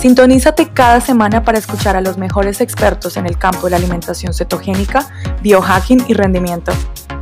Sintonízate 0.00 0.68
cada 0.68 1.00
semana 1.00 1.42
para 1.42 1.58
escuchar 1.58 1.96
a 1.96 2.00
los 2.00 2.18
mejores 2.18 2.60
expertos 2.60 3.16
en 3.16 3.26
el 3.26 3.36
campo 3.36 3.66
de 3.66 3.70
la 3.70 3.78
alimentación 3.78 4.32
cetogénica, 4.32 5.08
biohacking 5.42 6.04
y 6.06 6.14
rendimiento. 6.14 6.70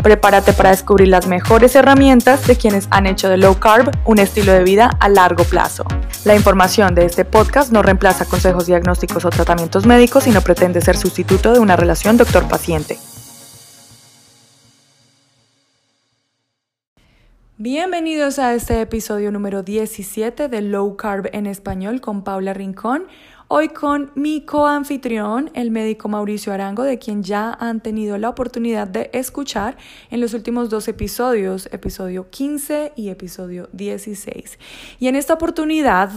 Prepárate 0.03 0.53
para 0.53 0.71
descubrir 0.71 1.09
las 1.09 1.27
mejores 1.27 1.75
herramientas 1.75 2.46
de 2.46 2.57
quienes 2.57 2.86
han 2.91 3.07
hecho 3.07 3.31
de 3.31 3.39
low 3.39 3.59
carb 3.59 3.91
un 4.04 4.18
estilo 4.18 4.53
de 4.53 4.62
vida 4.62 4.91
a 5.00 5.09
largo 5.09 5.45
plazo. 5.45 5.85
La 6.27 6.35
información 6.35 6.95
de 6.95 7.07
este 7.07 7.25
podcast 7.25 7.73
no 7.73 7.82
reemplaza 7.82 8.27
consejos 8.27 8.67
diagnósticos 8.67 9.25
o 9.25 9.31
tratamientos 9.31 9.86
médicos 9.86 10.27
y 10.27 10.31
no 10.31 10.43
pretende 10.43 10.82
ser 10.82 10.99
sustituto 10.99 11.54
de 11.54 11.61
una 11.61 11.77
relación 11.77 12.18
doctor-paciente. 12.18 12.99
Bienvenidos 17.59 18.39
a 18.39 18.53
este 18.53 18.83
episodio 18.83 19.33
número 19.33 19.63
17 19.63 20.49
de 20.49 20.61
Low 20.61 20.95
Carb 20.99 21.31
en 21.33 21.46
español 21.46 22.03
con 22.03 22.23
Paula 22.23 22.53
Rincón. 22.53 23.07
Hoy 23.49 23.71
con 23.71 24.13
mi 24.15 24.43
coanfitrión, 24.43 25.51
el 25.55 25.71
médico 25.71 26.07
Mauricio 26.11 26.53
Arango, 26.53 26.82
de 26.82 26.99
quien 26.99 27.23
ya 27.23 27.57
han 27.59 27.81
tenido 27.81 28.19
la 28.19 28.29
oportunidad 28.29 28.89
de 28.89 29.09
escuchar 29.15 29.79
en 30.11 30.21
los 30.21 30.35
últimos 30.35 30.69
dos 30.69 30.87
episodios, 30.87 31.71
episodio 31.73 32.29
15 32.29 32.92
y 32.95 33.09
episodio 33.09 33.70
16. 33.73 34.59
Y 35.01 35.09
en 35.09 35.17
esta 35.17 35.33
oportunidad 35.33 36.11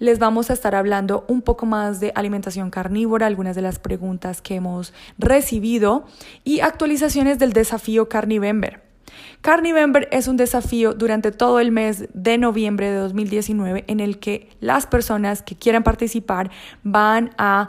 les 0.00 0.18
vamos 0.18 0.50
a 0.50 0.54
estar 0.54 0.74
hablando 0.74 1.24
un 1.28 1.42
poco 1.42 1.64
más 1.64 2.00
de 2.00 2.10
alimentación 2.16 2.70
carnívora, 2.70 3.28
algunas 3.28 3.54
de 3.54 3.62
las 3.62 3.78
preguntas 3.78 4.42
que 4.42 4.56
hemos 4.56 4.92
recibido 5.16 6.06
y 6.42 6.58
actualizaciones 6.58 7.38
del 7.38 7.52
desafío 7.52 8.08
Carnivember. 8.08 8.91
Carnivember 9.40 10.08
es 10.12 10.28
un 10.28 10.36
desafío 10.36 10.94
durante 10.94 11.32
todo 11.32 11.60
el 11.60 11.72
mes 11.72 12.08
de 12.14 12.38
noviembre 12.38 12.90
de 12.90 12.96
2019 12.96 13.84
en 13.88 14.00
el 14.00 14.18
que 14.18 14.50
las 14.60 14.86
personas 14.86 15.42
que 15.42 15.56
quieran 15.56 15.82
participar 15.82 16.50
van 16.82 17.30
a 17.38 17.68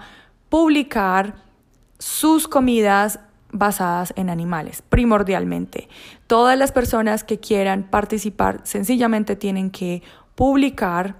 publicar 0.49 1.35
sus 1.97 2.47
comidas 2.47 3.19
basadas 3.51 4.13
en 4.17 4.29
animales, 4.29 4.83
primordialmente. 4.89 5.87
Todas 6.27 6.57
las 6.57 6.71
personas 6.71 7.23
que 7.23 7.39
quieran 7.39 7.83
participar 7.83 8.61
sencillamente 8.63 9.35
tienen 9.35 9.69
que 9.71 10.03
publicar 10.35 11.15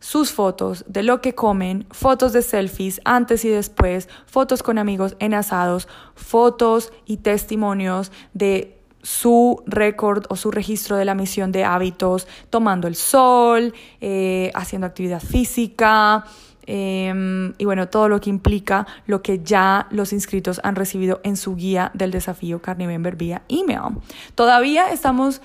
sus 0.00 0.32
fotos 0.32 0.84
de 0.86 1.02
lo 1.02 1.20
que 1.20 1.34
comen, 1.34 1.86
fotos 1.90 2.32
de 2.32 2.42
selfies 2.42 3.00
antes 3.04 3.44
y 3.44 3.48
después, 3.48 4.08
fotos 4.26 4.62
con 4.62 4.78
amigos 4.78 5.16
en 5.18 5.34
asados, 5.34 5.88
fotos 6.14 6.92
y 7.04 7.18
testimonios 7.18 8.12
de 8.32 8.77
su 9.08 9.62
récord 9.64 10.26
o 10.28 10.36
su 10.36 10.50
registro 10.50 10.98
de 10.98 11.06
la 11.06 11.14
misión 11.14 11.50
de 11.50 11.64
hábitos, 11.64 12.28
tomando 12.50 12.86
el 12.86 12.94
sol, 12.94 13.72
eh, 14.02 14.50
haciendo 14.54 14.86
actividad 14.86 15.22
física, 15.22 16.26
em, 16.66 17.54
y 17.56 17.64
bueno, 17.64 17.88
todo 17.88 18.10
lo 18.10 18.20
que 18.20 18.28
implica 18.28 18.86
lo 19.06 19.22
que 19.22 19.38
ya 19.42 19.86
los 19.90 20.12
inscritos 20.12 20.60
han 20.62 20.76
recibido 20.76 21.22
en 21.24 21.38
su 21.38 21.56
guía 21.56 21.90
del 21.94 22.10
desafío 22.10 22.60
Carnivember 22.60 23.16
vía 23.16 23.40
email. 23.48 23.96
Todavía 24.34 24.90
estamos 24.92 25.40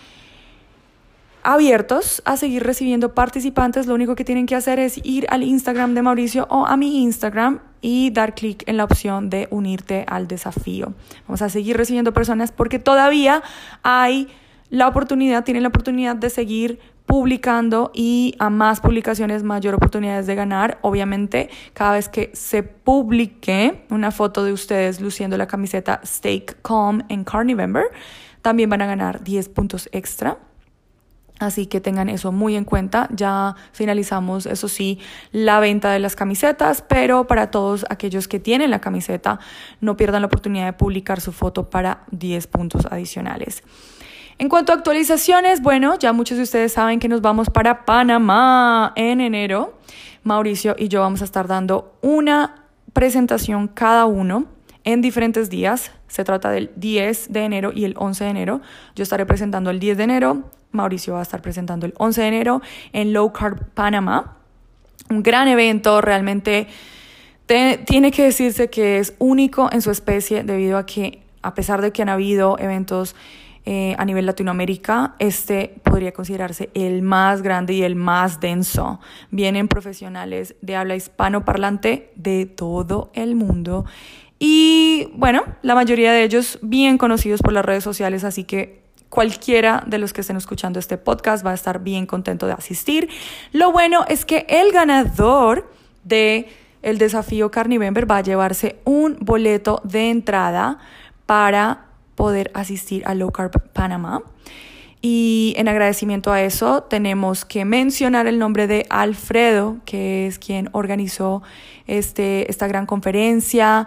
abiertos 1.43 2.21
a 2.25 2.37
seguir 2.37 2.63
recibiendo 2.63 3.13
participantes. 3.13 3.87
Lo 3.87 3.93
único 3.93 4.15
que 4.15 4.25
tienen 4.25 4.45
que 4.45 4.55
hacer 4.55 4.79
es 4.79 4.99
ir 5.03 5.25
al 5.29 5.43
Instagram 5.43 5.93
de 5.93 6.01
Mauricio 6.01 6.47
o 6.49 6.65
a 6.65 6.77
mi 6.77 7.03
Instagram 7.03 7.59
y 7.81 8.11
dar 8.11 8.33
clic 8.33 8.63
en 8.67 8.77
la 8.77 8.85
opción 8.85 9.29
de 9.29 9.47
unirte 9.51 10.05
al 10.07 10.27
desafío. 10.27 10.93
Vamos 11.27 11.41
a 11.41 11.49
seguir 11.49 11.77
recibiendo 11.77 12.13
personas 12.13 12.51
porque 12.51 12.79
todavía 12.79 13.43
hay 13.83 14.29
la 14.69 14.87
oportunidad, 14.87 15.43
tienen 15.43 15.63
la 15.63 15.69
oportunidad 15.69 16.15
de 16.15 16.29
seguir 16.29 16.79
publicando 17.05 17.91
y 17.93 18.35
a 18.39 18.49
más 18.49 18.79
publicaciones 18.79 19.43
mayor 19.43 19.75
oportunidades 19.75 20.25
de 20.25 20.35
ganar. 20.35 20.79
Obviamente, 20.81 21.49
cada 21.73 21.93
vez 21.93 22.09
que 22.09 22.31
se 22.33 22.63
publique 22.63 23.85
una 23.89 24.11
foto 24.11 24.43
de 24.43 24.53
ustedes 24.53 25.01
luciendo 25.01 25.37
la 25.37 25.47
camiseta 25.47 26.01
Stake 26.05 26.55
Calm 26.63 27.03
en 27.09 27.23
Carnivember, 27.23 27.85
también 28.41 28.69
van 28.69 28.81
a 28.81 28.85
ganar 28.85 29.23
10 29.23 29.49
puntos 29.49 29.89
extra. 29.91 30.37
Así 31.39 31.65
que 31.65 31.81
tengan 31.81 32.09
eso 32.09 32.31
muy 32.31 32.55
en 32.55 32.63
cuenta. 32.63 33.09
Ya 33.11 33.55
finalizamos, 33.71 34.45
eso 34.45 34.67
sí, 34.67 34.99
la 35.31 35.59
venta 35.59 35.91
de 35.91 35.99
las 35.99 36.15
camisetas, 36.15 36.83
pero 36.87 37.27
para 37.27 37.51
todos 37.51 37.85
aquellos 37.89 38.27
que 38.27 38.39
tienen 38.39 38.71
la 38.71 38.79
camiseta, 38.79 39.39
no 39.81 39.97
pierdan 39.97 40.21
la 40.21 40.27
oportunidad 40.27 40.65
de 40.65 40.73
publicar 40.73 41.21
su 41.21 41.31
foto 41.31 41.69
para 41.69 42.03
10 42.11 42.47
puntos 42.47 42.85
adicionales. 42.85 43.63
En 44.39 44.49
cuanto 44.49 44.71
a 44.71 44.75
actualizaciones, 44.75 45.61
bueno, 45.61 45.97
ya 45.97 46.11
muchos 46.13 46.37
de 46.37 46.43
ustedes 46.43 46.73
saben 46.73 46.99
que 46.99 47.07
nos 47.07 47.21
vamos 47.21 47.49
para 47.49 47.85
Panamá 47.85 48.93
en 48.95 49.21
enero. 49.21 49.77
Mauricio 50.23 50.75
y 50.77 50.87
yo 50.87 51.01
vamos 51.01 51.21
a 51.21 51.25
estar 51.25 51.47
dando 51.47 51.97
una 52.01 52.63
presentación 52.93 53.67
cada 53.67 54.05
uno 54.05 54.45
en 54.83 55.01
diferentes 55.01 55.49
días. 55.49 55.91
Se 56.07 56.23
trata 56.23 56.49
del 56.49 56.71
10 56.75 57.31
de 57.31 57.43
enero 57.43 57.71
y 57.73 57.85
el 57.85 57.95
11 57.97 58.23
de 58.23 58.29
enero. 58.29 58.61
Yo 58.95 59.03
estaré 59.03 59.25
presentando 59.25 59.69
el 59.69 59.79
10 59.79 59.97
de 59.97 60.03
enero, 60.03 60.43
Mauricio 60.73 61.13
va 61.13 61.19
a 61.19 61.23
estar 61.23 61.41
presentando 61.41 61.85
el 61.85 61.93
11 61.97 62.21
de 62.21 62.27
enero 62.27 62.61
en 62.91 63.13
Low 63.13 63.31
Carb 63.31 63.69
Panamá. 63.73 64.37
Un 65.09 65.23
gran 65.23 65.47
evento, 65.47 66.01
realmente 66.01 66.67
tiene 67.45 68.11
que 68.11 68.23
decirse 68.23 68.69
que 68.69 68.99
es 68.99 69.15
único 69.19 69.69
en 69.71 69.81
su 69.81 69.91
especie 69.91 70.43
debido 70.43 70.77
a 70.77 70.85
que 70.85 71.21
a 71.41 71.53
pesar 71.53 71.81
de 71.81 71.91
que 71.91 72.01
han 72.01 72.09
habido 72.09 72.57
eventos 72.57 73.15
eh, 73.65 73.95
a 73.97 74.05
nivel 74.05 74.25
Latinoamérica, 74.25 75.15
este 75.19 75.75
podría 75.83 76.11
considerarse 76.11 76.69
el 76.73 77.01
más 77.01 77.41
grande 77.41 77.73
y 77.73 77.83
el 77.83 77.95
más 77.95 78.39
denso. 78.39 78.99
Vienen 79.31 79.67
profesionales 79.67 80.55
de 80.61 80.75
habla 80.75 80.95
hispanoparlante 80.95 82.11
de 82.15 82.45
todo 82.45 83.11
el 83.13 83.35
mundo 83.35 83.85
y 84.45 85.09
bueno, 85.15 85.43
la 85.61 85.75
mayoría 85.75 86.11
de 86.11 86.23
ellos 86.23 86.59
bien 86.61 86.97
conocidos 86.97 87.41
por 87.41 87.53
las 87.53 87.63
redes 87.63 87.83
sociales, 87.83 88.25
así 88.25 88.43
que 88.43 88.82
cualquiera 89.13 89.83
de 89.85 89.99
los 89.99 90.11
que 90.11 90.21
estén 90.21 90.37
escuchando 90.37 90.79
este 90.79 90.97
podcast 90.97 91.45
va 91.45 91.51
a 91.51 91.53
estar 91.53 91.83
bien 91.83 92.07
contento 92.07 92.47
de 92.47 92.53
asistir. 92.53 93.09
Lo 93.51 93.71
bueno 93.71 94.05
es 94.07 94.25
que 94.25 94.47
el 94.49 94.71
ganador 94.71 95.69
de 96.03 96.49
el 96.81 96.97
desafío 96.97 97.51
Carnivember 97.51 98.09
va 98.09 98.17
a 98.17 98.21
llevarse 98.21 98.77
un 98.85 99.17
boleto 99.21 99.81
de 99.83 100.09
entrada 100.09 100.79
para 101.27 101.85
poder 102.15 102.49
asistir 102.55 103.03
a 103.05 103.13
Low 103.13 103.31
Carb 103.31 103.51
Panamá. 103.71 104.23
Y 104.99 105.53
en 105.57 105.67
agradecimiento 105.67 106.31
a 106.31 106.41
eso 106.41 106.81
tenemos 106.81 107.45
que 107.45 107.65
mencionar 107.65 108.25
el 108.25 108.39
nombre 108.39 108.65
de 108.65 108.87
Alfredo, 108.89 109.77
que 109.85 110.25
es 110.25 110.39
quien 110.39 110.69
organizó 110.71 111.43
este, 111.85 112.49
esta 112.49 112.67
gran 112.67 112.87
conferencia, 112.87 113.85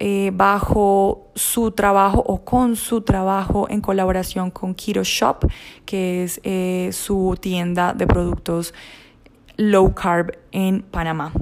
eh, 0.00 0.30
bajo 0.32 1.26
su 1.34 1.72
trabajo 1.72 2.22
o 2.24 2.44
con 2.44 2.76
su 2.76 3.00
trabajo 3.00 3.66
en 3.68 3.80
colaboración 3.80 4.52
con 4.52 4.72
Keto 4.72 5.02
Shop, 5.02 5.44
que 5.84 6.22
es 6.22 6.40
eh, 6.44 6.90
su 6.92 7.36
tienda 7.40 7.94
de 7.94 8.06
productos 8.06 8.72
low 9.56 9.92
carb 9.92 10.38
en 10.52 10.82
Panamá. 10.82 11.32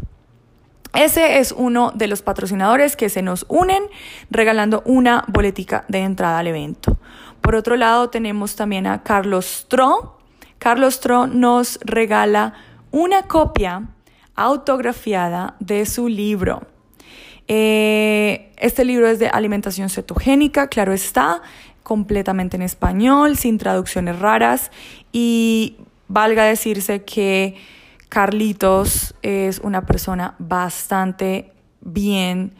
Ese 0.94 1.38
es 1.38 1.52
uno 1.52 1.92
de 1.94 2.06
los 2.06 2.22
patrocinadores 2.22 2.96
que 2.96 3.10
se 3.10 3.20
nos 3.20 3.44
unen 3.50 3.82
regalando 4.30 4.82
una 4.86 5.22
boletica 5.28 5.84
de 5.88 5.98
entrada 5.98 6.38
al 6.38 6.46
evento. 6.46 6.96
Por 7.42 7.56
otro 7.56 7.76
lado, 7.76 8.08
tenemos 8.08 8.56
también 8.56 8.86
a 8.86 9.02
Carlos 9.02 9.66
Tro. 9.68 10.16
Carlos 10.58 11.00
Tro 11.00 11.26
nos 11.26 11.78
regala 11.84 12.54
una 12.90 13.24
copia 13.24 13.82
autografiada 14.34 15.56
de 15.60 15.84
su 15.84 16.08
libro 16.08 16.62
eh, 17.48 18.52
este 18.56 18.84
libro 18.84 19.08
es 19.08 19.18
de 19.18 19.28
alimentación 19.28 19.88
cetogénica, 19.88 20.68
claro 20.68 20.92
está, 20.92 21.42
completamente 21.82 22.56
en 22.56 22.62
español, 22.62 23.36
sin 23.36 23.58
traducciones 23.58 24.18
raras 24.18 24.70
y 25.12 25.76
valga 26.08 26.44
decirse 26.44 27.04
que 27.04 27.56
Carlitos 28.08 29.14
es 29.22 29.60
una 29.60 29.86
persona 29.86 30.34
bastante 30.38 31.52
bien 31.80 32.54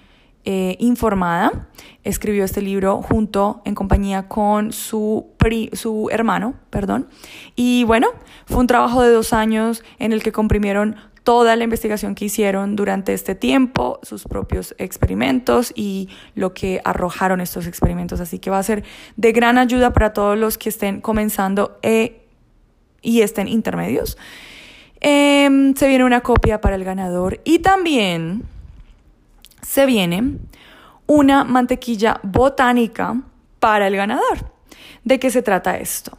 eh, 0.45 0.77
informada. 0.79 1.69
Escribió 2.05 2.45
este 2.45 2.63
libro 2.63 3.03
junto, 3.03 3.63
en 3.65 3.75
compañía 3.75 4.29
con 4.29 4.73
su, 4.73 5.35
su 5.73 6.09
hermano, 6.13 6.55
perdón. 6.71 7.09
Y 7.57 7.83
bueno, 7.83 8.09
fue 8.47 8.59
un 8.59 8.69
trabajo 8.69 9.03
de 9.03 9.11
dos 9.11 9.33
años 9.33 9.83
en 9.99 10.13
el 10.13 10.23
que 10.23 10.31
comprimieron 10.31 10.97
toda 11.27 11.57
la 11.57 11.65
investigación 11.65 12.15
que 12.15 12.27
hicieron 12.27 12.77
durante 12.77 13.13
este 13.13 13.35
tiempo, 13.35 13.99
sus 14.05 14.23
propios 14.23 14.77
experimentos 14.79 15.73
y 15.75 16.09
lo 16.37 16.55
que 16.55 16.81
arrojaron 16.85 17.41
estos 17.41 17.67
experimentos. 17.67 18.21
Así 18.21 18.39
que 18.39 18.49
va 18.49 18.61
a 18.61 18.63
ser 18.63 18.85
de 19.17 19.33
gran 19.33 19.59
ayuda 19.59 19.93
para 19.93 20.13
todos 20.13 20.39
los 20.39 20.57
que 20.57 20.69
estén 20.69 21.01
comenzando 21.01 21.81
e, 21.83 22.21
y 23.03 23.23
estén 23.23 23.49
intermedios. 23.49 24.17
Em, 25.01 25.75
se 25.75 25.89
viene 25.89 26.05
una 26.05 26.21
copia 26.21 26.61
para 26.61 26.77
el 26.77 26.85
ganador 26.85 27.41
y 27.43 27.59
también 27.59 28.45
se 29.63 29.85
viene 29.85 30.39
una 31.09 31.43
mantequilla 31.43 32.21
botánica 32.23 33.21
para 33.59 33.89
el 33.89 33.97
ganador. 33.97 34.53
¿De 35.03 35.19
qué 35.19 35.33
se 35.33 35.43
trata 35.43 35.77
esto? 35.77 36.17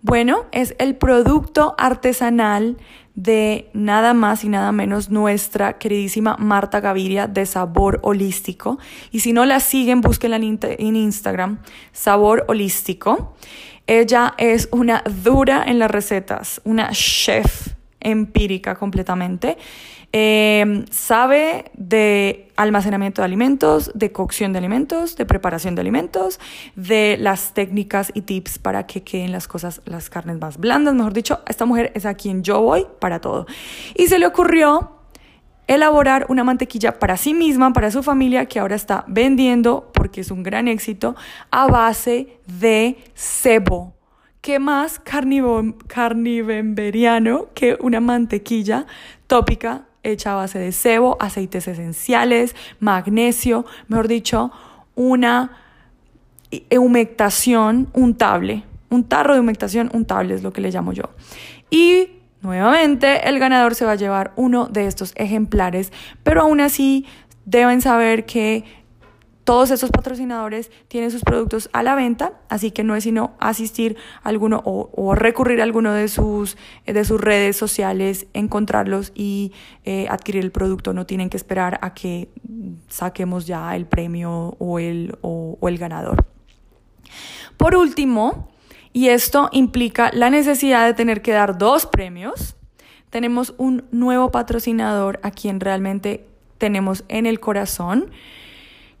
Bueno, 0.00 0.46
es 0.50 0.74
el 0.78 0.94
producto 0.94 1.74
artesanal 1.76 2.78
de 3.16 3.70
nada 3.72 4.14
más 4.14 4.44
y 4.44 4.48
nada 4.48 4.70
menos 4.72 5.10
nuestra 5.10 5.78
queridísima 5.78 6.36
Marta 6.38 6.80
Gaviria 6.80 7.26
de 7.26 7.46
Sabor 7.46 7.98
Holístico. 8.02 8.78
Y 9.10 9.20
si 9.20 9.32
no 9.32 9.44
la 9.46 9.58
siguen, 9.58 10.02
búsquenla 10.02 10.36
en 10.36 10.96
Instagram, 10.96 11.58
Sabor 11.92 12.44
Holístico. 12.46 13.34
Ella 13.86 14.34
es 14.36 14.68
una 14.70 15.02
dura 15.24 15.64
en 15.66 15.78
las 15.78 15.90
recetas, 15.90 16.60
una 16.64 16.90
chef 16.90 17.68
empírica 18.00 18.74
completamente. 18.74 19.56
Em, 20.12 20.86
sabe 20.90 21.70
de 21.74 22.50
almacenamiento 22.56 23.20
de 23.20 23.26
alimentos, 23.26 23.90
de 23.94 24.12
cocción 24.12 24.52
de 24.52 24.58
alimentos, 24.58 25.16
de 25.16 25.26
preparación 25.26 25.74
de 25.74 25.82
alimentos, 25.82 26.40
de 26.74 27.18
las 27.20 27.52
técnicas 27.52 28.12
y 28.14 28.22
tips 28.22 28.58
para 28.58 28.86
que 28.86 29.02
queden 29.02 29.32
las 29.32 29.46
cosas, 29.46 29.82
las 29.84 30.08
carnes 30.08 30.40
más 30.40 30.56
blandas. 30.58 30.94
Mejor 30.94 31.12
dicho, 31.12 31.40
esta 31.46 31.66
mujer 31.66 31.92
es 31.94 32.06
a 32.06 32.14
quien 32.14 32.42
yo 32.42 32.62
voy 32.62 32.86
para 32.98 33.20
todo. 33.20 33.46
Y 33.94 34.06
se 34.06 34.18
le 34.18 34.26
ocurrió 34.26 34.96
elaborar 35.66 36.26
una 36.28 36.44
mantequilla 36.44 36.98
para 36.98 37.16
sí 37.16 37.32
misma, 37.34 37.72
para 37.72 37.90
su 37.90 38.02
familia, 38.02 38.44
que 38.46 38.60
ahora 38.60 38.76
está 38.76 39.04
vendiendo, 39.08 39.90
porque 39.92 40.20
es 40.22 40.30
un 40.30 40.42
gran 40.42 40.68
éxito, 40.68 41.16
a 41.50 41.66
base 41.66 42.38
de 42.46 42.96
cebo. 43.14 43.94
¿Qué 44.40 44.58
más 44.60 45.00
carnivemberiano 45.00 47.48
que 47.52 47.76
una 47.80 48.00
mantequilla 48.00 48.86
tópica 49.26 49.86
hecha 50.10 50.32
a 50.32 50.36
base 50.36 50.58
de 50.58 50.72
sebo, 50.72 51.16
aceites 51.20 51.68
esenciales, 51.68 52.54
magnesio, 52.80 53.66
mejor 53.88 54.08
dicho, 54.08 54.52
una 54.94 55.58
humectación 56.76 57.88
untable. 57.92 58.64
Un 58.88 59.04
tarro 59.04 59.34
de 59.34 59.40
humectación 59.40 59.90
untable 59.92 60.34
es 60.34 60.42
lo 60.42 60.52
que 60.52 60.60
le 60.60 60.70
llamo 60.70 60.92
yo. 60.92 61.04
Y 61.70 62.08
nuevamente 62.40 63.28
el 63.28 63.38
ganador 63.38 63.74
se 63.74 63.84
va 63.84 63.92
a 63.92 63.96
llevar 63.96 64.32
uno 64.36 64.66
de 64.66 64.86
estos 64.86 65.12
ejemplares, 65.16 65.92
pero 66.22 66.42
aún 66.42 66.60
así 66.60 67.04
deben 67.44 67.80
saber 67.80 68.26
que 68.26 68.64
todos 69.46 69.70
estos 69.70 69.92
patrocinadores 69.92 70.72
tienen 70.88 71.12
sus 71.12 71.22
productos 71.22 71.70
a 71.72 71.84
la 71.84 71.94
venta, 71.94 72.32
así 72.48 72.72
que 72.72 72.82
no 72.82 72.96
es 72.96 73.04
sino 73.04 73.36
asistir 73.38 73.96
a 74.24 74.30
alguno 74.30 74.60
o, 74.64 75.14
recurrir 75.14 75.60
a 75.60 75.62
alguno 75.62 75.92
de 75.92 76.08
sus, 76.08 76.56
de 76.84 77.04
sus 77.04 77.20
redes 77.20 77.56
sociales, 77.56 78.26
encontrarlos 78.34 79.12
y 79.14 79.52
eh, 79.84 80.08
adquirir 80.10 80.42
el 80.42 80.50
producto. 80.50 80.92
No 80.92 81.06
tienen 81.06 81.30
que 81.30 81.36
esperar 81.36 81.78
a 81.80 81.94
que 81.94 82.28
saquemos 82.88 83.46
ya 83.46 83.76
el 83.76 83.86
premio 83.86 84.56
o 84.58 84.80
el, 84.80 85.16
o 85.22 85.56
el 85.68 85.78
ganador. 85.78 86.26
Por 87.56 87.76
último, 87.76 88.48
y 88.92 89.10
esto 89.10 89.48
implica 89.52 90.10
la 90.12 90.28
necesidad 90.28 90.86
de 90.86 90.94
tener 90.94 91.22
que 91.22 91.30
dar 91.30 91.56
dos 91.56 91.86
premios, 91.86 92.56
tenemos 93.10 93.54
un 93.58 93.84
nuevo 93.92 94.32
patrocinador 94.32 95.20
a 95.22 95.30
quien 95.30 95.60
realmente 95.60 96.26
tenemos 96.58 97.04
en 97.06 97.26
el 97.26 97.38
corazón 97.38 98.10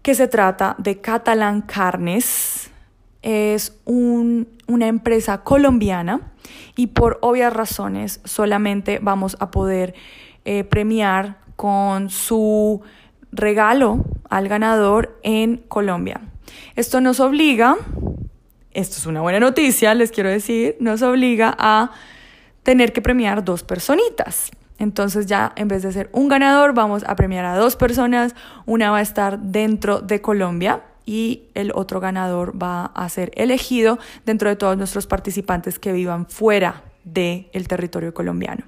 que 0.06 0.14
se 0.14 0.28
trata 0.28 0.76
de 0.78 1.00
Catalan 1.00 1.62
Carnes. 1.62 2.70
Es 3.22 3.76
una 3.84 4.86
empresa 4.86 5.42
colombiana 5.42 6.20
y 6.76 6.86
por 6.86 7.18
obvias 7.22 7.52
razones 7.52 8.20
solamente 8.22 9.00
vamos 9.02 9.36
a 9.40 9.50
poder 9.50 9.96
eh, 10.44 10.62
premiar 10.62 11.38
con 11.56 12.08
su 12.08 12.82
regalo 13.32 14.04
al 14.30 14.46
ganador 14.46 15.18
en 15.24 15.56
Colombia. 15.66 16.20
Esto 16.76 17.00
nos 17.00 17.18
obliga, 17.18 17.76
esto 18.74 18.98
es 18.98 19.06
una 19.06 19.22
buena 19.22 19.40
noticia, 19.40 19.92
les 19.94 20.12
quiero 20.12 20.30
decir, 20.30 20.76
nos 20.78 21.02
obliga 21.02 21.52
a 21.58 21.90
tener 22.62 22.92
que 22.92 23.02
premiar 23.02 23.44
dos 23.44 23.64
personitas. 23.64 24.52
Entonces 24.78 25.26
ya 25.26 25.52
en 25.56 25.68
vez 25.68 25.82
de 25.82 25.92
ser 25.92 26.10
un 26.12 26.28
ganador, 26.28 26.74
vamos 26.74 27.04
a 27.06 27.16
premiar 27.16 27.44
a 27.44 27.56
dos 27.56 27.76
personas. 27.76 28.34
Una 28.66 28.90
va 28.90 28.98
a 28.98 29.02
estar 29.02 29.38
dentro 29.38 30.00
de 30.00 30.20
Colombia 30.20 30.82
y 31.06 31.44
el 31.54 31.72
otro 31.74 32.00
ganador 32.00 32.60
va 32.60 32.86
a 32.86 33.08
ser 33.08 33.30
elegido 33.34 33.98
dentro 34.24 34.48
de 34.50 34.56
todos 34.56 34.76
nuestros 34.76 35.06
participantes 35.06 35.78
que 35.78 35.92
vivan 35.92 36.26
fuera 36.26 36.82
del 37.04 37.68
territorio 37.68 38.12
colombiano. 38.12 38.64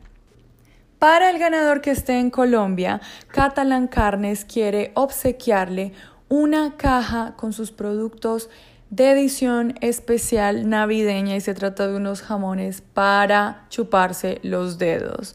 Para 0.99 1.31
el 1.31 1.39
ganador 1.39 1.81
que 1.81 1.91
esté 1.91 2.19
en 2.19 2.31
Colombia, 2.31 3.01
Catalan 3.29 3.89
Carnes 3.89 4.45
quiere 4.45 4.93
obsequiarle 4.95 5.93
una 6.29 6.77
caja 6.77 7.35
con 7.37 7.53
sus 7.53 7.71
productos 7.73 8.49
de 8.91 9.11
edición 9.11 9.75
especial 9.81 10.69
navideña 10.69 11.37
y 11.37 11.41
se 11.41 11.55
trata 11.55 11.87
de 11.87 11.97
unos 11.97 12.23
jamones 12.23 12.81
para 12.81 13.67
chuparse 13.69 14.41
los 14.43 14.79
dedos. 14.79 15.35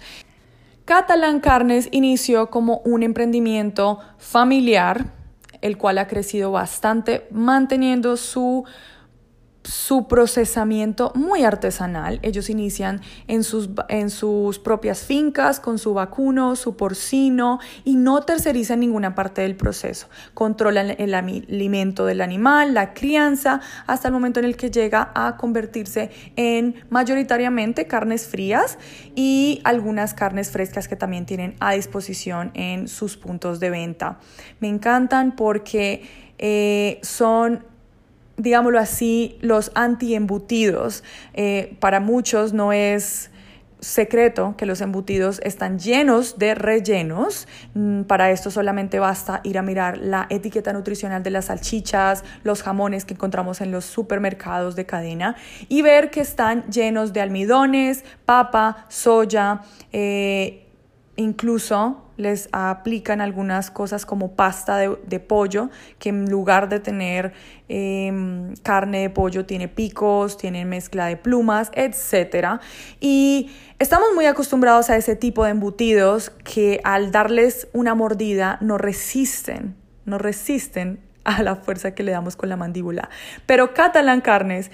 Catalan 0.86 1.40
Carnes 1.40 1.88
inició 1.92 2.50
como 2.50 2.82
un 2.84 3.04
emprendimiento 3.04 4.00
familiar, 4.18 5.14
el 5.62 5.78
cual 5.78 5.98
ha 5.98 6.08
crecido 6.08 6.52
bastante, 6.52 7.26
manteniendo 7.32 8.18
su 8.18 8.66
su 9.64 10.08
procesamiento 10.08 11.12
muy 11.16 11.44
artesanal. 11.44 12.20
Ellos 12.22 12.50
inician 12.50 13.02
en 13.28 13.44
sus, 13.44 13.70
en 13.88 14.10
sus 14.10 14.60
propias 14.60 15.04
fincas 15.04 15.60
con 15.60 15.80
su 15.80 15.94
vacuno, 15.94 16.56
su 16.56 16.76
porcino 16.76 17.60
y 17.84 17.96
no 17.96 18.22
tercerizan 18.22 18.82
ninguna 18.82 19.16
parte 19.16 19.42
del 19.42 19.56
proceso. 19.56 20.08
Controlan 20.34 20.96
el 20.98 21.14
alimento 21.14 22.06
del 22.06 22.22
animal, 22.22 22.74
la 22.74 22.94
crianza, 22.94 23.62
hasta 23.88 24.10
el 24.10 24.14
momento 24.14 24.40
en 24.40 24.46
el 24.46 24.58
que 24.58 24.70
llega 24.70 25.12
a 25.16 25.38
convertirse 25.38 26.12
en 26.36 26.76
mayoritariamente 26.90 27.88
carnes 27.88 28.28
frías 28.28 28.78
y 29.16 29.62
algunas 29.64 30.14
carnes 30.14 30.52
frescas 30.52 30.88
que 30.88 30.96
también 30.96 31.26
tienen 31.26 31.56
a 31.60 31.74
disposición 31.74 32.52
en 32.54 32.88
sus 32.88 33.18
puntos 33.18 33.60
de 33.60 33.70
venta. 33.70 34.20
Me 34.60 34.68
encantan 34.68 35.36
porque 35.36 36.04
eh, 36.38 37.00
son 37.04 37.66
digámoslo 38.38 38.80
así, 38.80 39.38
los 39.42 39.72
anti-embutidos. 39.76 41.04
Eh, 41.34 41.76
para 41.80 42.00
muchos 42.00 42.54
no 42.54 42.74
es 42.74 43.30
secreto 43.84 44.56
que 44.58 44.66
los 44.66 44.82
embutidos 44.82 45.40
están 45.44 45.78
llenos 45.78 46.40
de 46.40 46.56
rellenos. 46.56 47.48
Mm, 47.74 48.04
para 48.04 48.32
esto 48.32 48.50
solamente 48.50 49.00
basta 49.00 49.42
ir 49.44 49.58
a 49.58 49.62
mirar 49.62 49.98
la 49.98 50.26
etiqueta 50.30 50.74
nutricional 50.74 51.22
de 51.22 51.32
las 51.32 51.46
salchichas, 51.46 52.24
los 52.44 52.64
jamones 52.64 53.06
que 53.06 53.14
encontramos 53.14 53.62
en 53.62 53.72
los 53.72 53.86
supermercados 53.86 54.76
de 54.76 54.86
cadena 54.86 55.36
y 55.68 55.82
ver 55.82 56.10
que 56.10 56.22
están 56.22 56.64
llenos 56.72 57.14
de 57.14 57.22
almidones, 57.22 58.06
papa, 58.26 58.86
soya, 58.88 59.62
eh, 59.92 60.63
incluso 61.16 62.04
les 62.18 62.48
aplican 62.52 63.22
algunas 63.22 63.72
cosas 63.72 64.06
como 64.06 64.36
pasta 64.36 64.78
de, 64.78 65.20
pollo, 65.20 65.70
que 66.00 66.10
en 66.10 66.30
lugar 66.30 66.70
de 66.70 66.80
tener 66.80 67.34
em, 67.70 68.54
carne 68.58 69.02
de 69.02 69.10
pollo 69.10 69.46
tiene 69.46 69.68
picos, 69.68 70.38
tiene 70.38 70.66
mezcla 70.66 71.08
de 71.08 71.18
plumas, 71.18 71.72
etc. 71.74 72.60
Y 73.00 73.52
estamos 73.80 74.10
muy 74.14 74.26
acostumbrados 74.26 74.90
a 74.90 74.98
ese 74.98 75.16
tipo 75.16 75.44
de 75.44 75.52
embutidos 75.52 76.32
que 76.44 76.82
al 76.84 77.12
darles 77.12 77.68
una 77.74 77.96
mordida 77.96 78.58
no 78.62 78.78
resisten, 78.78 79.76
no 80.06 80.18
resisten 80.18 81.00
a 81.24 81.42
la 81.42 81.56
fuerza 81.56 81.96
que 81.96 82.04
le 82.04 82.12
damos 82.12 82.36
con 82.36 82.50
la 82.50 82.58
mandíbula. 82.58 83.10
Pero 83.46 83.74
Catalan 83.74 84.22
Carnes 84.22 84.72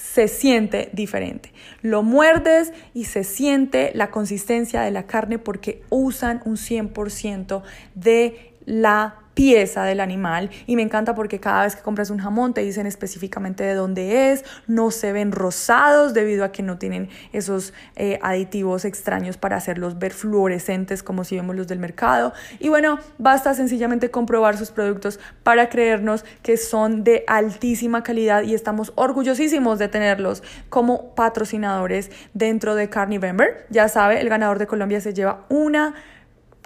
se 0.00 0.28
siente 0.28 0.90
diferente. 0.92 1.52
Lo 1.82 2.02
muerdes 2.02 2.72
y 2.94 3.04
se 3.04 3.24
siente 3.24 3.92
la 3.94 4.10
consistencia 4.10 4.82
de 4.82 4.90
la 4.90 5.06
carne 5.06 5.38
porque 5.38 5.82
usan 5.90 6.40
un 6.44 6.56
100% 6.56 7.62
de 7.94 8.49
la 8.70 9.16
pieza 9.34 9.84
del 9.84 10.00
animal. 10.00 10.50
Y 10.66 10.76
me 10.76 10.82
encanta 10.82 11.14
porque 11.14 11.40
cada 11.40 11.64
vez 11.64 11.74
que 11.74 11.82
compras 11.82 12.10
un 12.10 12.18
jamón 12.18 12.54
te 12.54 12.60
dicen 12.60 12.86
específicamente 12.86 13.64
de 13.64 13.74
dónde 13.74 14.32
es, 14.32 14.44
no 14.66 14.90
se 14.90 15.12
ven 15.12 15.32
rosados 15.32 16.14
debido 16.14 16.44
a 16.44 16.52
que 16.52 16.62
no 16.62 16.78
tienen 16.78 17.08
esos 17.32 17.72
eh, 17.96 18.18
aditivos 18.22 18.84
extraños 18.84 19.38
para 19.38 19.56
hacerlos 19.56 19.98
ver 19.98 20.12
fluorescentes 20.12 21.02
como 21.02 21.24
si 21.24 21.36
vemos 21.36 21.56
los 21.56 21.66
del 21.68 21.78
mercado. 21.78 22.32
Y 22.58 22.68
bueno, 22.68 22.98
basta 23.18 23.54
sencillamente 23.54 24.10
comprobar 24.10 24.56
sus 24.56 24.70
productos 24.70 25.18
para 25.42 25.68
creernos 25.68 26.24
que 26.42 26.56
son 26.56 27.02
de 27.02 27.24
altísima 27.26 28.02
calidad 28.02 28.42
y 28.42 28.54
estamos 28.54 28.92
orgullosísimos 28.94 29.78
de 29.78 29.88
tenerlos 29.88 30.42
como 30.68 31.14
patrocinadores 31.14 32.10
dentro 32.34 32.74
de 32.74 32.88
Carnivember. 32.88 33.66
Ya 33.70 33.88
sabe, 33.88 34.20
el 34.20 34.28
ganador 34.28 34.58
de 34.58 34.66
Colombia 34.66 35.00
se 35.00 35.14
lleva 35.14 35.46
una 35.48 35.94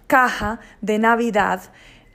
caja 0.07 0.61
de 0.81 0.99
Navidad 0.99 1.63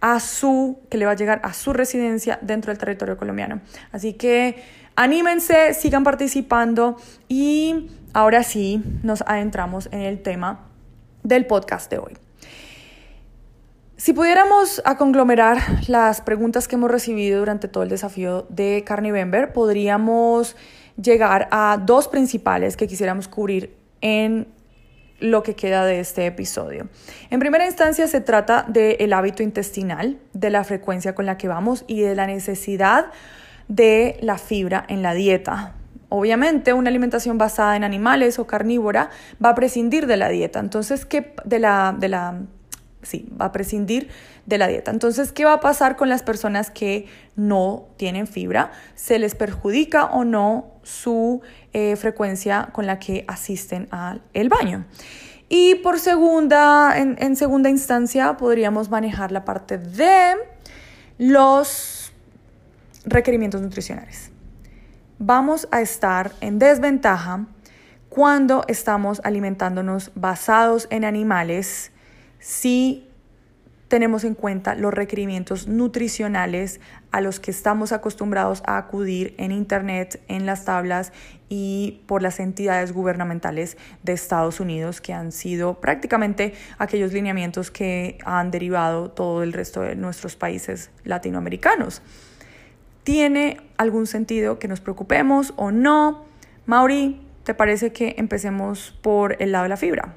a 0.02 0.20
su, 0.20 0.80
que 0.90 0.98
le 0.98 1.06
va 1.06 1.12
a 1.12 1.16
llegar 1.16 1.42
a 1.44 1.54
su 1.54 1.74
residencia 1.74 2.40
dentro 2.42 2.72
del 2.72 2.78
territorio 2.78 3.18
colombiano. 3.18 3.62
Así 3.92 4.14
que 4.14 4.64
anímense, 4.96 5.74
sigan 5.74 6.04
participando 6.04 6.98
y 7.28 7.90
ahora 8.14 8.44
sí 8.44 8.82
nos 9.04 9.22
adentramos 9.22 9.90
en 9.92 10.02
el 10.02 10.22
tema 10.22 10.68
del 11.24 11.46
podcast 11.46 11.92
de 11.92 12.00
hoy. 12.00 12.18
Si 13.98 14.14
pudiéramos 14.14 14.82
a 14.86 14.96
conglomerar 14.96 15.60
las 15.90 16.22
preguntas 16.22 16.70
que 16.70 16.76
hemos 16.76 16.90
recibido 16.90 17.40
durante 17.40 17.68
todo 17.68 17.84
el 17.84 17.90
desafío 17.90 18.46
de 18.48 18.86
Carnivember, 18.86 19.52
podríamos 19.52 20.56
llegar 20.96 21.50
a 21.52 21.78
dos 21.86 22.08
principales 22.08 22.78
que 22.78 22.88
quisiéramos 22.88 23.28
cubrir 23.28 23.76
en 24.00 24.48
lo 25.20 25.44
que 25.44 25.56
queda 25.56 25.86
de 25.86 26.00
este 26.00 26.26
episodio. 26.26 26.88
En 27.30 27.40
primera 27.40 27.66
instancia 27.66 28.08
se 28.08 28.22
trata 28.22 28.66
del 28.68 29.14
hábito 29.14 29.44
intestinal, 29.44 30.18
de 30.34 30.50
la 30.50 30.64
frecuencia 30.64 31.16
con 31.16 31.26
la 31.26 31.38
que 31.38 31.48
vamos 31.48 31.84
y 31.88 32.02
de 32.02 32.16
la 32.16 32.28
necesidad 32.28 33.08
de 33.68 34.18
la 34.22 34.38
fibra 34.38 34.86
en 34.88 35.02
la 35.02 35.14
dieta. 35.14 35.76
Obviamente, 36.10 36.74
una 36.74 36.90
alimentación 36.90 37.38
basada 37.38 37.76
en 37.76 37.84
animales 37.84 38.40
o 38.40 38.48
carnívora 38.48 39.12
va 39.44 39.50
a 39.50 39.56
prescindir 39.56 40.08
de 40.08 40.18
la 40.18 40.30
dieta. 40.30 40.60
Entonces, 40.60 41.06
¿qué 41.06 41.34
de 41.46 41.60
la, 41.60 41.96
de 41.98 42.10
la 42.10 42.42
sí, 43.02 43.30
va 43.40 43.46
a 43.46 43.52
prescindir 43.52 44.10
de 44.46 44.58
la 44.58 44.68
dieta. 44.68 44.92
Entonces, 44.92 45.32
¿qué 45.32 45.46
va 45.46 45.54
a 45.54 45.60
pasar 45.60 45.96
con 45.96 46.10
las 46.10 46.24
personas 46.24 46.72
que 46.72 47.08
no 47.36 47.88
tienen 47.98 48.28
fibra? 48.28 48.72
¿Se 48.96 49.20
les 49.20 49.36
perjudica 49.36 50.06
o 50.06 50.26
no 50.26 50.79
su 50.90 51.42
eh, 51.74 51.96
frecuencia 51.96 52.70
con 52.72 52.86
la 52.86 53.00
que 53.00 53.26
asisten 53.28 53.88
al 53.92 54.22
baño? 54.50 54.86
Y 55.48 55.76
por 55.76 56.00
segunda, 56.00 56.98
en, 56.98 57.16
en 57.20 57.36
segunda 57.36 57.70
instancia, 57.70 58.38
podríamos 58.38 58.90
manejar 58.90 59.32
la 59.32 59.46
parte 59.46 59.78
de 59.78 60.36
los 61.18 62.12
requerimientos 63.06 63.62
nutricionales. 63.62 64.32
Vamos 65.18 65.68
a 65.72 65.82
estar 65.82 66.32
en 66.40 66.60
desventaja 66.60 67.46
cuando 68.10 68.64
estamos 68.68 69.22
alimentándonos 69.24 70.12
basados 70.16 70.88
en 70.92 71.04
animales 71.06 71.92
si 72.40 73.09
tenemos 73.90 74.24
en 74.24 74.36
cuenta 74.36 74.76
los 74.76 74.94
requerimientos 74.94 75.68
nutricionales 75.68 76.80
a 77.12 77.22
los 77.22 77.40
que 77.40 77.52
estamos 77.52 77.92
acostumbrados 77.92 78.62
a 78.66 78.78
acudir 78.78 79.34
en 79.38 79.52
Internet, 79.52 80.22
en 80.28 80.46
las 80.46 80.64
tablas 80.64 81.12
y 81.50 82.04
por 82.06 82.22
las 82.22 82.40
entidades 82.40 82.94
gubernamentales 82.94 83.78
de 84.04 84.14
Estados 84.14 84.60
Unidos, 84.60 85.02
que 85.02 85.12
han 85.12 85.32
sido 85.32 85.82
prácticamente 85.82 86.54
aquellos 86.78 87.12
lineamientos 87.12 87.72
que 87.72 88.20
han 88.24 88.52
derivado 88.52 89.10
todo 89.10 89.42
el 89.42 89.54
resto 89.54 89.82
de 89.82 89.96
nuestros 89.96 90.36
países 90.36 90.92
latinoamericanos. 91.04 92.04
¿Tiene 93.04 93.60
algún 93.78 94.06
sentido 94.06 94.60
que 94.60 94.68
nos 94.68 94.82
preocupemos 94.82 95.54
o 95.58 95.72
no? 95.72 96.26
Mauri, 96.68 97.26
¿te 97.44 97.56
parece 97.56 97.92
que 97.92 98.14
empecemos 98.20 98.96
por 99.02 99.42
el 99.42 99.52
lado 99.52 99.64
de 99.64 99.70
la 99.70 99.78
fibra? 99.78 100.14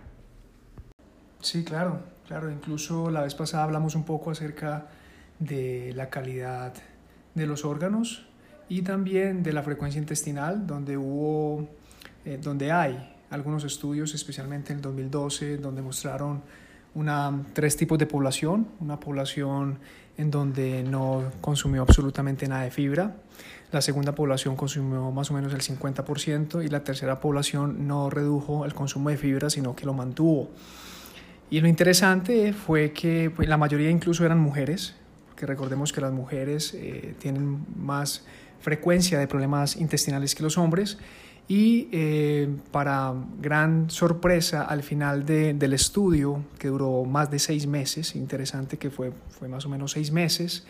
Sí, 1.41 1.65
claro. 1.65 2.12
Claro, 2.33 2.51
incluso 2.51 3.11
la 3.11 3.21
vez 3.21 3.35
pasada 3.35 3.65
hablamos 3.65 3.95
un 3.95 4.05
poco 4.05 4.31
acerca 4.31 4.87
de 5.39 5.93
la 5.95 6.09
calidad 6.09 6.73
de 7.35 7.47
los 7.47 7.67
órganos 7.67 8.25
y 8.71 8.81
también 8.81 9.43
de 9.43 9.53
la 9.53 9.63
frecuencia 9.63 9.99
intestinal, 9.99 10.67
donde 10.67 10.97
hubo, 10.97 11.69
eh, 12.25 12.39
donde 12.43 12.73
hay 12.73 13.17
algunos 13.29 13.65
estudios, 13.65 14.15
especialmente 14.15 14.73
en 14.73 14.79
el 14.79 14.83
2012, 14.83 15.59
donde 15.59 15.83
mostraron 15.83 16.41
una, 16.95 17.39
tres 17.53 17.77
tipos 17.77 17.99
de 17.99 18.07
población, 18.07 18.67
una 18.81 18.99
población 18.99 19.79
en 20.17 20.31
donde 20.31 20.85
no 20.85 21.25
consumió 21.43 21.83
absolutamente 21.83 22.49
nada 22.49 22.63
de 22.63 22.71
fibra, 22.71 23.15
la 23.73 23.83
segunda 23.83 24.15
población 24.15 24.57
consumió 24.57 25.11
más 25.11 25.31
o 25.31 25.35
menos 25.35 25.53
el 25.53 25.61
50% 25.61 26.65
y 26.65 26.69
la 26.69 26.83
tercera 26.83 27.21
población 27.21 27.87
no 27.87 28.09
redujo 28.09 28.65
el 28.65 28.73
consumo 28.73 29.11
de 29.11 29.19
fibra, 29.19 29.51
sino 29.51 29.77
que 29.77 29.85
lo 29.85 29.93
mantuvo. 29.93 30.49
Y 31.53 31.61
lo 31.61 31.69
interesante 31.69 32.55
fue 32.55 32.93
que 32.93 33.29
pues, 33.29 33.47
la 33.47 33.59
mayoría 33.59 33.91
incluso 33.91 34.25
eran 34.25 34.41
mujeres, 34.41 34.95
que 35.37 35.45
recordemos 35.45 35.93
que 35.93 36.01
las 36.01 36.11
mujeres 36.11 36.73
eh, 36.73 37.15
tienen 37.19 37.67
más 37.77 38.25
frecuencia 38.61 39.19
de 39.19 39.27
problemas 39.27 39.77
intestinales 39.77 40.35
que 40.35 40.43
los 40.43 40.57
hombres. 40.57 40.97
Y 41.49 41.91
eh, 41.93 42.49
para 42.71 43.13
gran 43.39 43.91
sorpresa, 43.91 44.63
al 44.63 44.83
final 44.83 45.27
del 45.27 45.75
estudio, 45.75 46.43
que 46.59 46.69
duró 46.69 47.05
más 47.05 47.31
de 47.31 47.39
seis 47.39 47.67
meses, 47.67 48.17
interesante 48.17 48.79
que 48.79 48.89
fue, 48.89 49.13
fue 49.29 49.47
más 49.47 49.67
o 49.67 49.69
menos 49.69 49.93
seis 49.93 50.11
meses, 50.11 50.65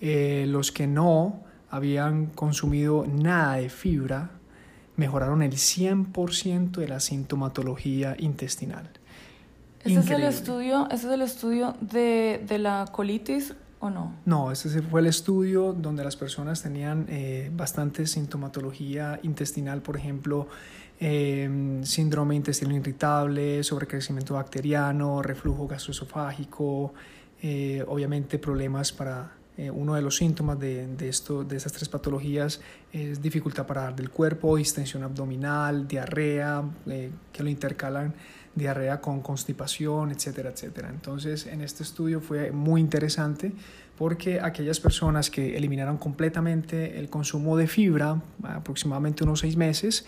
eh, 0.00 0.44
los 0.46 0.70
que 0.70 0.86
no 0.86 1.42
habían 1.68 2.26
consumido 2.26 3.08
nada 3.08 3.56
de 3.56 3.68
fibra 3.68 4.30
mejoraron 4.94 5.42
el 5.42 5.54
100% 5.54 6.70
de 6.76 6.86
la 6.86 7.00
sintomatología 7.00 8.14
intestinal. 8.20 8.88
¿Ese 9.84 9.98
es 9.98 10.10
el 10.10 10.22
estudio, 10.22 10.86
ese 10.90 11.06
es 11.08 11.12
el 11.12 11.22
estudio 11.22 11.74
de, 11.80 12.44
de, 12.46 12.58
la 12.58 12.86
colitis 12.92 13.54
o 13.80 13.90
no? 13.90 14.14
No, 14.24 14.52
ese 14.52 14.80
fue 14.82 15.00
el 15.00 15.06
estudio 15.08 15.72
donde 15.72 16.04
las 16.04 16.16
personas 16.16 16.62
tenían 16.62 17.06
eh, 17.08 17.50
bastante 17.52 18.06
sintomatología 18.06 19.18
intestinal, 19.24 19.82
por 19.82 19.96
ejemplo, 19.96 20.46
em, 21.00 21.82
síndrome 21.82 22.36
intestinal 22.36 22.76
irritable, 22.76 23.64
sobrecrecimiento 23.64 24.34
bacteriano, 24.34 25.20
reflujo 25.20 25.66
gastroesofágico, 25.66 26.94
eh, 27.42 27.84
obviamente 27.88 28.38
problemas 28.38 28.92
para 28.92 29.32
eh, 29.56 29.68
uno 29.68 29.94
de 29.94 30.02
los 30.02 30.16
síntomas 30.16 30.58
de, 30.60 30.86
de, 30.86 31.08
esto, 31.08 31.42
de 31.42 31.56
estas 31.56 31.72
tres 31.72 31.88
patologías 31.88 32.60
es 32.92 33.20
dificultad 33.20 33.66
para 33.66 33.82
dar 33.82 33.96
del 33.96 34.10
cuerpo, 34.10 34.56
distensión 34.56 35.02
abdominal, 35.02 35.88
diarrea, 35.88 36.62
que 37.32 37.42
lo 37.42 37.50
intercalan 37.50 38.14
diarrea 38.54 39.00
con 39.00 39.20
constipación, 39.20 40.10
etcétera, 40.10 40.50
etcétera. 40.50 40.90
Entonces, 40.90 41.46
en 41.46 41.60
este 41.60 41.82
estudio 41.82 42.20
fue 42.20 42.50
muy 42.50 42.80
interesante 42.80 43.52
porque 43.96 44.40
aquellas 44.40 44.80
personas 44.80 45.30
que 45.30 45.56
eliminaron 45.56 45.96
completamente 45.96 46.98
el 46.98 47.08
consumo 47.08 47.56
de 47.56 47.66
fibra, 47.66 48.20
aproximadamente 48.42 49.24
unos 49.24 49.40
seis 49.40 49.56
meses, 49.56 50.04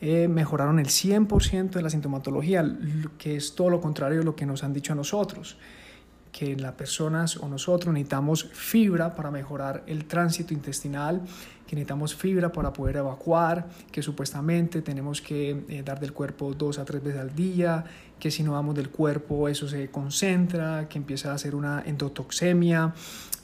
eh, 0.00 0.28
mejoraron 0.28 0.78
el 0.78 0.88
100% 0.88 1.70
de 1.70 1.82
la 1.82 1.90
sintomatología, 1.90 2.64
que 3.18 3.36
es 3.36 3.54
todo 3.54 3.70
lo 3.70 3.80
contrario 3.80 4.18
de 4.18 4.24
lo 4.24 4.36
que 4.36 4.44
nos 4.44 4.62
han 4.62 4.72
dicho 4.72 4.92
a 4.92 4.96
nosotros 4.96 5.56
que 6.36 6.54
las 6.54 6.72
personas 6.72 7.38
o 7.38 7.48
nosotros 7.48 7.94
necesitamos 7.94 8.44
fibra 8.52 9.14
para 9.14 9.30
mejorar 9.30 9.82
el 9.86 10.04
tránsito 10.04 10.52
intestinal, 10.52 11.22
que 11.66 11.74
necesitamos 11.74 12.14
fibra 12.14 12.52
para 12.52 12.74
poder 12.74 12.96
evacuar, 12.96 13.66
que 13.90 14.02
supuestamente 14.02 14.82
tenemos 14.82 15.22
que 15.22 15.64
eh, 15.66 15.82
dar 15.82 15.98
del 15.98 16.12
cuerpo 16.12 16.52
dos 16.52 16.78
a 16.78 16.84
tres 16.84 17.02
veces 17.02 17.22
al 17.22 17.34
día, 17.34 17.84
que 18.20 18.30
si 18.30 18.42
no 18.42 18.52
damos 18.52 18.74
del 18.74 18.90
cuerpo 18.90 19.48
eso 19.48 19.66
se 19.66 19.90
concentra, 19.90 20.86
que 20.90 20.98
empieza 20.98 21.32
a 21.32 21.36
hacer 21.36 21.54
una 21.54 21.82
endotoxemia, 21.86 22.92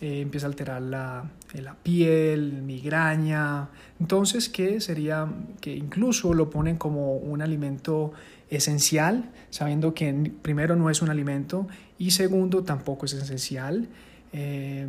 eh, 0.02 0.20
empieza 0.20 0.46
a 0.46 0.50
alterar 0.50 0.82
la, 0.82 1.30
eh, 1.54 1.62
la 1.62 1.74
piel, 1.74 2.60
migraña. 2.62 3.70
Entonces, 4.00 4.50
¿qué 4.50 4.82
sería 4.82 5.26
que 5.62 5.74
incluso 5.74 6.34
lo 6.34 6.50
ponen 6.50 6.76
como 6.76 7.16
un 7.16 7.40
alimento 7.40 8.12
esencial, 8.56 9.30
sabiendo 9.50 9.94
que 9.94 10.32
primero 10.42 10.76
no 10.76 10.90
es 10.90 11.02
un 11.02 11.08
alimento 11.08 11.66
y 11.98 12.10
segundo 12.10 12.62
tampoco 12.62 13.06
es 13.06 13.14
esencial 13.14 13.88
eh, 14.32 14.86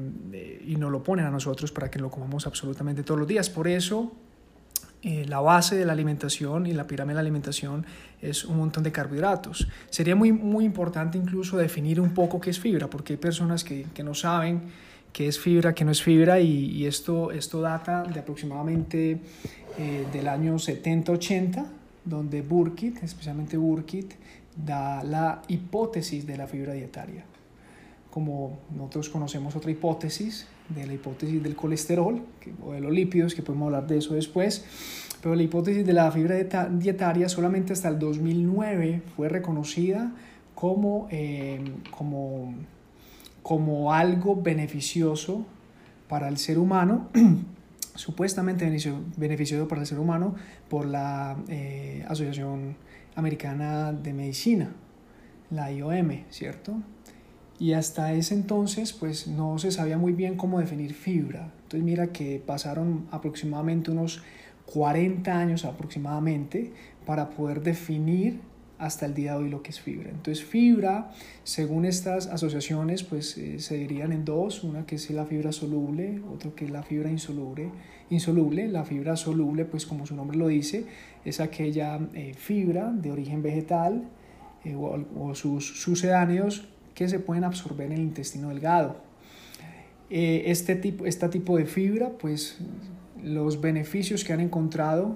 y 0.65 0.75
no 0.75 0.89
lo 0.89 1.01
ponen 1.01 1.25
a 1.25 1.32
nosotros 1.32 1.72
para 1.72 1.89
que 1.89 2.00
lo 2.00 2.12
comamos 2.12 2.46
absolutamente 2.46 3.03
todos 3.03 3.20
los 3.20 3.27
días. 3.27 3.50
Por 3.50 3.67
eso 3.67 4.12
eh, 5.01 5.25
la 5.27 5.39
base 5.39 5.77
de 5.77 5.86
la 5.86 5.93
alimentación 5.93 6.65
y 6.65 6.74
la 6.74 6.88
pirámide 6.88 7.13
de 7.13 7.15
la 7.15 7.22
alimentación 7.22 7.86
es 8.22 8.43
un 8.43 8.58
montón 8.58 8.84
de 8.84 8.91
carbohidratos. 8.91 9.67
Sería 9.89 10.15
muy, 10.15 10.34
muy 10.34 10.65
importante 10.65 11.17
incluso 11.17 11.58
definir 11.58 12.01
un 12.01 12.13
poco 12.13 12.41
qué 12.41 12.50
es 12.50 12.60
fibra, 12.60 12.89
porque 12.89 13.13
hay 13.13 13.17
personas 13.17 13.63
que, 13.63 13.86
que 13.93 14.03
no 14.03 14.13
saben 14.13 14.62
qué 15.13 15.27
es 15.27 15.39
fibra, 15.39 15.74
qué 15.74 15.86
no 15.86 15.91
es 15.91 16.01
fibra, 16.01 16.39
y, 16.39 16.86
esto, 16.86 17.32
esto 17.32 17.62
data 17.62 18.03
de 18.03 18.20
aproximadamente 18.20 19.22
eh, 19.77 20.05
del 20.12 20.27
año 20.27 20.55
70-80 20.55 21.83
donde 22.06 22.42
Burkitt, 22.42 23.04
especialmente 23.04 23.58
Burkitt, 23.58 24.14
da 24.56 25.04
la 25.04 25.42
hipótesis 25.48 26.26
de 26.26 26.38
la 26.38 26.48
fibra 26.48 26.74
dietaria. 26.74 27.24
Como 28.12 28.60
nosotros 28.76 29.10
conocemos 29.10 29.56
otra 29.56 29.72
hipótesis, 29.72 30.48
de 30.70 30.86
la 30.86 30.94
hipótesis 30.94 31.42
del 31.44 31.56
colesterol 31.56 32.22
o 32.66 32.72
de 32.72 32.80
los 32.80 32.92
lípidos, 32.92 33.36
que 33.36 33.42
podemos 33.42 33.68
hablar 33.68 33.88
de 33.88 33.98
eso 33.98 34.14
después, 34.14 34.66
pero 35.22 35.36
la 35.36 35.44
hipótesis 35.44 35.86
de 35.86 35.94
la 35.94 36.12
fibra 36.12 36.36
dietaria 36.70 37.30
solamente 37.30 37.74
hasta 37.74 37.90
el 37.90 38.00
2009 38.00 39.02
fue 39.16 39.30
reconocida 39.30 40.14
como, 40.56 41.08
eh, 41.12 41.64
como, 41.92 42.54
como 43.42 43.94
algo 43.94 44.42
beneficioso 44.42 45.46
para 46.08 46.28
el 46.28 46.38
ser 46.38 46.60
humano 46.60 47.10
supuestamente 47.96 48.66
beneficioso 49.18 49.68
para 49.68 49.82
el 49.82 49.88
ser 49.88 50.00
humano 50.00 50.36
por 50.70 50.86
la 50.86 51.38
eh, 51.48 52.04
Asociación 52.08 52.76
Americana 53.16 53.94
de 53.94 54.14
Medicina, 54.14 54.74
la 55.50 55.72
IOM, 55.72 56.24
¿cierto? 56.30 56.82
Y 57.60 57.74
hasta 57.74 58.14
ese 58.14 58.34
entonces, 58.34 58.94
pues 58.94 59.28
no 59.28 59.60
se 59.60 59.72
sabía 59.72 59.98
muy 59.98 60.14
bien 60.14 60.36
cómo 60.36 60.60
definir 60.60 60.94
fibra. 60.94 61.52
Entonces 61.64 61.84
mira 61.84 62.08
que 62.08 62.42
pasaron 62.46 63.08
aproximadamente 63.12 63.92
unos 63.92 64.24
40 64.66 65.38
años 65.38 65.66
aproximadamente 65.66 66.74
para 67.06 67.30
poder 67.30 67.62
definir 67.62 68.42
hasta 68.84 69.06
el 69.06 69.13
día 69.13 69.32
de 69.32 69.44
hoy 69.44 69.50
lo 69.50 69.63
que 69.63 69.70
es 69.70 69.80
fibra. 69.80 70.10
Entonces 70.10 70.44
fibra, 70.44 71.10
según 71.46 71.86
estas 71.86 72.28
asociaciones, 72.28 73.04
pues 73.04 73.38
eh, 73.38 73.60
se 73.60 73.78
dirían 73.78 74.12
en 74.12 74.25
dos, 74.25 74.62
una 74.63 74.86
que 74.86 74.96
es 74.96 75.10
la 75.10 75.25
fibra 75.25 75.54
soluble, 75.54 76.22
otra 76.30 76.52
que 76.52 76.66
es 76.66 76.72
la 76.72 76.84
fibra 76.84 77.10
insoluble. 77.10 77.70
Insoluble, 78.10 78.68
la 78.68 78.84
fibra 78.84 79.16
soluble, 79.16 79.63
pues 79.63 79.86
como 79.86 80.06
su 80.06 80.16
nombre 80.16 80.38
lo 80.38 80.50
dice, 80.50 80.86
es 81.24 81.40
aquella 81.40 81.98
eh, 82.13 82.34
fibra 82.34 82.92
de 82.92 83.10
origen 83.10 83.42
vegetal 83.42 84.04
eh, 84.66 84.75
o, 84.75 85.34
sus 85.34 85.82
sucedáneos 85.82 86.68
que 86.94 87.08
se 87.08 87.20
pueden 87.20 87.46
absorber 87.46 87.88
en 87.88 87.94
el 87.94 88.02
intestino 88.02 88.50
delgado. 88.50 88.98
este, 90.10 90.75
tipo, 90.75 91.06
este 91.06 91.30
tipo 91.30 91.56
de 91.56 91.66
fibra, 91.66 92.10
pues 92.10 92.60
los 93.24 93.62
beneficios 93.62 94.25
que 94.25 94.34
han 94.34 94.42
encontrado 94.42 95.16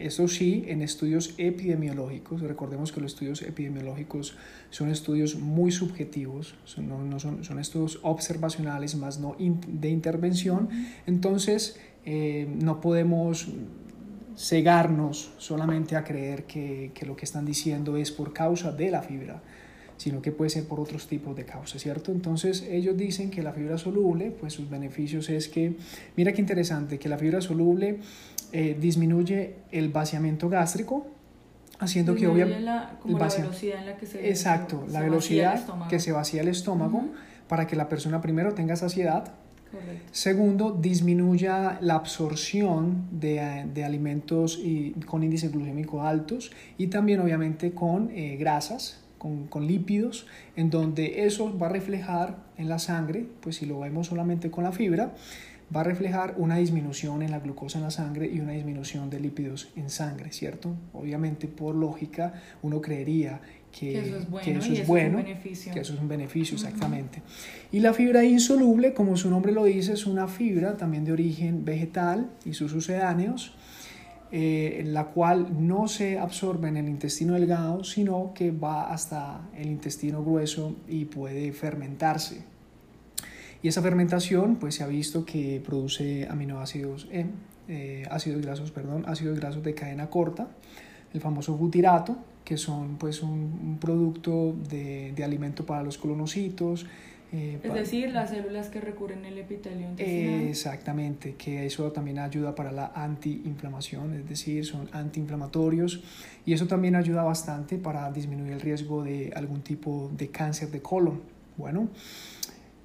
eso 0.00 0.28
sí, 0.28 0.64
en 0.68 0.82
estudios 0.82 1.34
epidemiológicos, 1.38 2.40
recordemos 2.40 2.92
que 2.92 3.00
los 3.00 3.12
estudios 3.12 3.42
epidemiológicos 3.42 4.36
son 4.70 4.90
estudios 4.90 5.36
muy 5.36 5.70
subjetivos, 5.70 6.54
son, 6.64 6.88
no, 6.88 7.20
son, 7.20 7.44
son, 7.44 7.58
estudios 7.58 8.00
observacionales 8.02 8.96
más 8.96 9.18
no 9.18 9.36
de 9.38 9.88
intervención, 9.90 10.68
entonces 11.06 11.78
eh, 12.04 12.48
no 12.60 12.80
podemos 12.80 13.48
cegarnos 14.36 15.32
solamente 15.38 15.96
a 15.96 16.04
creer 16.04 16.44
que, 16.44 16.92
que 16.94 17.04
lo 17.04 17.14
que 17.16 17.24
están 17.24 17.44
diciendo 17.44 17.96
es 17.96 18.10
por 18.10 18.32
causa 18.32 18.72
de 18.72 18.90
la 18.90 19.02
fibra 19.02 19.42
sino 20.00 20.22
que 20.22 20.32
puede 20.32 20.48
ser 20.48 20.64
por 20.64 20.80
otros 20.80 21.08
tipos 21.08 21.36
de 21.36 21.44
causas, 21.44 21.82
¿cierto? 21.82 22.10
Entonces 22.10 22.66
ellos 22.70 22.96
dicen 22.96 23.28
que 23.28 23.42
la 23.42 23.52
fibra 23.52 23.76
soluble, 23.76 24.30
pues 24.30 24.54
sus 24.54 24.70
beneficios 24.70 25.28
es 25.28 25.46
que, 25.46 25.74
mira 26.16 26.32
qué 26.32 26.40
interesante, 26.40 26.98
que 26.98 27.10
la 27.10 27.18
fibra 27.18 27.42
soluble 27.42 27.98
eh, 28.52 28.76
disminuye 28.78 29.56
el 29.70 29.88
vaciamiento 29.90 30.48
gástrico, 30.48 31.06
haciendo 31.78 32.14
que 32.14 32.26
obviamente... 32.26 32.70
Como 33.00 33.18
la 33.18 33.28
velocidad 33.28 33.80
en 33.80 33.86
la 33.86 33.96
que 33.96 34.06
se... 34.06 34.28
Exacto, 34.28 34.84
se 34.86 34.92
la 34.92 35.00
velocidad 35.00 35.88
que 35.88 36.00
se 36.00 36.12
vacía 36.12 36.42
el 36.42 36.48
estómago 36.48 37.04
para 37.48 37.66
que 37.66 37.76
la 37.76 37.88
persona 37.88 38.20
primero 38.20 38.54
tenga 38.54 38.76
saciedad, 38.76 39.32
Correcto. 39.70 40.08
Segundo, 40.10 40.72
disminuya 40.72 41.78
la 41.80 41.94
absorción 41.94 43.06
de, 43.12 43.66
de, 43.72 43.84
alimentos 43.84 44.58
y, 44.60 44.92
con 45.06 45.22
índice 45.22 45.48
glucémico 45.48 46.02
altos 46.02 46.50
y 46.76 46.88
también 46.88 47.20
obviamente 47.20 47.70
con 47.70 48.10
eh, 48.10 48.36
grasas, 48.36 49.00
con, 49.16 49.46
con, 49.46 49.68
lípidos, 49.68 50.26
en 50.56 50.70
donde 50.70 51.24
eso 51.24 51.56
va 51.56 51.68
a 51.68 51.70
reflejar 51.70 52.38
en 52.56 52.68
la 52.68 52.80
sangre, 52.80 53.26
pues 53.40 53.56
si 53.56 53.66
lo 53.66 53.78
vemos 53.78 54.08
solamente 54.08 54.50
con 54.50 54.64
la 54.64 54.72
fibra, 54.72 55.12
va 55.74 55.82
a 55.82 55.84
reflejar 55.84 56.34
una 56.36 56.56
disminución 56.56 57.22
en 57.22 57.30
la 57.30 57.38
glucosa 57.38 57.78
en 57.78 57.84
la 57.84 57.90
sangre 57.90 58.28
y 58.32 58.40
una 58.40 58.52
disminución 58.52 59.08
de 59.08 59.20
lípidos 59.20 59.68
en 59.76 59.88
sangre, 59.90 60.32
¿cierto? 60.32 60.74
Obviamente, 60.92 61.46
por 61.46 61.74
lógica, 61.74 62.34
uno 62.62 62.80
creería 62.80 63.40
que, 63.70 63.92
que 63.92 63.98
eso 64.00 64.16
es 64.16 64.28
bueno, 64.28 64.44
que 64.44 64.58
eso 64.58 64.72
es, 64.72 64.86
bueno 64.86 65.18
un 65.18 65.24
beneficio. 65.24 65.72
que 65.72 65.80
eso 65.80 65.94
es 65.94 66.00
un 66.00 66.08
beneficio, 66.08 66.54
exactamente. 66.56 67.22
Y 67.70 67.80
la 67.80 67.92
fibra 67.94 68.24
insoluble, 68.24 68.94
como 68.94 69.16
su 69.16 69.30
nombre 69.30 69.52
lo 69.52 69.64
dice, 69.64 69.92
es 69.92 70.06
una 70.06 70.26
fibra 70.26 70.76
también 70.76 71.04
de 71.04 71.12
origen 71.12 71.64
vegetal 71.64 72.30
y 72.44 72.54
sus 72.54 72.72
sucedáneos, 72.72 73.54
eh, 74.32 74.82
la 74.86 75.06
cual 75.06 75.48
no 75.66 75.88
se 75.88 76.18
absorbe 76.18 76.68
en 76.68 76.78
el 76.78 76.88
intestino 76.88 77.34
delgado, 77.34 77.84
sino 77.84 78.32
que 78.34 78.50
va 78.50 78.92
hasta 78.92 79.48
el 79.56 79.68
intestino 79.68 80.24
grueso 80.24 80.76
y 80.88 81.04
puede 81.04 81.52
fermentarse. 81.52 82.44
Y 83.62 83.68
esa 83.68 83.82
fermentación 83.82 84.56
pues 84.56 84.76
se 84.76 84.84
ha 84.84 84.86
visto 84.86 85.24
que 85.24 85.60
produce 85.64 86.26
aminoácidos, 86.28 87.08
eh, 87.12 87.26
eh, 87.68 88.04
ácidos 88.10 88.40
grasos, 88.42 88.70
perdón, 88.70 89.04
ácidos 89.06 89.38
grasos 89.38 89.62
de 89.62 89.74
cadena 89.74 90.08
corta, 90.08 90.48
el 91.12 91.20
famoso 91.20 91.54
butirato, 91.54 92.16
que 92.44 92.56
son 92.56 92.96
pues 92.96 93.22
un, 93.22 93.30
un 93.30 93.78
producto 93.78 94.56
de, 94.68 95.12
de, 95.14 95.24
alimento 95.24 95.66
para 95.66 95.82
los 95.82 95.98
colonocitos. 95.98 96.86
Eh, 97.32 97.60
es 97.62 97.68
para, 97.68 97.80
decir, 97.80 98.10
las 98.10 98.30
células 98.30 98.70
que 98.70 98.80
recurren 98.80 99.24
el 99.24 99.38
epitelio 99.38 99.88
intestinal. 99.90 100.40
exactamente, 100.48 101.34
que 101.36 101.66
eso 101.66 101.92
también 101.92 102.18
ayuda 102.18 102.54
para 102.54 102.72
la 102.72 102.90
antiinflamación, 102.94 104.14
es 104.14 104.28
decir, 104.28 104.64
son 104.64 104.88
antiinflamatorios 104.90 106.02
y 106.44 106.54
eso 106.54 106.66
también 106.66 106.96
ayuda 106.96 107.22
bastante 107.22 107.76
para 107.76 108.10
disminuir 108.10 108.52
el 108.54 108.60
riesgo 108.60 109.04
de 109.04 109.32
algún 109.36 109.60
tipo 109.60 110.10
de 110.16 110.28
cáncer 110.28 110.70
de 110.70 110.80
colon. 110.82 111.20
Bueno, 111.56 111.88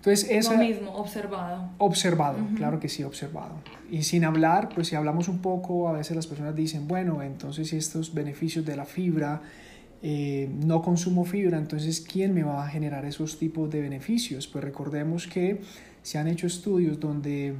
entonces, 0.05 0.29
esa, 0.29 0.53
Lo 0.53 0.59
mismo, 0.59 0.91
observado. 0.91 1.69
Observado, 1.79 2.37
uh 2.37 2.41
-huh. 2.41 2.57
claro 2.57 2.79
que 2.79 2.89
sí, 2.89 3.03
observado. 3.03 3.55
Y 3.89 4.03
sin 4.03 4.23
hablar, 4.23 4.69
pues 4.69 4.87
si 4.89 4.95
hablamos 4.95 5.27
un 5.27 5.39
poco, 5.39 5.89
a 5.89 5.93
veces 5.93 6.15
las 6.15 6.27
personas 6.27 6.55
dicen, 6.55 6.87
bueno, 6.87 7.23
entonces 7.23 7.73
estos 7.73 8.13
beneficios 8.13 8.63
de 8.65 8.75
la 8.75 8.85
fibra, 8.85 9.41
eh, 10.03 10.47
no 10.63 10.83
consumo 10.83 11.25
fibra, 11.25 11.57
entonces 11.57 12.01
¿quién 12.01 12.35
me 12.35 12.43
va 12.43 12.63
a 12.63 12.67
generar 12.69 13.03
esos 13.05 13.39
tipos 13.39 13.71
de 13.71 13.81
beneficios? 13.81 14.45
Pues 14.47 14.63
recordemos 14.63 15.25
que 15.25 15.61
se 16.03 16.19
han 16.19 16.27
hecho 16.27 16.45
estudios 16.45 16.99
donde 16.99 17.55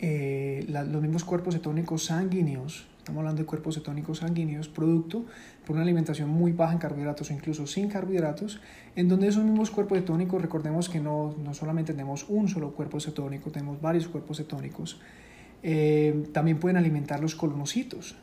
eh, 0.00 0.64
la, 0.68 0.82
los 0.82 1.00
mismos 1.00 1.22
cuerpos 1.22 1.54
cetónicos 1.54 2.06
sanguíneos, 2.06 2.88
estamos 3.04 3.20
hablando 3.20 3.42
de 3.42 3.46
cuerpos 3.46 3.74
cetónicos 3.74 4.20
sanguíneos, 4.20 4.66
producto 4.68 5.26
por 5.66 5.76
una 5.76 5.82
alimentación 5.82 6.30
muy 6.30 6.52
baja 6.52 6.72
en 6.72 6.78
carbohidratos 6.78 7.30
o 7.30 7.34
incluso 7.34 7.66
sin 7.66 7.88
carbohidratos, 7.90 8.60
en 8.96 9.08
donde 9.08 9.28
esos 9.28 9.44
mismos 9.44 9.70
cuerpos 9.70 9.98
cetónicos, 9.98 10.40
recordemos 10.40 10.88
que 10.88 11.00
no, 11.00 11.34
no 11.44 11.52
solamente 11.52 11.92
tenemos 11.92 12.24
un 12.30 12.48
solo 12.48 12.72
cuerpo 12.72 12.98
cetónico, 13.00 13.50
tenemos 13.50 13.78
varios 13.78 14.08
cuerpos 14.08 14.38
cetónicos, 14.38 14.98
eh, 15.62 16.28
también 16.32 16.58
pueden 16.58 16.78
alimentar 16.78 17.20
los 17.20 17.34
colonocitos, 17.34 18.16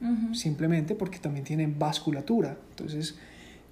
uh 0.00 0.06
-huh. 0.06 0.34
simplemente 0.34 0.94
porque 0.94 1.18
también 1.18 1.44
tienen 1.44 1.78
vasculatura. 1.78 2.56
Entonces, 2.70 3.16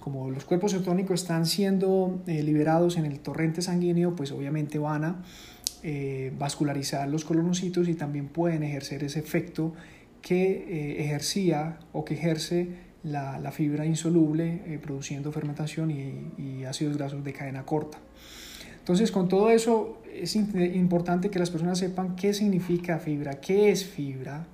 como 0.01 0.31
los 0.31 0.45
cuerpos 0.45 0.73
cetónicos 0.73 1.23
están 1.23 1.47
siendo 1.47 2.21
eh, 2.27 2.43
liberados 2.43 2.99
en 2.99 3.07
el 3.07 3.21
torrente 3.21 3.62
sanguíneo, 3.62 4.15
pues 4.15 4.33
obviamente 4.33 4.79
van 4.79 5.05
a 5.05 5.17
eh, 5.83 6.31
vascularizar 6.38 7.09
los 7.09 7.25
colonocitos 7.25 7.88
y 7.88 7.95
también 7.95 8.29
pueden 8.29 8.62
ejercer 8.62 9.03
ese 9.03 9.19
efecto 9.19 9.73
que 10.22 10.52
eh, 10.52 11.04
ejercía 11.04 11.78
o 11.92 12.04
que 12.04 12.14
ejerce 12.14 12.68
la, 13.02 13.38
la 13.38 13.50
fibra 13.50 13.85
insoluble 13.85 14.62
eh, 14.66 14.78
produciendo 14.80 15.32
fermentación 15.32 15.90
y, 15.90 16.32
y, 16.38 16.64
ácidos 16.64 16.96
grasos 16.96 17.24
de 17.24 17.32
cadena 17.32 17.64
corta. 17.64 17.98
Entonces, 18.78 19.11
con 19.11 19.28
todo 19.28 19.50
eso 19.50 20.00
es 20.12 20.35
importante 20.37 21.30
que 21.30 21.38
las 21.38 21.50
personas 21.50 21.78
sepan 21.78 22.16
qué 22.16 22.35
significa 22.35 22.98
fibra, 22.98 23.40
qué 23.40 23.70
es 23.70 23.85
fibra, 23.85 24.46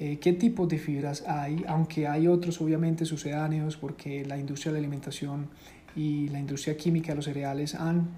eh, 0.00 0.18
qué 0.20 0.32
tipos 0.32 0.68
de 0.68 0.78
fibras 0.78 1.24
hay, 1.26 1.64
aunque 1.66 2.06
hay 2.06 2.28
otros 2.28 2.60
obviamente 2.60 3.04
sucedáneos 3.04 3.76
porque 3.76 4.24
la 4.24 4.38
industria 4.38 4.72
de 4.72 4.78
la 4.78 4.86
alimentación 4.86 5.48
y 5.96 6.28
la 6.28 6.38
industria 6.38 6.76
química 6.76 7.08
de 7.08 7.16
los 7.16 7.24
cereales 7.24 7.74
han 7.74 8.08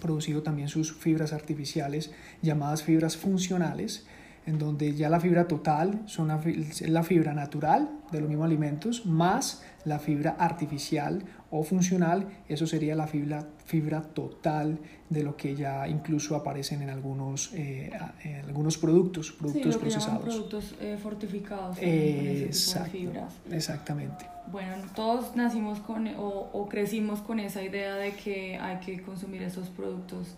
producido 0.00 0.42
también 0.42 0.68
sus 0.68 0.92
fibras 0.92 1.32
artificiales 1.32 2.12
llamadas 2.40 2.84
fibras 2.84 3.16
funcionales, 3.16 4.06
en 4.46 4.58
donde 4.58 4.94
ya 4.94 5.08
la 5.08 5.20
fibra 5.20 5.46
total 5.46 6.02
son 6.06 6.28
la, 6.28 6.40
la 6.88 7.02
fibra 7.02 7.32
natural 7.32 7.90
de 8.10 8.20
los 8.20 8.28
mismos 8.28 8.46
alimentos 8.46 9.06
más 9.06 9.62
la 9.84 9.98
fibra 9.98 10.36
artificial 10.38 11.24
o 11.50 11.62
funcional, 11.64 12.28
eso 12.48 12.66
sería 12.66 12.94
la 12.94 13.06
fibra, 13.06 13.46
fibra 13.64 14.02
total 14.02 14.78
de 15.10 15.22
lo 15.22 15.36
que 15.36 15.54
ya 15.54 15.86
incluso 15.88 16.36
aparecen 16.36 16.82
en 16.82 16.90
algunos, 16.90 17.52
eh, 17.54 17.90
en 18.24 18.44
algunos 18.46 18.78
productos, 18.78 19.32
productos 19.32 19.74
sí, 19.74 19.80
procesados. 19.80 20.22
productos 20.22 20.74
eh, 20.80 20.96
fortificados. 21.02 21.76
Eh, 21.80 22.44
exacto, 22.46 22.90
fibras. 22.92 23.34
Exactamente. 23.50 24.26
Bueno, 24.50 24.74
todos 24.94 25.36
nacimos 25.36 25.80
con 25.80 26.06
o, 26.08 26.50
o, 26.52 26.68
crecimos 26.68 27.20
con 27.20 27.38
esa 27.40 27.62
idea 27.62 27.94
de 27.96 28.12
que 28.12 28.56
hay 28.58 28.78
que 28.78 29.02
consumir 29.02 29.42
esos 29.42 29.68
productos 29.68 30.34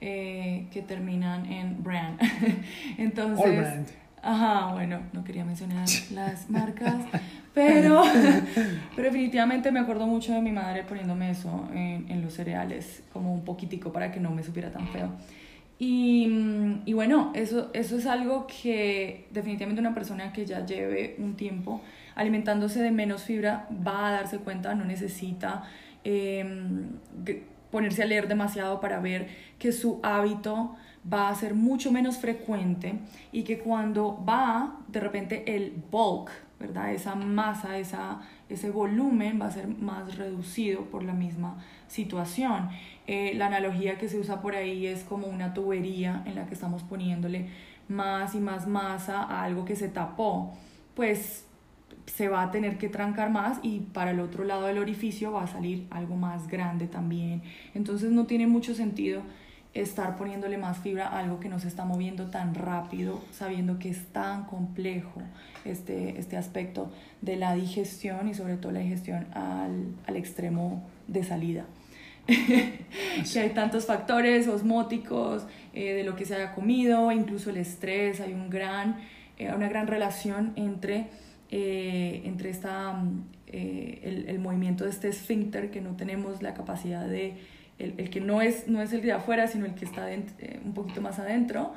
eh, 0.00 0.66
que 0.72 0.82
terminan 0.82 1.46
en 1.46 1.82
brand. 1.82 2.20
Entonces, 2.98 3.44
All 3.44 3.56
brand. 3.56 3.86
Ajá, 4.22 4.72
bueno, 4.74 5.00
no 5.12 5.24
quería 5.24 5.44
mencionar 5.44 5.86
las 6.12 6.50
marcas, 6.50 6.96
pero, 7.54 8.02
pero 8.96 9.08
definitivamente 9.08 9.72
me 9.72 9.80
acuerdo 9.80 10.06
mucho 10.06 10.34
de 10.34 10.42
mi 10.42 10.52
madre 10.52 10.84
poniéndome 10.84 11.30
eso 11.30 11.68
en, 11.72 12.10
en, 12.10 12.22
los 12.22 12.34
cereales, 12.34 13.02
como 13.12 13.32
un 13.32 13.44
poquitico 13.44 13.92
para 13.92 14.12
que 14.12 14.20
no 14.20 14.30
me 14.30 14.42
supiera 14.42 14.70
tan 14.70 14.88
feo. 14.88 15.10
Y, 15.78 16.28
y 16.84 16.92
bueno, 16.92 17.32
eso, 17.34 17.70
eso 17.72 17.96
es 17.96 18.06
algo 18.06 18.46
que 18.46 19.26
definitivamente 19.30 19.80
una 19.80 19.94
persona 19.94 20.30
que 20.30 20.44
ya 20.44 20.66
lleve 20.66 21.16
un 21.18 21.36
tiempo 21.36 21.80
alimentándose 22.14 22.82
de 22.82 22.90
menos 22.90 23.22
fibra 23.22 23.66
va 23.86 24.08
a 24.08 24.12
darse 24.12 24.38
cuenta, 24.38 24.74
no 24.74 24.84
necesita 24.84 25.62
eh, 26.04 26.44
ponerse 27.70 28.02
a 28.02 28.06
leer 28.06 28.28
demasiado 28.28 28.80
para 28.80 29.00
ver 29.00 29.28
que 29.58 29.72
su 29.72 30.00
hábito 30.02 30.76
va 31.10 31.28
a 31.28 31.34
ser 31.34 31.54
mucho 31.54 31.92
menos 31.92 32.18
frecuente 32.18 32.94
y 33.32 33.42
que 33.42 33.58
cuando 33.58 34.22
va 34.24 34.80
de 34.88 35.00
repente 35.00 35.56
el 35.56 35.72
bulk, 35.90 36.30
¿verdad? 36.58 36.92
Esa 36.92 37.14
masa, 37.14 37.78
esa, 37.78 38.20
ese 38.48 38.70
volumen 38.70 39.40
va 39.40 39.46
a 39.46 39.50
ser 39.50 39.66
más 39.68 40.16
reducido 40.16 40.84
por 40.84 41.02
la 41.02 41.14
misma 41.14 41.56
situación. 41.88 42.68
Eh, 43.06 43.32
la 43.34 43.46
analogía 43.46 43.96
que 43.96 44.08
se 44.08 44.18
usa 44.18 44.42
por 44.42 44.54
ahí 44.54 44.86
es 44.86 45.04
como 45.04 45.26
una 45.26 45.54
tubería 45.54 46.22
en 46.26 46.34
la 46.34 46.46
que 46.46 46.54
estamos 46.54 46.82
poniéndole 46.82 47.48
más 47.88 48.34
y 48.34 48.40
más 48.40 48.66
masa 48.66 49.22
a 49.22 49.42
algo 49.42 49.64
que 49.64 49.74
se 49.74 49.88
tapó. 49.88 50.52
Pues 50.94 51.46
se 52.06 52.28
va 52.28 52.42
a 52.42 52.50
tener 52.50 52.78
que 52.78 52.88
trancar 52.88 53.30
más 53.30 53.58
y 53.62 53.80
para 53.80 54.10
el 54.10 54.20
otro 54.20 54.44
lado 54.44 54.66
del 54.66 54.78
orificio 54.78 55.32
va 55.32 55.44
a 55.44 55.46
salir 55.46 55.86
algo 55.90 56.16
más 56.16 56.48
grande 56.48 56.86
también. 56.86 57.42
Entonces 57.74 58.10
no 58.10 58.26
tiene 58.26 58.46
mucho 58.46 58.74
sentido 58.74 59.22
estar 59.72 60.16
poniéndole 60.16 60.58
más 60.58 60.78
fibra 60.78 61.06
a 61.06 61.20
algo 61.20 61.38
que 61.38 61.48
no 61.48 61.60
se 61.60 61.68
está 61.68 61.84
moviendo 61.84 62.26
tan 62.26 62.54
rápido, 62.54 63.22
sabiendo 63.30 63.78
que 63.78 63.90
es 63.90 64.06
tan 64.06 64.44
complejo 64.44 65.22
este, 65.64 66.18
este 66.18 66.36
aspecto 66.36 66.90
de 67.20 67.36
la 67.36 67.54
digestión 67.54 68.28
y 68.28 68.34
sobre 68.34 68.56
todo 68.56 68.72
la 68.72 68.80
digestión 68.80 69.26
al, 69.32 69.94
al 70.06 70.16
extremo 70.16 70.82
de 71.06 71.24
salida. 71.24 71.66
que 72.26 73.40
hay 73.40 73.50
tantos 73.50 73.86
factores 73.86 74.46
osmóticos 74.48 75.44
eh, 75.72 75.94
de 75.94 76.04
lo 76.04 76.16
que 76.16 76.24
se 76.24 76.34
haya 76.34 76.54
comido, 76.54 77.10
incluso 77.12 77.50
el 77.50 77.56
estrés, 77.56 78.20
hay 78.20 78.32
un 78.32 78.50
gran, 78.50 78.96
eh, 79.38 79.52
una 79.54 79.68
gran 79.68 79.86
relación 79.86 80.52
entre, 80.56 81.08
eh, 81.50 82.22
entre 82.24 82.50
esta, 82.50 82.92
mm, 82.92 83.24
el, 83.46 84.24
el, 84.28 84.38
movimiento 84.38 84.84
de 84.84 84.90
este 84.90 85.08
esfínter 85.08 85.70
que 85.70 85.80
no 85.80 85.96
tenemos 85.96 86.42
la 86.42 86.54
capacidad 86.54 87.06
de, 87.06 87.34
el, 87.78 87.94
el, 87.98 88.10
que 88.10 88.20
no 88.20 88.42
es, 88.42 88.68
no 88.68 88.80
es 88.82 88.92
el 88.92 89.02
de 89.02 89.12
afuera, 89.12 89.46
sino 89.48 89.66
el 89.66 89.74
que 89.74 89.84
está 89.84 90.08
un 90.64 90.74
poquito 90.74 91.00
más 91.00 91.18
adentro, 91.18 91.72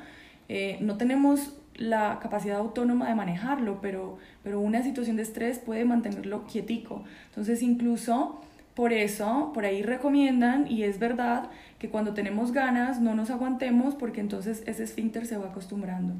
no 0.81 0.97
tenemos 0.97 1.55
la 1.75 2.19
capacidad 2.21 2.57
autónoma 2.57 3.07
de 3.09 3.15
manejarlo, 3.15 3.79
pero, 3.81 4.17
pero 4.43 4.59
una 4.59 4.83
situación 4.83 5.15
de 5.15 5.23
estrés 5.23 5.59
puede 5.59 5.85
mantenerlo 5.85 6.45
quietico. 6.45 7.03
Entonces 7.29 7.61
incluso 7.63 8.41
por 8.75 8.91
eso, 8.91 9.51
por 9.53 9.65
ahí 9.65 9.83
recomiendan, 9.83 10.67
y 10.67 10.83
es 10.83 10.99
verdad, 10.99 11.49
que 11.77 11.89
cuando 11.89 12.13
tenemos 12.13 12.51
ganas 12.51 12.99
no 12.99 13.13
nos 13.13 13.29
aguantemos 13.29 13.95
porque 13.95 14.21
entonces 14.21 14.63
ese 14.65 14.83
esfínter 14.83 15.27
se 15.27 15.37
va 15.37 15.47
acostumbrando 15.47 16.15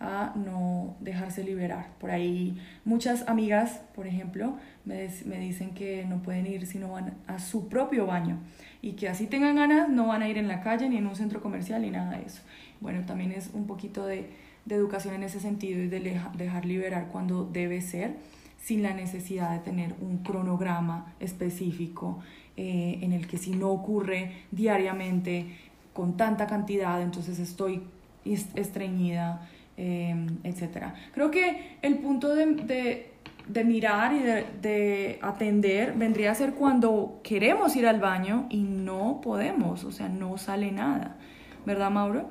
a 0.00 0.32
no 0.36 0.96
dejarse 1.00 1.42
liberar. 1.42 1.88
Por 1.98 2.10
ahí 2.10 2.56
muchas 2.84 3.26
amigas, 3.28 3.82
por 3.94 4.06
ejemplo, 4.06 4.54
me, 4.84 5.08
me, 5.26 5.38
dicen 5.38 5.74
que 5.74 6.04
no 6.06 6.22
pueden 6.22 6.46
ir 6.46 6.66
si 6.66 6.78
no 6.78 6.92
van 6.92 7.14
a 7.26 7.38
su 7.38 7.68
propio 7.68 8.06
baño 8.06 8.38
y 8.80 8.92
que 8.92 9.08
así 9.08 9.26
tengan 9.26 9.56
ganas 9.56 9.88
no 9.88 10.06
van 10.06 10.22
a 10.22 10.28
ir 10.28 10.38
en 10.38 10.48
la 10.48 10.60
calle 10.60 10.88
ni 10.88 10.96
en 10.96 11.06
un 11.06 11.16
centro 11.16 11.40
comercial 11.40 11.82
ni 11.82 11.90
nada 11.90 12.16
de 12.16 12.24
eso. 12.24 12.42
Bueno, 12.80 13.04
también 13.06 13.32
es 13.32 13.50
un 13.52 13.66
poquito 13.66 14.06
de, 14.06 14.30
de 14.64 14.74
educación 14.74 15.14
en 15.14 15.24
ese 15.24 15.40
sentido 15.40 15.82
y 15.82 15.88
de 15.88 16.20
dejar 16.36 16.64
liberar 16.64 17.08
cuando 17.08 17.44
debe 17.44 17.80
ser 17.80 18.16
sin 18.62 18.82
la 18.82 18.92
necesidad 18.92 19.52
de 19.52 19.60
tener 19.60 19.94
un 20.00 20.18
cronograma 20.18 21.14
específico 21.20 22.18
eh, 22.56 22.98
en 23.02 23.12
el 23.12 23.26
que 23.26 23.38
si 23.38 23.52
no 23.52 23.70
ocurre 23.70 24.32
diariamente 24.50 25.56
con 25.92 26.16
tanta 26.16 26.46
cantidad, 26.46 27.00
entonces 27.00 27.38
estoy 27.38 27.82
estreñida, 28.24 29.48
eh, 29.78 30.26
etc. 30.42 30.88
Creo 31.12 31.30
que 31.30 31.78
el 31.80 31.98
punto 31.98 32.34
de, 32.34 32.46
de, 32.46 33.12
de 33.46 33.64
mirar 33.64 34.12
y 34.12 34.18
de, 34.18 34.44
de, 34.60 35.18
atender 35.22 35.94
vendría 35.94 36.32
a 36.32 36.34
ser 36.34 36.54
cuando 36.54 37.20
queremos 37.22 37.76
ir 37.76 37.86
al 37.86 38.00
baño 38.00 38.46
y 38.50 38.64
no 38.64 39.20
podemos, 39.22 39.84
o 39.84 39.92
sea, 39.92 40.08
no 40.08 40.36
sale 40.36 40.72
nada, 40.72 41.16
¿verdad, 41.64 41.90
Mauro? 41.90 42.28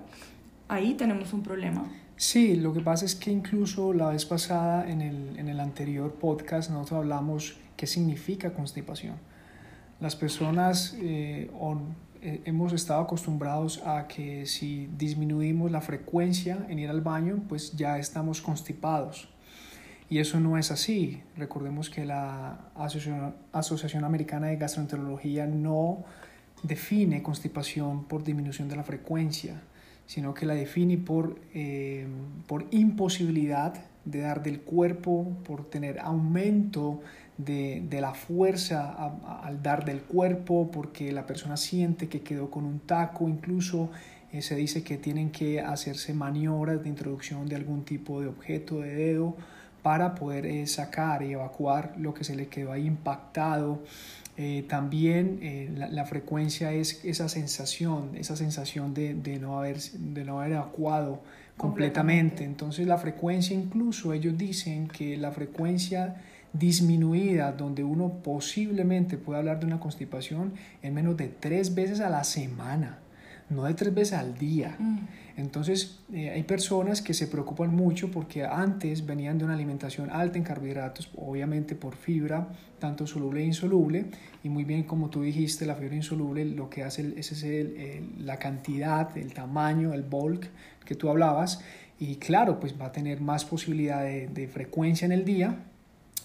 Ahí 0.67 0.93
tenemos 0.95 1.31
un 1.31 1.41
problema. 1.41 1.89
Sí, 2.17 2.57
lo 2.57 2.73
que 2.73 2.81
pasa 2.81 3.05
es 3.05 3.15
que 3.15 3.31
incluso 3.31 3.93
la 3.93 4.09
vez 4.09 4.25
pasada 4.25 4.89
en 4.89 5.01
el, 5.01 5.39
en 5.39 5.47
el 5.47 5.59
anterior 5.61 6.15
podcast 6.15 6.69
nosotros 6.69 6.97
hablamos 6.97 7.57
qué 7.77 7.87
significa 7.87 8.53
constipación. 8.53 9.15
Las 10.01 10.15
personas 10.15 10.97
eh, 10.99 11.49
hemos 12.45 12.73
estado 12.73 13.01
acostumbrados 13.01 13.81
a 13.85 14.07
que 14.07 14.45
si 14.45 14.89
disminuimos 14.97 15.71
la 15.71 15.81
frecuencia 15.81 16.65
en 16.69 16.79
ir 16.79 16.89
al 16.89 17.01
baño, 17.01 17.43
pues 17.47 17.75
ya 17.75 17.97
estamos 17.97 18.41
constipados. 18.41 19.29
Y 20.09 20.19
eso 20.19 20.39
no 20.39 20.57
es 20.57 20.71
así. 20.71 21.21
Recordemos 21.35 21.89
que 21.89 22.05
la 22.05 22.59
Asociación, 22.75 23.35
Asociación 23.51 24.03
Americana 24.03 24.47
de 24.47 24.57
Gastroenterología 24.57 25.45
no 25.45 26.03
define 26.63 27.21
constipación 27.21 28.05
por 28.05 28.23
disminución 28.23 28.69
de 28.69 28.75
la 28.75 28.83
frecuencia 28.83 29.61
sino 30.07 30.33
que 30.33 30.45
la 30.45 30.55
define 30.55 30.97
por, 30.97 31.39
eh, 31.53 32.07
por 32.47 32.65
imposibilidad 32.71 33.73
de 34.05 34.21
dar 34.21 34.41
del 34.41 34.61
cuerpo, 34.61 35.37
por 35.45 35.69
tener 35.69 35.99
aumento 35.99 37.01
de, 37.37 37.83
de 37.87 38.01
la 38.01 38.13
fuerza 38.13 38.95
al 39.43 39.61
dar 39.61 39.85
del 39.85 40.01
cuerpo, 40.01 40.69
porque 40.71 41.11
la 41.11 41.25
persona 41.25 41.57
siente 41.57 42.07
que 42.07 42.21
quedó 42.21 42.49
con 42.49 42.65
un 42.65 42.79
taco, 42.79 43.27
incluso 43.27 43.89
eh, 44.31 44.41
se 44.41 44.55
dice 44.55 44.83
que 44.83 44.97
tienen 44.97 45.31
que 45.31 45.61
hacerse 45.61 46.13
maniobras 46.13 46.83
de 46.83 46.89
introducción 46.89 47.47
de 47.47 47.55
algún 47.55 47.85
tipo 47.85 48.21
de 48.21 48.27
objeto 48.27 48.81
de 48.81 48.93
dedo 48.93 49.35
para 49.87 50.15
poder 50.15 50.45
eh, 50.45 50.67
sacar 50.67 51.23
y 51.23 51.31
evacuar 51.31 51.93
lo 51.97 52.13
que 52.13 52.25
se 52.25 52.35
le 52.35 52.47
quedó 52.47 52.73
ahí 52.73 52.85
impactado. 52.85 53.83
Eh, 54.35 54.65
también 54.67 55.39
eh, 55.41 55.71
la, 55.73 56.05
frecuencia 56.05 56.73
es 56.73 57.03
esa 57.05 57.29
sensación, 57.29 58.11
esa 58.15 58.35
sensación 58.35 58.93
de, 58.93 59.15
de, 59.15 59.39
no, 59.39 59.57
haber, 59.57 59.79
de 59.79 60.25
no 60.25 60.41
haber 60.41 60.51
evacuado 60.53 61.21
completamente. 61.55 62.43
Entonces 62.43 62.85
la 62.85 62.97
frecuencia, 62.97 63.55
incluso 63.55 64.11
ellos 64.13 64.37
dicen 64.37 64.89
que 64.89 65.15
la 65.15 65.31
frecuencia 65.31 66.21
disminuida, 66.57 67.51
donde 67.51 67.83
uno 67.83 68.21
posiblemente 68.23 69.17
puede 69.17 69.39
hablar 69.39 69.59
de 69.59 69.65
una 69.65 69.79
constipación 69.79 70.53
en 70.81 70.93
menos 70.93 71.17
de 71.17 71.27
tres 71.27 71.75
veces 71.75 71.99
a 71.99 72.09
la 72.09 72.23
semana, 72.23 72.99
no 73.49 73.63
de 73.63 73.73
tres 73.73 73.93
veces 73.93 74.13
al 74.13 74.37
día. 74.37 74.75
Mm. 74.79 74.99
Entonces, 75.37 75.99
eh, 76.11 76.31
hay 76.31 76.41
personas 76.43 77.03
que 77.03 77.13
se 77.13 77.27
preocupan 77.27 77.73
mucho 77.75 78.09
porque 78.09 78.43
antes 78.43 79.05
venían 79.05 79.37
de 79.37 79.45
una 79.45 79.53
alimentación 79.53 80.09
alta 80.09 80.39
en 80.39 80.43
carbohidratos, 80.43 81.11
obviamente 81.15 81.75
por 81.75 81.95
fibra, 81.95 82.47
tanto 82.79 83.05
soluble 83.05 83.41
e 83.41 83.45
insoluble, 83.45 84.05
y 84.43 84.49
muy 84.49 84.63
bien 84.63 84.83
como 84.83 85.09
tú 85.11 85.21
dijiste, 85.21 85.67
la 85.67 85.75
fibra 85.75 85.95
insoluble 85.95 86.43
lo 86.43 86.71
que 86.71 86.83
hace 86.83 87.13
es 87.15 87.45
la 88.17 88.37
cantidad, 88.37 89.15
el 89.15 89.33
tamaño, 89.33 89.93
el 89.93 90.01
bulk 90.01 90.47
que 90.83 90.95
tú 90.95 91.07
hablabas, 91.09 91.61
y 91.99 92.15
claro, 92.15 92.59
pues 92.59 92.73
va 92.79 92.87
a 92.87 92.91
tener 92.91 93.21
más 93.21 93.45
posibilidad 93.45 94.03
de, 94.03 94.27
de 94.27 94.47
frecuencia 94.47 95.05
en 95.05 95.11
el 95.11 95.23
día, 95.23 95.57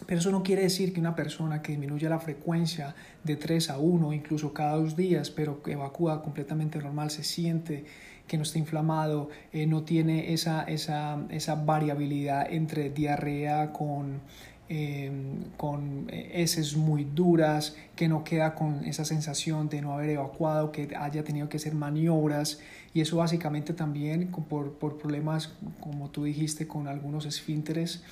pero 0.06 0.20
eso 0.20 0.30
no 0.30 0.42
quiere 0.42 0.62
decir 0.62 0.92
que 0.92 1.00
una 1.00 1.14
persona 1.14 1.62
que 1.62 1.72
disminuya 1.72 2.08
la 2.08 2.18
frecuencia 2.18 2.94
de 3.24 3.36
3 3.36 3.70
a 3.70 3.78
1, 3.78 4.12
incluso 4.12 4.52
cada 4.52 4.76
dos 4.76 4.96
días, 4.96 5.30
pero 5.30 5.62
que 5.62 5.72
evacúa 5.72 6.22
completamente 6.22 6.78
normal, 6.78 7.10
se 7.10 7.24
siente 7.24 7.84
que 8.26 8.36
no 8.36 8.42
está 8.44 8.58
inflamado, 8.58 9.30
eh, 9.52 9.66
no 9.66 9.82
tiene 9.82 10.32
esa, 10.32 10.62
esa, 10.62 11.18
esa, 11.30 11.54
variabilidad 11.54 12.50
entre 12.50 12.90
diarrea 12.90 13.72
con, 13.72 14.20
em, 14.68 15.42
con 15.56 16.06
heces 16.10 16.76
muy 16.76 17.04
duras, 17.04 17.76
que 17.96 18.08
no 18.08 18.24
queda 18.24 18.54
con 18.54 18.84
esa 18.84 19.04
sensación 19.04 19.68
de 19.68 19.82
no 19.82 19.92
haber 19.92 20.10
evacuado, 20.10 20.72
que 20.72 20.88
haya 20.96 21.24
tenido 21.24 21.48
que 21.48 21.58
hacer 21.58 21.74
maniobras 21.74 22.60
y 22.94 23.00
eso 23.00 23.16
básicamente 23.16 23.72
también 23.72 24.28
por, 24.48 24.72
por 24.74 24.98
problemas, 24.98 25.54
como 25.80 26.10
tú 26.10 26.24
dijiste, 26.24 26.66
con 26.66 26.88
algunos 26.88 27.24
esfínteres 27.24 28.02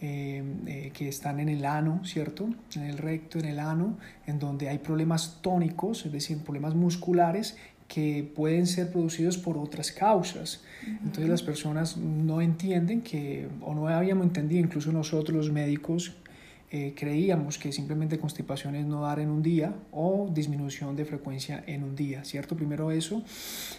em, 0.00 0.66
eh, 0.66 0.90
que 0.94 1.08
están 1.08 1.40
en 1.40 1.48
el 1.48 1.64
ano, 1.64 2.00
¿cierto? 2.04 2.48
En 2.74 2.82
el 2.84 2.98
recto, 2.98 3.38
en 3.38 3.46
el 3.46 3.58
ano, 3.58 3.98
en 4.26 4.38
donde 4.38 4.68
hay 4.68 4.78
problemas 4.78 5.38
tónicos, 5.42 6.06
es 6.06 6.12
decir, 6.12 6.38
problemas 6.38 6.74
musculares 6.74 7.56
que 7.88 8.30
pueden 8.36 8.66
ser 8.66 8.92
producidos 8.92 9.38
por 9.38 9.56
otras 9.56 9.90
causas. 9.90 10.62
Entonces 10.86 11.28
las 11.28 11.42
personas 11.42 11.96
no 11.96 12.42
entienden 12.42 13.00
que, 13.00 13.48
o 13.62 13.74
no 13.74 13.88
habíamos 13.88 14.26
entendido, 14.26 14.62
incluso 14.62 14.92
nosotros 14.92 15.34
los 15.36 15.50
médicos, 15.50 16.14
eh, 16.70 16.92
creíamos 16.94 17.56
que 17.56 17.72
simplemente 17.72 18.18
constipación 18.18 18.74
es 18.74 18.84
no 18.84 19.00
dar 19.00 19.20
en 19.20 19.30
un 19.30 19.42
día 19.42 19.72
o 19.90 20.28
disminución 20.30 20.96
de 20.96 21.06
frecuencia 21.06 21.64
en 21.66 21.82
un 21.82 21.96
día, 21.96 22.24
¿cierto? 22.24 22.56
Primero 22.56 22.90
eso. 22.90 23.22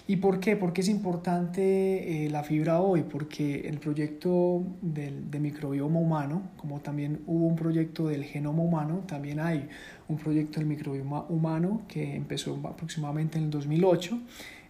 ¿Y 0.08 0.15
por 0.15 0.39
qué? 0.39 0.56
Porque 0.56 0.82
es 0.82 0.89
importante 0.89 2.25
eh, 2.25 2.30
la 2.32 2.43
fibra 2.43 2.82
hoy, 2.82 3.04
porque 3.04 3.67
el 3.69 3.78
proyecto 3.78 4.63
del, 4.82 5.30
de 5.30 5.39
microbioma 5.39 5.99
humano, 5.99 6.41
como 6.58 6.80
también 6.80 7.21
hubo 7.28 7.45
un 7.45 7.56
proyecto 7.56 8.08
del 8.08 8.23
genoma 8.23 8.63
humano, 8.63 9.04
también 9.06 9.39
hay 9.39 9.69
un 10.08 10.17
proyecto 10.17 10.60
del 10.60 10.67
microbioma 10.67 11.25
humano 11.30 11.84
que 11.88 12.15
empezó 12.15 12.60
aproximadamente 12.63 13.38
en 13.38 13.45
el 13.45 13.49
2008, 13.52 14.19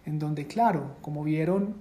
en 0.04 0.18
donde, 0.18 0.46
claro, 0.46 0.96
como 1.00 1.24
vieron, 1.24 1.74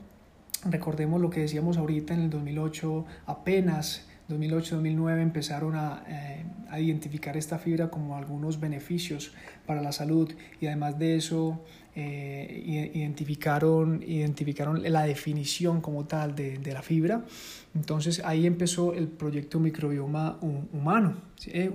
recordemos 0.64 1.20
lo 1.20 1.30
que 1.30 1.42
decíamos 1.42 1.78
ahorita, 1.78 2.14
en 2.14 2.22
el 2.22 2.30
2008 2.30 3.06
apenas 3.26 4.09
2008-2009 4.30 5.22
empezaron 5.22 5.76
eh, 5.76 6.46
a, 6.70 6.80
identificar 6.80 7.36
esta 7.36 7.58
fibra 7.58 7.90
como 7.90 8.16
algunos 8.16 8.60
beneficios 8.60 9.34
para 9.66 9.82
la 9.82 9.92
salud 9.92 10.32
y 10.62 10.68
además 10.68 11.00
de 11.00 11.16
eso 11.16 11.64
eh, 11.96 12.92
identificaron, 12.94 14.04
identificaron 14.04 14.82
la 14.84 15.04
definición 15.04 15.82
como 15.82 16.06
tal 16.06 16.36
de, 16.36 16.60
la 16.72 16.82
fibra. 16.82 17.26
Entonces 17.76 18.22
ahí 18.24 18.46
empezó 18.46 18.94
el 18.94 19.08
proyecto 19.08 19.60
microbioma 19.60 20.38
humano, 20.42 21.18
¿sí? 21.36 21.52
Eh, 21.54 21.72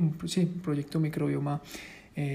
proyecto 0.62 1.00
microbioma 1.00 1.60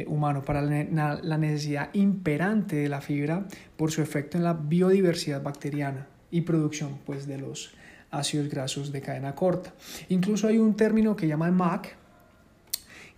humano 0.08 0.44
para 0.44 0.62
la, 0.62 1.22
la 1.24 1.38
necesidad 1.38 1.90
imperante 1.94 2.76
de 2.76 2.90
la 2.90 3.00
fibra 3.00 3.48
por 3.78 3.92
su 3.92 4.02
efecto 4.02 4.38
en 4.38 4.44
la 4.44 4.52
biodiversidad 4.52 5.42
bacteriana 5.42 6.06
y 6.32 6.42
producción 6.42 7.00
pues, 7.06 7.28
de 7.28 7.38
los 7.38 7.72
ácidos 8.12 8.50
grasos 8.50 8.92
de 8.92 9.02
cadena 9.02 9.36
corta. 9.36 9.74
Incluso 10.10 10.48
hay 10.48 10.58
un 10.58 10.76
término 10.76 11.16
que 11.16 11.28
llaman 11.28 11.56
MAC, 11.56 11.96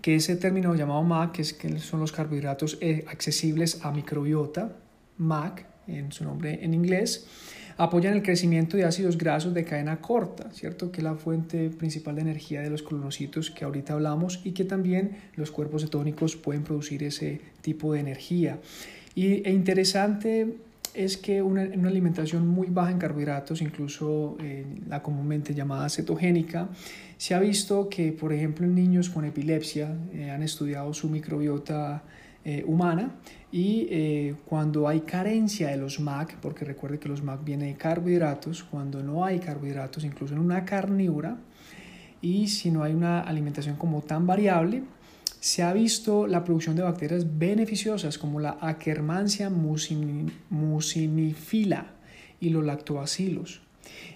que 0.01 0.15
ese 0.15 0.35
término 0.35 0.73
llamado 0.75 1.03
MAC, 1.03 1.31
que, 1.33 1.41
es, 1.41 1.53
que 1.53 1.79
son 1.79 1.99
los 1.99 2.11
carbohidratos 2.11 2.77
eh, 2.81 3.05
accesibles 3.07 3.83
a 3.83 3.91
microbiota, 3.91 4.75
MAC 5.17 5.65
en 5.87 6.11
su 6.11 6.23
nombre 6.23 6.59
en 6.63 6.73
inglés, 6.73 7.27
apoyan 7.77 8.13
el 8.13 8.21
crecimiento 8.21 8.77
de 8.77 8.85
ácidos 8.85 9.17
grasos 9.17 9.53
de 9.53 9.63
cadena 9.63 10.01
corta, 10.01 10.51
¿cierto? 10.51 10.91
Que 10.91 10.99
es 10.99 11.03
la 11.03 11.15
fuente 11.15 11.69
principal 11.69 12.15
de 12.15 12.21
energía 12.21 12.61
de 12.61 12.69
los 12.69 12.83
colonocitos 12.83 13.49
que 13.51 13.65
ahorita 13.65 13.93
hablamos 13.93 14.41
y 14.43 14.51
que 14.51 14.65
también 14.65 15.17
los 15.35 15.51
cuerpos 15.51 15.81
cetónicos 15.81 16.35
pueden 16.35 16.63
producir 16.63 17.03
ese 17.03 17.41
tipo 17.61 17.93
de 17.93 17.99
energía. 17.99 18.59
Y 19.15 19.47
e 19.47 19.51
interesante 19.51 20.55
es 20.93 21.17
que 21.17 21.41
una, 21.41 21.63
una, 21.63 21.89
alimentación 21.89 22.47
muy 22.47 22.67
baja 22.67 22.91
en 22.91 22.97
carbohidratos, 22.97 23.61
incluso 23.61 24.37
eh, 24.41 24.65
la 24.87 25.01
comúnmente 25.01 25.53
llamada 25.53 25.89
cetogénica, 25.89 26.69
se 27.17 27.33
ha 27.33 27.39
visto 27.39 27.89
que, 27.89 28.11
por 28.11 28.33
ejemplo, 28.33 28.65
en 28.65 28.75
niños 28.75 29.09
con 29.09 29.25
epilepsia 29.25 29.95
eh, 30.13 30.31
han 30.31 30.43
estudiado 30.43 30.93
su 30.93 31.09
microbiota 31.09 32.03
eh, 32.43 32.63
humana 32.65 33.11
y 33.51 34.31
cuando 34.45 34.87
hay 34.87 35.01
carencia 35.01 35.67
de 35.67 35.77
los 35.77 35.99
MAC, 35.99 36.37
porque 36.37 36.63
recuerde 36.63 36.99
que 36.99 37.09
los 37.09 37.21
MAC 37.21 37.43
vienen 37.43 37.67
de 37.67 37.75
carbohidratos, 37.77 38.63
cuando 38.63 39.03
no 39.03 39.25
hay 39.25 39.39
carbohidratos, 39.39 40.05
incluso 40.05 40.33
en 40.33 40.39
una 40.39 40.63
carnívora, 40.63 41.37
y 42.21 42.47
si 42.47 42.71
no 42.71 42.83
hay 42.83 42.93
una 42.93 43.19
alimentación 43.19 43.75
como 43.75 44.01
tan 44.01 44.25
variable, 44.25 44.83
se 45.41 45.61
ha 45.63 45.73
visto 45.73 46.27
la 46.27 46.43
producción 46.43 46.75
de 46.75 46.83
bacterias 46.83 47.39
beneficiosas 47.39 48.19
como 48.19 48.39
la 48.39 48.59
Akkermansia 48.61 49.49
mucinifila 49.49 50.35
y 52.39 52.51
los 52.51 52.63
lactobacilos. 52.63 53.63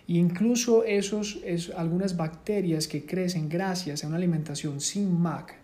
E 0.08 0.14
incluso 0.14 0.84
esos, 0.84 1.40
es, 1.44 1.72
algunas 1.72 2.16
bacterias 2.16 2.88
que 2.88 3.08
crecen 3.08 3.50
gracias 3.50 4.04
a 4.04 4.08
una 4.08 4.18
alimentación 4.18 4.80
sin 4.80 5.20
MAC, 5.20 5.56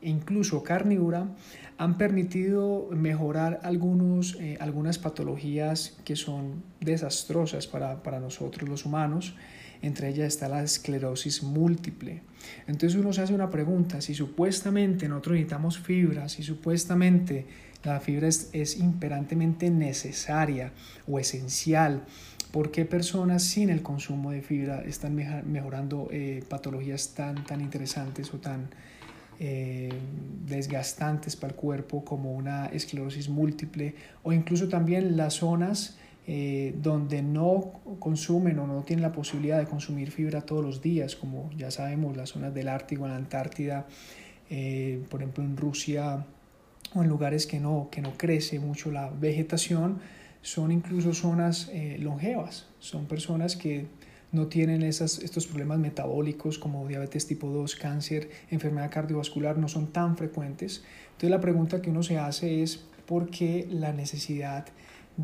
e 0.00 0.08
incluso 0.08 0.62
carnívora, 0.62 1.34
han 1.76 1.98
permitido 1.98 2.88
mejorar 2.92 3.58
algunos, 3.64 4.36
eh, 4.38 4.58
algunas 4.60 4.98
patologías 4.98 5.98
que 6.04 6.14
son 6.14 6.62
desastrosas 6.78 7.66
para, 7.66 8.04
para 8.04 8.20
nosotros 8.20 8.68
los 8.68 8.86
humanos 8.86 9.34
entre 9.82 10.08
ellas 10.08 10.28
está 10.28 10.48
la 10.48 10.62
esclerosis 10.62 11.42
múltiple. 11.42 12.22
Entonces 12.66 12.98
uno 12.98 13.12
se 13.12 13.22
hace 13.22 13.34
una 13.34 13.50
pregunta, 13.50 14.00
si 14.00 14.14
supuestamente 14.14 15.08
nosotros 15.08 15.34
necesitamos 15.34 15.78
fibra, 15.78 16.28
si 16.28 16.42
supuestamente 16.42 17.46
la 17.84 18.00
fibra 18.00 18.28
es, 18.28 18.50
es 18.52 18.78
imperantemente 18.78 19.70
necesaria 19.70 20.72
o 21.06 21.18
esencial, 21.18 22.04
¿por 22.52 22.70
qué 22.70 22.84
personas 22.84 23.42
sin 23.42 23.70
el 23.70 23.82
consumo 23.82 24.30
de 24.32 24.42
fibra 24.42 24.82
están 24.82 25.14
mejorando 25.14 26.08
eh, 26.10 26.42
patologías 26.48 27.14
tan, 27.14 27.44
tan 27.44 27.60
interesantes 27.60 28.32
o 28.34 28.38
tan 28.38 28.68
eh, 29.42 29.88
desgastantes 30.46 31.34
para 31.34 31.52
el 31.52 31.56
cuerpo 31.58 32.04
como 32.04 32.32
una 32.32 32.66
esclerosis 32.66 33.30
múltiple 33.30 33.94
o 34.22 34.34
incluso 34.34 34.68
también 34.68 35.16
las 35.16 35.34
zonas 35.34 35.96
eh, 36.26 36.74
donde 36.76 37.22
no 37.22 37.72
consumen 37.98 38.58
o 38.58 38.66
no 38.66 38.82
tienen 38.82 39.02
la 39.02 39.12
posibilidad 39.12 39.58
de 39.58 39.66
consumir 39.66 40.10
fibra 40.10 40.42
todos 40.42 40.64
los 40.64 40.82
días, 40.82 41.16
como 41.16 41.50
ya 41.56 41.70
sabemos 41.70 42.16
las 42.16 42.30
zonas 42.30 42.54
del 42.54 42.68
Ártico, 42.68 43.04
en 43.04 43.12
la 43.12 43.16
Antártida, 43.16 43.86
eh, 44.50 45.02
por 45.08 45.22
ejemplo 45.22 45.42
en 45.42 45.56
Rusia 45.56 46.26
o 46.94 47.02
en 47.02 47.08
lugares 47.08 47.46
que 47.46 47.58
no, 47.58 47.88
que 47.90 48.02
no 48.02 48.16
crece 48.16 48.58
mucho 48.60 48.90
la 48.90 49.10
vegetación, 49.10 50.00
son 50.42 50.72
incluso 50.72 51.14
zonas 51.14 51.70
eh, 51.72 51.96
longevas, 51.98 52.68
son 52.78 53.06
personas 53.06 53.56
que 53.56 53.86
no 54.32 54.46
tienen 54.46 54.82
esas, 54.82 55.18
estos 55.18 55.46
problemas 55.46 55.78
metabólicos 55.78 56.58
como 56.58 56.86
diabetes 56.86 57.26
tipo 57.26 57.48
2, 57.48 57.76
cáncer, 57.76 58.30
enfermedad 58.50 58.90
cardiovascular, 58.90 59.58
no 59.58 59.68
son 59.68 59.92
tan 59.92 60.16
frecuentes. 60.16 60.84
Entonces 61.06 61.30
la 61.30 61.40
pregunta 61.40 61.82
que 61.82 61.90
uno 61.90 62.02
se 62.02 62.18
hace 62.18 62.62
es 62.62 62.84
por 63.06 63.30
qué 63.30 63.66
la 63.70 63.92
necesidad 63.92 64.66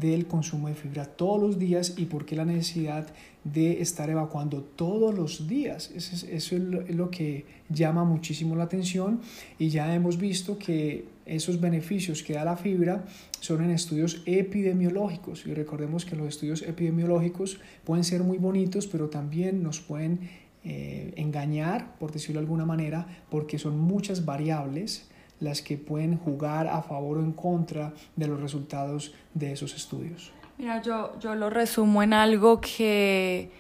del 0.01 0.27
consumo 0.27 0.69
de 0.69 0.75
fibra 0.75 1.05
todos 1.05 1.41
los 1.41 1.59
días 1.59 1.95
y 1.97 2.07
por 2.07 2.27
qué 2.27 2.37
la 2.37 2.45
necesidad 2.45 3.07
de 3.45 3.81
estar 3.81 4.11
evacuando 4.11 4.63
todos 4.63 5.15
los 5.15 5.47
días. 5.47 5.91
Eso 5.95 6.27
es, 6.27 6.53
lo 6.53 7.11
que 7.11 7.45
llama 7.69 8.05
muchísimo 8.05 8.57
la 8.57 8.65
atención 8.65 9.21
y 9.59 9.69
ya 9.69 9.95
hemos 9.95 10.19
visto 10.19 10.59
que 10.59 11.05
esos 11.25 11.61
beneficios 11.61 12.23
que 12.23 12.35
da 12.35 12.45
la 12.45 12.57
fibra 12.57 13.05
son 13.41 13.63
en 13.65 13.71
estudios 13.71 14.23
epidemiológicos 14.27 15.47
y 15.47 15.55
recordemos 15.55 16.05
que 16.05 16.17
los 16.17 16.29
estudios 16.29 16.63
epidemiológicos 16.63 17.61
pueden 17.85 18.05
ser 18.05 18.23
muy 18.23 18.39
bonitos 18.39 18.87
pero 18.87 19.09
también 19.09 19.63
nos 19.63 19.81
pueden 19.81 20.21
eh, 20.65 21.13
engañar, 21.17 21.97
por 21.99 22.13
decirlo 22.13 22.41
de 22.41 22.47
alguna 22.47 22.65
manera, 22.65 23.07
porque 23.31 23.59
son 23.59 23.79
muchas 23.79 24.25
variables 24.25 25.09
las 25.41 25.63
que 25.63 25.77
pueden 25.77 26.19
jugar 26.19 26.67
a 26.67 26.83
favor 26.83 27.19
o 27.19 27.21
en 27.21 27.33
contra 27.33 27.93
de 28.15 28.27
los 28.27 28.41
resultados 28.41 29.15
de 29.35 29.53
esos 29.53 29.75
estudios. 29.75 30.33
Mira, 30.59 30.81
yo, 30.81 31.19
yo 31.21 31.35
lo 31.35 31.51
resumo 31.51 32.03
en 32.03 32.15
algo 32.15 32.61
que, 32.61 33.51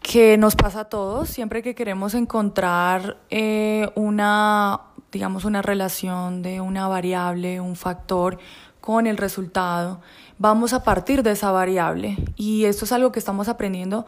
que 0.00 0.38
nos 0.38 0.56
pasa 0.56 0.80
a 0.80 0.84
todos 0.86 1.28
siempre 1.28 1.62
que 1.62 1.74
queremos 1.74 2.14
encontrar 2.14 3.18
eh, 3.28 3.90
una, 3.94 4.80
digamos, 5.12 5.44
una 5.44 5.60
relación 5.60 6.40
de 6.42 6.62
una 6.62 6.88
variable, 6.88 7.60
un 7.60 7.76
factor 7.76 8.38
con 8.80 9.06
el 9.06 9.18
resultado, 9.18 10.00
vamos 10.38 10.72
a 10.72 10.82
partir 10.82 11.22
de 11.22 11.32
esa 11.32 11.50
variable. 11.50 12.16
Y 12.36 12.64
esto 12.64 12.86
es 12.86 12.92
algo 12.92 13.12
que 13.12 13.18
estamos 13.18 13.48
aprendiendo 13.48 14.06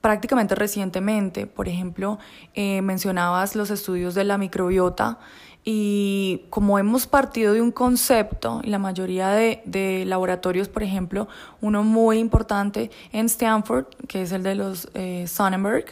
prácticamente 0.00 0.56
recientemente. 0.56 1.46
Por 1.46 1.68
ejemplo, 1.68 2.18
eh, 2.54 2.82
mencionabas 2.82 3.54
los 3.54 3.70
estudios 3.70 4.16
de 4.16 4.24
la 4.24 4.38
microbiota 4.38 5.18
y 5.64 6.44
como 6.48 6.78
hemos 6.78 7.06
partido 7.06 7.52
de 7.52 7.60
un 7.60 7.70
concepto, 7.70 8.62
la 8.64 8.78
mayoría 8.78 9.28
de, 9.28 9.62
de, 9.66 10.04
laboratorios, 10.06 10.68
por 10.68 10.82
ejemplo, 10.82 11.28
uno 11.60 11.84
muy 11.84 12.18
importante 12.18 12.90
en 13.12 13.26
Stanford, 13.26 13.86
que 14.08 14.22
es 14.22 14.32
el 14.32 14.42
de 14.42 14.54
los 14.54 14.88
eh, 14.94 15.26
Sonnenberg, 15.26 15.84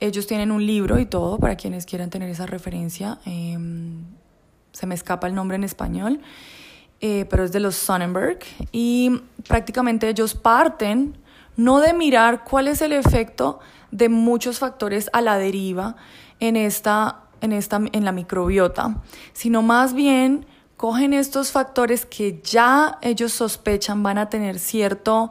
ellos 0.00 0.26
tienen 0.26 0.50
un 0.50 0.66
libro 0.66 0.98
y 0.98 1.06
todo 1.06 1.38
para 1.38 1.54
quienes 1.54 1.86
quieran 1.86 2.10
tener 2.10 2.28
esa 2.28 2.46
referencia. 2.46 3.18
Em, 3.24 4.02
se 4.72 4.86
me 4.86 4.96
escapa 4.96 5.28
el 5.28 5.34
nombre 5.34 5.54
en 5.54 5.62
español, 5.62 6.20
eh, 7.00 7.24
pero 7.30 7.44
es 7.44 7.52
de 7.52 7.60
los 7.60 7.76
Sonnenberg. 7.76 8.40
Y 8.72 9.20
prácticamente 9.46 10.08
ellos 10.08 10.34
parten 10.34 11.16
no 11.56 11.78
de 11.78 11.92
mirar 11.92 12.42
cuál 12.42 12.66
es 12.66 12.82
el 12.82 12.92
efecto 12.92 13.60
de 13.92 14.08
muchos 14.08 14.58
factores 14.58 15.08
a 15.12 15.20
la 15.20 15.38
deriva 15.38 15.94
en 16.40 16.56
esta 16.56 17.21
en, 17.42 17.52
esta, 17.52 17.80
en 17.92 18.04
la 18.04 18.12
microbiota, 18.12 19.02
sino 19.34 19.60
más 19.60 19.92
bien 19.92 20.46
cogen 20.78 21.12
estos 21.12 21.52
factores 21.52 22.06
que 22.06 22.40
ya 22.42 22.98
ellos 23.02 23.32
sospechan 23.32 24.02
van 24.02 24.18
a 24.18 24.28
tener 24.30 24.58
cierto 24.58 25.30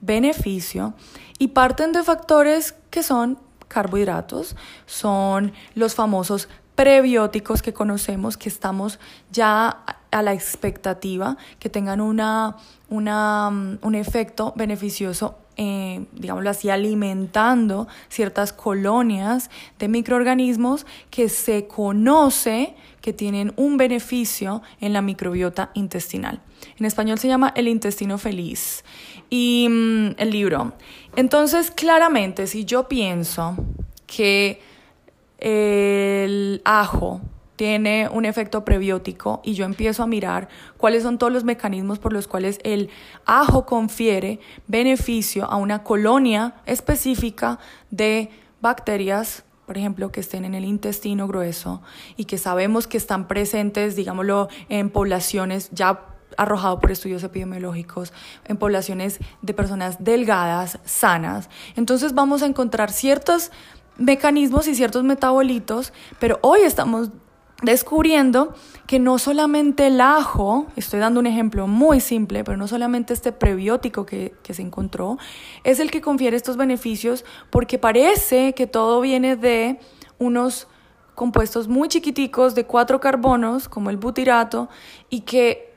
beneficio 0.00 0.94
y 1.38 1.48
parten 1.48 1.92
de 1.92 2.02
factores 2.02 2.74
que 2.90 3.02
son 3.02 3.38
carbohidratos, 3.68 4.56
son 4.86 5.52
los 5.74 5.94
famosos 5.94 6.48
prebióticos 6.74 7.60
que 7.60 7.72
conocemos, 7.72 8.36
que 8.36 8.48
estamos 8.48 8.98
ya 9.30 9.84
a 10.10 10.22
la 10.22 10.32
expectativa 10.32 11.36
que 11.58 11.68
tengan 11.68 12.00
una, 12.00 12.56
una, 12.88 13.48
un 13.48 13.94
efecto 13.94 14.52
beneficioso 14.56 15.38
eh, 15.58 16.06
digámoslo 16.12 16.50
así, 16.50 16.70
alimentando 16.70 17.88
ciertas 18.08 18.52
colonias 18.52 19.50
de 19.80 19.88
microorganismos 19.88 20.86
que 21.10 21.28
se 21.28 21.66
conoce 21.66 22.76
que 23.00 23.12
tienen 23.12 23.52
un 23.56 23.76
beneficio 23.76 24.62
en 24.80 24.92
la 24.92 25.02
microbiota 25.02 25.70
intestinal. 25.74 26.40
En 26.78 26.86
español 26.86 27.18
se 27.18 27.26
llama 27.26 27.52
El 27.56 27.66
intestino 27.66 28.18
feliz 28.18 28.84
y 29.30 29.66
mm, 29.68 30.10
el 30.16 30.30
libro. 30.30 30.74
Entonces, 31.16 31.72
claramente, 31.72 32.46
si 32.46 32.64
yo 32.64 32.86
pienso 32.86 33.56
que 34.06 34.60
el 35.38 36.62
ajo 36.64 37.20
tiene 37.58 38.08
un 38.08 38.24
efecto 38.24 38.64
prebiótico 38.64 39.42
y 39.42 39.54
yo 39.54 39.64
empiezo 39.64 40.04
a 40.04 40.06
mirar 40.06 40.48
cuáles 40.76 41.02
son 41.02 41.18
todos 41.18 41.32
los 41.32 41.42
mecanismos 41.42 41.98
por 41.98 42.12
los 42.12 42.28
cuales 42.28 42.60
el 42.62 42.88
ajo 43.26 43.66
confiere 43.66 44.38
beneficio 44.68 45.44
a 45.50 45.56
una 45.56 45.82
colonia 45.82 46.54
específica 46.66 47.58
de 47.90 48.30
bacterias, 48.60 49.42
por 49.66 49.76
ejemplo, 49.76 50.12
que 50.12 50.20
estén 50.20 50.44
en 50.44 50.54
el 50.54 50.64
intestino 50.64 51.26
grueso 51.26 51.82
y 52.16 52.26
que 52.26 52.38
sabemos 52.38 52.86
que 52.86 52.96
están 52.96 53.26
presentes, 53.26 53.96
digámoslo, 53.96 54.48
en 54.68 54.88
poblaciones 54.88 55.68
ya 55.72 56.06
arrojado 56.36 56.78
por 56.78 56.92
estudios 56.92 57.24
epidemiológicos 57.24 58.12
en 58.44 58.56
poblaciones 58.56 59.18
de 59.42 59.52
personas 59.52 60.04
delgadas, 60.04 60.78
sanas. 60.84 61.50
Entonces 61.74 62.14
vamos 62.14 62.42
a 62.42 62.46
encontrar 62.46 62.92
ciertos 62.92 63.50
mecanismos 63.96 64.68
y 64.68 64.76
ciertos 64.76 65.02
metabolitos, 65.02 65.92
pero 66.20 66.38
hoy 66.42 66.60
estamos 66.60 67.10
descubriendo 67.62 68.54
que 68.86 68.98
no 68.98 69.18
solamente 69.18 69.88
el 69.88 70.00
ajo, 70.00 70.66
estoy 70.76 71.00
dando 71.00 71.20
un 71.20 71.26
ejemplo 71.26 71.66
muy 71.66 72.00
simple, 72.00 72.44
pero 72.44 72.56
no 72.56 72.68
solamente 72.68 73.12
este 73.12 73.32
prebiótico 73.32 74.06
que, 74.06 74.34
se 74.48 74.62
encontró, 74.62 75.18
es 75.64 75.80
el 75.80 75.90
que 75.90 76.00
confiere 76.00 76.36
estos 76.36 76.56
beneficios 76.56 77.24
porque 77.50 77.78
parece 77.78 78.54
que 78.54 78.66
todo 78.66 79.00
viene 79.00 79.36
de 79.36 79.80
unos 80.18 80.68
compuestos 81.14 81.66
muy 81.66 81.88
chiquiticos 81.88 82.54
de 82.54 82.64
cuatro 82.64 83.00
carbonos, 83.00 83.68
como 83.68 83.90
el 83.90 83.96
butirato, 83.96 84.68
y 85.10 85.22
que 85.22 85.74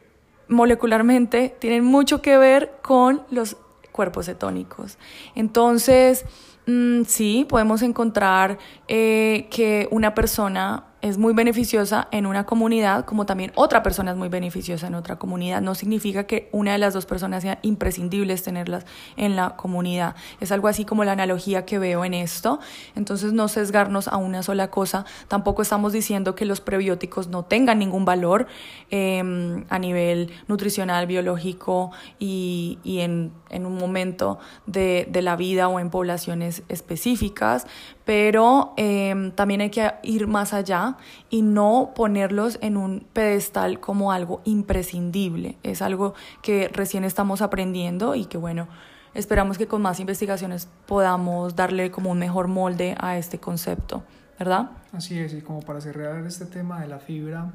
molecularmente 0.47 1.55
tienen 1.59 1.83
mucho 1.83 2.21
que 2.21 2.37
ver 2.37 2.77
con 2.83 3.23
los 3.31 3.57
cuerpos 3.91 4.27
cetónicos. 4.27 4.99
Entonces, 5.33 6.25
mm, 6.67 7.03
sí, 7.07 7.45
podemos 7.49 7.81
encontrar 7.81 8.59
eh, 8.87 9.47
que 9.49 9.87
una 9.91 10.13
persona 10.13 10.90
es 11.01 11.17
muy 11.17 11.33
beneficiosa 11.33 12.07
en 12.11 12.25
una 12.25 12.45
comunidad, 12.45 13.05
como 13.05 13.25
también 13.25 13.51
otra 13.55 13.81
persona 13.81 14.11
es 14.11 14.17
muy 14.17 14.29
beneficiosa 14.29 14.87
en 14.87 14.95
otra 14.95 15.17
comunidad. 15.17 15.61
No 15.61 15.73
significa 15.75 16.25
que 16.25 16.47
una 16.51 16.73
de 16.73 16.77
las 16.77 16.93
dos 16.93 17.05
personas 17.05 17.41
sea 17.41 17.59
imprescindibles 17.63 18.43
tenerlas 18.43 18.85
en 19.17 19.35
la 19.35 19.55
comunidad. 19.55 20.15
Es 20.39 20.51
algo 20.51 20.67
así 20.67 20.85
como 20.85 21.03
la 21.03 21.13
analogía 21.13 21.65
que 21.65 21.79
veo 21.79 22.05
en 22.05 22.13
esto. 22.13 22.59
Entonces, 22.95 23.33
no 23.33 23.47
sesgarnos 23.47 24.07
a 24.07 24.17
una 24.17 24.43
sola 24.43 24.69
cosa. 24.69 25.05
Tampoco 25.27 25.61
estamos 25.61 25.91
diciendo 25.91 26.35
que 26.35 26.45
los 26.45 26.61
prebióticos 26.61 27.27
no 27.27 27.43
tengan 27.43 27.79
ningún 27.79 28.05
valor 28.05 28.47
em, 28.89 29.65
a 29.69 29.79
nivel 29.79 30.31
nutricional, 30.47 31.07
biológico 31.07 31.91
y, 32.19 32.79
y 32.83 32.99
en, 32.99 33.31
en, 33.49 33.65
un 33.65 33.77
momento 33.77 34.39
de, 34.67 35.07
de, 35.09 35.21
la 35.21 35.35
vida 35.35 35.67
o 35.67 35.79
en 35.79 35.89
poblaciones 35.89 36.63
específicas, 36.69 37.65
pero 38.05 38.73
em, 38.77 39.31
también 39.31 39.61
hay 39.61 39.69
que 39.69 39.91
ir 40.03 40.27
más 40.27 40.53
allá 40.53 40.97
y 41.29 41.41
no 41.41 41.91
ponerlos 41.95 42.57
en 42.61 42.77
un 42.77 43.05
pedestal 43.13 43.79
como 43.79 44.11
algo 44.11 44.41
imprescindible. 44.43 45.57
Es 45.63 45.81
algo 45.81 46.13
que 46.41 46.67
recién 46.69 47.03
estamos 47.03 47.41
aprendiendo 47.41 48.15
y 48.15 48.25
que 48.25 48.37
bueno, 48.37 48.67
esperamos 49.13 49.57
que 49.57 49.67
con 49.67 49.81
más 49.81 49.99
investigaciones 49.99 50.67
podamos 50.87 51.55
darle 51.55 51.91
como 51.91 52.11
un 52.11 52.19
mejor 52.19 52.47
molde 52.47 52.95
a 52.99 53.17
este 53.17 53.39
concepto, 53.39 54.03
¿verdad? 54.39 54.71
Así 54.93 55.19
es, 55.19 55.33
y 55.33 55.41
como 55.41 55.61
para 55.61 55.79
cerrar 55.81 56.25
este 56.25 56.45
tema 56.45 56.81
de 56.81 56.87
la 56.87 56.99
fibra, 56.99 57.51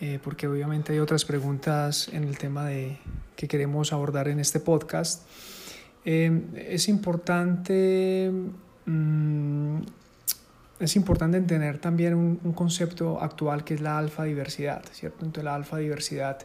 eh, 0.00 0.18
porque 0.22 0.46
obviamente 0.46 0.92
hay 0.92 0.98
otras 0.98 1.24
preguntas 1.24 2.08
en 2.12 2.24
el 2.24 2.38
tema 2.38 2.66
de, 2.66 2.98
que 3.36 3.48
queremos 3.48 3.92
abordar 3.92 4.28
en 4.28 4.40
este 4.40 4.60
podcast, 4.60 5.26
eh, 6.04 6.42
es 6.54 6.88
importante 6.88 8.30
mm, 8.90 9.82
es 10.80 10.96
importante 10.96 11.36
entender 11.36 11.78
también 11.78 12.14
un, 12.14 12.52
concepto 12.54 13.20
actual 13.20 13.64
que 13.64 13.74
es 13.74 13.80
la 13.80 13.98
alfa 13.98 14.24
diversidad, 14.24 14.82
¿cierto? 14.92 15.26
Entonces 15.26 15.44
la 15.44 15.54
alfa 15.54 15.76
diversidad 15.76 16.38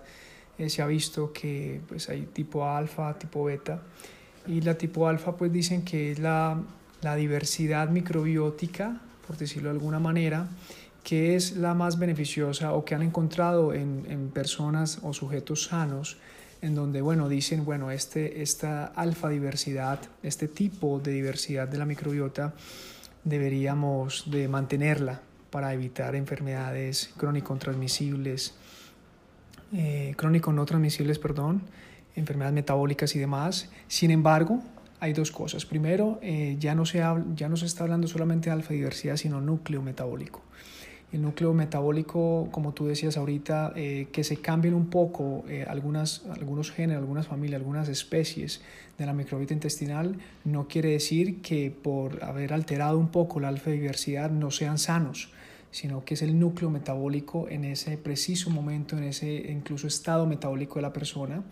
eh, 0.57 0.69
se 0.69 0.81
ha 0.81 0.87
visto 0.87 1.31
que 1.31 1.81
pues 1.87 2.09
hay 2.09 2.25
tipo 2.25 2.67
alfa, 2.67 3.17
tipo 3.17 3.45
beta, 3.45 3.81
y 4.45 4.61
la 4.61 4.77
tipo 4.77 5.07
alfa 5.07 5.35
pues 5.37 5.51
dicen 5.51 5.83
que 5.83 6.11
es 6.11 6.19
la, 6.19 6.61
la 7.01 7.15
diversidad 7.15 7.89
microbiótica, 7.89 9.01
por 9.25 9.37
decirlo 9.37 9.69
de 9.69 9.75
alguna 9.75 9.99
manera, 9.99 10.47
que 11.03 11.35
es 11.35 11.55
la 11.55 11.73
más 11.73 11.97
beneficiosa 11.97 12.73
o 12.73 12.83
que 12.83 12.93
han 12.93 13.03
encontrado 13.03 13.73
en, 13.73 14.05
en 14.09 14.29
personas 14.29 14.99
o 15.01 15.13
sujetos 15.13 15.65
sanos, 15.65 16.17
en 16.65 16.73
donde, 16.73 17.01
bueno, 17.01 17.29
dicen, 17.29 17.63
bueno, 17.63 17.91
este, 17.91 18.41
esta 18.41 18.85
alfa 18.85 19.29
diversidad, 19.29 19.99
este 20.23 20.47
tipo 20.47 20.99
de 20.99 21.11
diversidad 21.11 21.67
de 21.67 21.77
la 21.77 21.85
microbiota, 21.85 22.55
deberíamos 23.23 24.31
de 24.31 24.47
mantenerla 24.47 25.21
para 25.51 25.71
evitar 25.73 26.15
enfermedades 26.15 27.11
crónico 27.17 27.55
transmisibles, 27.57 28.55
eh, 29.73 30.15
crónico 30.17 30.51
no 30.51 30.65
transmisibles, 30.65 31.19
perdón, 31.19 31.61
enfermedades 32.15 32.55
metabólicas 32.55 33.15
y 33.15 33.19
demás. 33.19 33.69
Sin 33.87 34.09
embargo, 34.09 34.63
hay 34.99 35.13
dos 35.13 35.29
cosas. 35.29 35.67
Primero, 35.67 36.17
eh, 36.23 36.55
ya, 36.59 36.73
no 36.73 36.87
se 36.87 36.97
ya 37.35 37.47
no 37.47 37.57
se 37.57 37.67
está 37.67 37.83
hablando 37.83 38.07
solamente 38.07 38.49
de 38.49 38.53
alfa 38.53 38.73
diversidad, 38.73 39.17
sino 39.17 39.39
núcleo 39.39 39.83
metabólico 39.83 40.44
el 41.15 41.21
núcleo 41.21 41.53
metabólico, 41.53 42.49
como 42.51 42.73
tú 42.73 42.87
decías 42.87 43.15
ahorita, 43.15 43.71
eh, 43.75 44.07
que 44.11 44.23
se 44.25 44.37
cambien 44.37 44.73
un 44.73 44.89
poco 44.89 45.45
eh, 45.47 45.65
algunas, 45.67 46.25
algunos 46.25 46.71
genes, 46.71 46.97
algunas 46.97 47.27
familias, 47.27 47.59
algunas 47.59 47.87
especies 47.87 48.61
de 48.97 49.05
la 49.05 49.13
microbiota 49.13 49.53
intestinal, 49.53 50.17
no 50.43 50.67
quiere 50.67 50.89
decir 50.89 51.41
que 51.41 51.71
por 51.71 52.21
haber 52.23 52.53
alterado 52.53 52.99
un 52.99 53.07
poco 53.07 53.39
la 53.39 53.47
alfa 53.47 53.71
diversidad 53.71 54.29
no 54.29 54.51
sean 54.51 54.77
sanos, 54.77 55.31
sino 55.71 56.03
que 56.03 56.15
es 56.15 56.21
el 56.21 56.37
núcleo 56.37 56.69
metabólico 56.69 57.47
en 57.49 57.63
ese 57.63 57.97
preciso 57.97 58.49
momento, 58.49 58.97
en 58.97 59.05
ese 59.05 59.51
incluso 59.51 59.87
estado 59.87 60.25
metabólico 60.25 60.75
de 60.75 60.81
la 60.81 60.91
persona, 60.91 61.43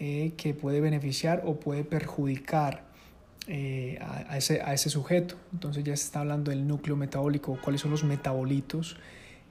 eh, 0.00 0.32
que 0.38 0.54
puede 0.54 0.80
beneficiar 0.80 1.42
o 1.44 1.60
puede 1.60 1.84
perjudicar 1.84 2.93
eh, 3.46 3.98
a, 4.00 4.38
ese, 4.38 4.62
a, 4.62 4.72
ese, 4.72 4.90
sujeto. 4.90 5.36
Entonces 5.52 5.84
ya 5.84 5.96
se 5.96 6.04
está 6.04 6.20
hablando 6.20 6.50
del 6.50 6.66
núcleo 6.66 6.96
metabólico, 6.96 7.58
cuáles 7.62 7.80
son 7.80 7.90
los 7.90 8.04
metabolitos 8.04 8.96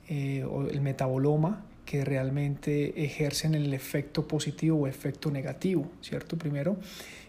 eh, 0.10 0.44
o 0.44 0.68
el 0.68 0.82
metaboloma 0.82 1.64
que 1.86 2.04
realmente 2.06 3.04
ejercen 3.04 3.56
el 3.56 3.74
efecto 3.74 4.28
positivo 4.28 4.80
o 4.80 4.88
efecto 4.88 5.30
negativo, 5.32 5.92
¿cierto? 6.02 6.38
Primero. 6.38 6.78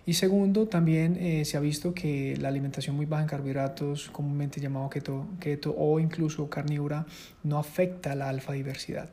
Y 0.06 0.14
segundo, 0.14 0.66
también 0.68 1.16
eh, 1.16 1.44
se 1.44 1.56
ha 1.56 1.60
visto 1.60 1.94
que 1.94 2.36
la 2.38 2.48
alimentación 2.48 2.94
muy 2.94 3.06
baja 3.06 3.22
en 3.22 3.28
carbohidratos, 3.28 4.10
comúnmente 4.10 4.60
llamado 4.60 4.88
keto, 4.90 5.26
keto 5.40 5.74
o 5.76 5.98
incluso 5.98 6.48
carnívora, 6.48 7.06
no 7.42 7.58
afecta 7.58 8.14
la 8.14 8.28
alfa 8.28 8.52
diversidad. 8.52 9.08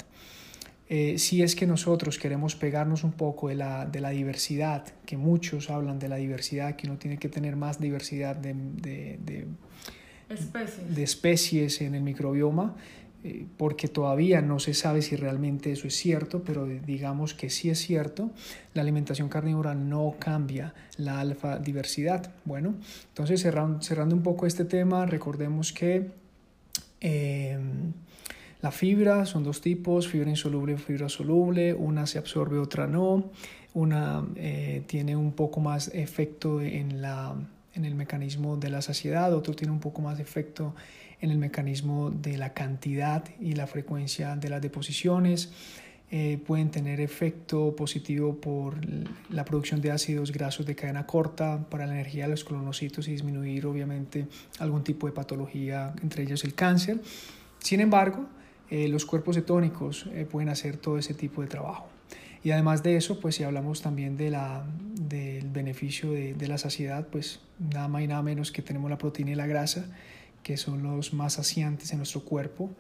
Eh, 0.94 1.18
si 1.20 1.42
es 1.42 1.56
que 1.56 1.66
nosotros 1.66 2.20
queremos 2.20 2.58
pegarnos 2.58 3.06
un 3.06 3.14
poco 3.14 3.48
de 3.48 3.56
la, 3.56 3.86
de 3.86 4.02
la, 4.02 4.10
diversidad, 4.10 4.84
que 5.06 5.16
muchos 5.16 5.70
hablan 5.70 6.00
de 6.00 6.10
la 6.10 6.18
diversidad, 6.18 6.76
que 6.76 6.86
uno 6.86 6.98
tiene 6.98 7.18
que 7.18 7.30
tener 7.30 7.56
más 7.56 7.80
diversidad 7.80 8.36
de, 8.36 8.54
de, 8.54 9.18
de, 9.24 9.48
especies. 10.28 10.94
de 10.94 11.04
especies. 11.04 11.80
en 11.80 11.96
el 11.96 12.04
microbioma, 12.04 12.76
eh, 13.24 13.46
porque 13.56 13.88
todavía 13.88 14.42
no 14.42 14.60
se 14.60 14.74
sabe 14.74 15.02
si 15.02 15.16
realmente 15.16 15.72
eso 15.72 15.88
es 15.88 15.96
cierto, 15.96 16.44
pero 16.44 16.66
digamos 16.66 17.36
que 17.36 17.50
sí 17.50 17.70
es 17.70 17.80
cierto, 17.80 18.32
la 18.74 18.82
alimentación 18.82 19.30
carnívora 19.30 19.74
no 19.74 20.18
cambia 20.20 20.74
la 20.98 21.22
alfa 21.22 21.58
diversidad. 21.58 22.34
Bueno, 22.44 22.76
entonces 23.08 23.40
cerrando, 23.40 23.82
cerrando 23.82 24.14
un 24.14 24.24
poco 24.24 24.46
este 24.46 24.66
tema, 24.66 25.06
recordemos 25.06 25.72
que... 25.72 26.12
Eh, 27.00 27.58
la 28.62 28.72
fibra 28.72 29.26
son 29.26 29.44
dos 29.44 29.60
tipos, 29.60 30.08
fibra 30.08 30.30
insoluble 30.30 30.74
y 30.74 30.78
fibra 30.78 31.10
soluble, 31.10 31.74
una 31.74 32.06
se 32.06 32.20
absorbe, 32.20 32.60
otra 32.60 32.86
no, 32.86 33.32
una 33.74 34.24
eh, 34.36 34.84
tiene 34.86 35.16
un 35.16 35.32
poco 35.32 35.60
más 35.60 35.88
efecto 35.94 36.62
en, 36.62 37.02
la, 37.02 37.34
en 37.74 37.86
el 37.86 37.96
mecanismo 37.96 38.58
de 38.58 38.70
la 38.70 38.82
saciedad, 38.82 39.34
otro 39.34 39.56
tiene 39.56 39.74
un 39.74 39.80
poco 39.80 40.02
más 40.02 40.20
efecto 40.20 40.76
en 41.22 41.32
el 41.32 41.38
mecanismo 41.38 42.12
de 42.12 42.38
la 42.38 42.54
cantidad 42.54 43.24
y 43.40 43.54
la 43.54 43.66
frecuencia 43.68 44.36
de 44.36 44.50
las 44.50 44.62
deposiciones. 44.62 45.52
Eh, 46.14 46.40
pueden 46.46 46.70
tener 46.72 47.00
efecto 47.00 47.74
positivo 47.74 48.36
por 48.36 48.76
la 49.30 49.46
producción 49.46 49.80
de 49.80 49.92
ácidos 49.92 50.34
grasos 50.34 50.66
de 50.66 50.76
cadena 50.76 51.08
corta, 51.08 51.66
para 51.70 51.88
la 51.88 51.94
energía 51.94 52.26
de 52.26 52.32
los 52.32 52.44
colonocitos 52.44 53.08
y 53.08 53.12
disminuir 53.12 53.66
obviamente 53.66 54.28
algún 54.60 54.84
tipo 54.84 55.08
de 55.08 55.14
patología, 55.14 55.94
entre 56.04 56.24
ellos 56.24 56.44
el 56.44 56.54
cáncer. 56.54 57.00
Sin 57.60 57.80
embargo, 57.80 58.28
eh, 58.72 58.88
los 58.88 59.06
cuerpos 59.06 59.36
cetónicos 59.36 60.08
eh, 60.14 60.26
pueden 60.26 60.50
hacer 60.50 60.78
todo 60.78 60.98
ese 60.98 61.14
tipo 61.14 61.42
de 61.42 61.48
trabajo. 61.48 61.88
Y 62.44 62.52
además 62.52 62.82
de 62.82 62.96
eso, 62.96 63.20
pues 63.20 63.36
si 63.36 63.44
hablamos 63.44 63.82
también 63.82 64.18
de 64.18 64.32
la, 64.32 64.66
del 64.96 65.50
beneficio 65.50 66.12
de, 66.12 66.34
de, 66.34 66.48
la 66.48 66.58
saciedad, 66.58 67.06
pues 67.08 67.42
nada 67.60 67.88
más 67.88 68.02
y 68.02 68.08
nada 68.08 68.24
menos 68.24 68.52
que 68.52 68.64
tenemos 68.64 68.90
la 68.90 68.98
proteína 68.98 69.32
y 69.32 69.36
la 69.36 69.46
grasa, 69.46 69.86
que 70.42 70.58
son 70.58 70.82
los 70.82 71.14
más 71.14 71.34
saciantes 71.34 71.92
en 71.92 71.98
nuestro 71.98 72.22
cuerpo 72.24 72.72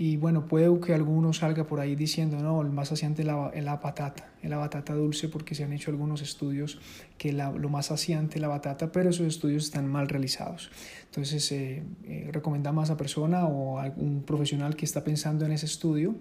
y 0.00 0.16
bueno, 0.16 0.46
puede 0.46 0.68
que 0.78 0.94
alguno 0.94 1.32
salga 1.32 1.66
por 1.66 1.80
ahí 1.80 1.96
diciendo, 1.96 2.38
no, 2.38 2.62
el 2.62 2.70
más 2.70 2.90
saciante 2.90 3.22
es 3.22 3.26
la, 3.26 3.50
la 3.52 3.76
batata, 3.78 4.30
es 4.40 4.48
la 4.48 4.56
batata 4.56 4.94
dulce, 4.94 5.28
porque 5.28 5.56
se 5.56 5.64
han 5.64 5.72
hecho 5.72 5.90
algunos 5.90 6.22
estudios 6.22 6.78
que 7.18 7.32
lo 7.32 7.68
más 7.68 7.86
saciante 7.86 8.36
es 8.36 8.40
la 8.40 8.46
batata, 8.46 8.92
pero 8.92 9.10
esos 9.10 9.26
estudios 9.26 9.64
están 9.64 9.88
mal 9.88 10.08
realizados. 10.08 10.70
Entonces, 11.06 11.50
eh, 11.50 11.82
eh, 12.04 12.30
recomendamos 12.32 12.82
a 12.82 12.84
esa 12.84 12.96
persona 12.96 13.46
o 13.46 13.80
a 13.80 13.86
un 13.96 14.22
profesional 14.22 14.76
que 14.76 14.84
está 14.84 15.02
pensando 15.02 15.44
en 15.44 15.50
ese 15.50 15.66
estudio 15.66 16.14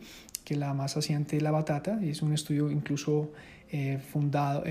que 0.44 0.56
la 0.56 0.74
más 0.74 0.94
saciante 0.94 1.38
es 1.38 1.44
la 1.44 1.52
batata, 1.52 2.00
y 2.02 2.10
es 2.10 2.24
un 2.24 2.34
estudio 2.34 2.72
incluso 2.72 3.32
eh, 3.70 4.00
fundado, 4.12 4.64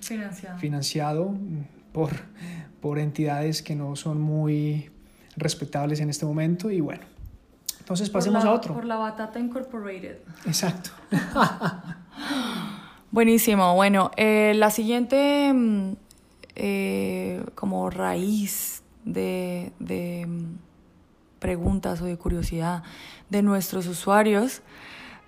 financiado, 0.00 0.58
financiado 0.58 1.34
por, 1.92 2.12
por 2.80 2.98
entidades 2.98 3.60
que 3.60 3.76
no 3.76 3.94
son 3.94 4.22
muy 4.22 4.88
respetables 5.36 6.00
en 6.00 6.08
este 6.08 6.24
momento, 6.24 6.70
y 6.70 6.80
bueno. 6.80 7.09
Entonces 7.90 8.08
pasemos 8.08 8.44
a 8.44 8.52
otro. 8.52 8.72
Por 8.72 8.84
la 8.84 8.94
Batata 8.94 9.40
Incorporated. 9.40 10.18
Exacto. 10.46 10.90
Buenísimo. 13.10 13.74
Bueno, 13.74 14.12
eh, 14.16 14.52
la 14.54 14.70
siguiente 14.70 15.52
mm, 15.52 15.94
eh, 16.54 17.44
como 17.56 17.90
raíz 17.90 18.84
de, 19.04 19.72
de, 19.80 20.28
preguntas 21.40 22.00
o 22.00 22.04
de 22.04 22.16
curiosidad 22.16 22.84
de 23.28 23.42
nuestros 23.42 23.88
usuarios 23.88 24.62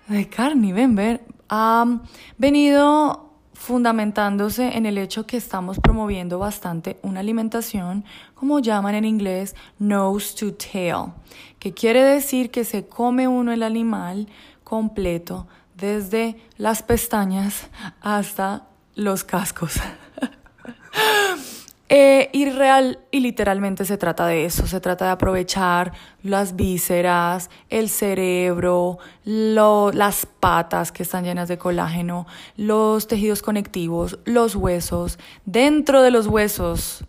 de 0.07 0.29
carne, 0.29 0.71
ven, 0.71 0.95
ver, 0.95 1.19
ha 1.49 1.99
venido 2.37 3.32
fundamentándose 3.53 4.77
en 4.77 4.85
el 4.85 4.97
hecho 4.97 5.25
que 5.25 5.37
estamos 5.37 5.79
promoviendo 5.79 6.39
bastante 6.39 6.97
una 7.01 7.21
alimentación, 7.21 8.05
como 8.33 8.59
llaman 8.59 8.95
en 8.95 9.05
inglés, 9.05 9.55
nose 9.79 10.35
to 10.35 10.53
tail, 10.53 11.13
que 11.59 11.73
quiere 11.73 12.03
decir 12.03 12.51
que 12.51 12.65
se 12.65 12.87
come 12.87 13.27
uno 13.27 13.51
el 13.51 13.63
animal 13.63 14.27
completo, 14.63 15.47
desde 15.75 16.37
las 16.57 16.83
pestañas 16.83 17.67
hasta 18.01 18.67
los 18.95 19.23
cascos. 19.23 19.75
Eh, 21.89 22.29
y 22.31 22.49
real 22.49 22.99
y 23.11 23.19
literalmente 23.19 23.83
se 23.85 23.97
trata 23.97 24.25
de 24.25 24.45
eso, 24.45 24.65
se 24.67 24.79
trata 24.79 25.05
de 25.05 25.11
aprovechar 25.11 25.91
las 26.23 26.55
vísceras, 26.55 27.49
el 27.69 27.89
cerebro, 27.89 28.99
las 29.25 30.25
patas 30.25 30.91
que 30.93 31.03
están 31.03 31.25
llenas 31.25 31.49
de 31.49 31.57
colágeno, 31.57 32.25
los 32.55 33.07
tejidos 33.07 33.41
conectivos, 33.41 34.17
los 34.23 34.55
huesos. 34.55 35.19
Dentro 35.45 36.01
de 36.01 36.11
los 36.11 36.27
huesos 36.27 37.03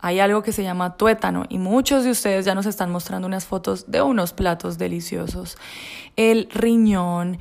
hay 0.00 0.18
algo 0.20 0.42
que 0.42 0.52
se 0.52 0.64
llama 0.64 0.96
tuétano 0.96 1.44
y 1.48 1.58
muchos 1.58 2.04
de 2.04 2.10
ustedes 2.10 2.44
ya 2.44 2.54
nos 2.54 2.66
están 2.66 2.90
mostrando 2.90 3.26
unas 3.26 3.46
fotos 3.46 3.90
de 3.90 4.02
unos 4.02 4.32
platos 4.32 4.76
deliciosos. 4.76 5.56
El 6.16 6.48
riñón, 6.52 7.38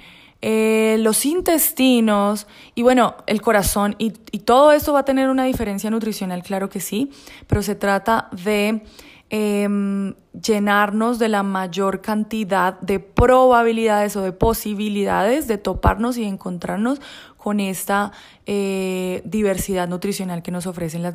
eh, 0.47 0.97
los 0.99 1.25
intestinos 1.25 2.45
y 2.75 2.83
bueno, 2.83 3.15
el 3.25 3.41
corazón 3.41 3.95
y, 3.97 4.11
todo 4.11 4.73
esto 4.73 4.93
va 4.93 4.99
a 4.99 5.05
tener 5.05 5.31
una 5.31 5.45
diferencia 5.45 5.89
nutricional, 5.89 6.43
claro 6.43 6.69
que 6.69 6.79
sí, 6.79 7.09
pero 7.47 7.63
se 7.63 7.73
trata 7.73 8.29
de 8.31 8.83
em, 9.31 10.13
llenarnos 10.39 11.17
de 11.17 11.29
la 11.29 11.41
mayor 11.41 12.01
cantidad 12.01 12.79
de 12.81 12.99
probabilidades 12.99 14.15
o 14.17 14.21
de 14.21 14.33
posibilidades 14.33 15.47
de 15.47 15.57
toparnos 15.57 16.15
y 16.19 16.25
encontrarnos 16.25 17.01
con 17.45 17.59
esta 17.59 18.11
eh, 18.47 19.21
diversidad 19.23 19.87
nutricional 19.87 20.41
que 20.41 20.49
nos 20.49 20.65
ofrecen 20.65 21.03
las, 21.03 21.13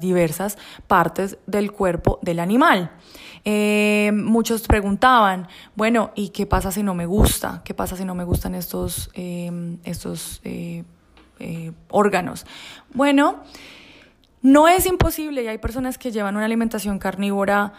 diversas 0.00 0.56
partes 0.86 1.36
del 1.46 1.70
cuerpo 1.70 2.18
del 2.22 2.38
animal. 2.38 2.92
Eh, 3.44 4.10
muchos 4.14 4.66
preguntaban, 4.66 5.48
bueno, 5.76 6.12
¿y 6.14 6.30
qué 6.30 6.46
pasa 6.46 6.72
si 6.72 6.82
no 6.82 6.94
me 6.94 7.04
gusta? 7.04 7.60
¿Qué 7.62 7.74
pasa 7.74 7.94
si 7.94 8.06
no 8.06 8.14
me 8.14 8.24
gustan 8.24 8.54
estos, 8.54 9.10
em, 9.12 9.76
estos 9.84 10.40
eh, 10.44 10.82
órganos? 11.90 12.46
Bueno, 12.94 13.40
no 14.40 14.66
es 14.66 14.86
imposible 14.86 15.42
y 15.42 15.48
hay 15.48 15.58
personas 15.58 15.98
que 15.98 16.10
llevan 16.10 16.36
una 16.36 16.46
alimentación 16.46 16.98
carnívora 16.98 17.74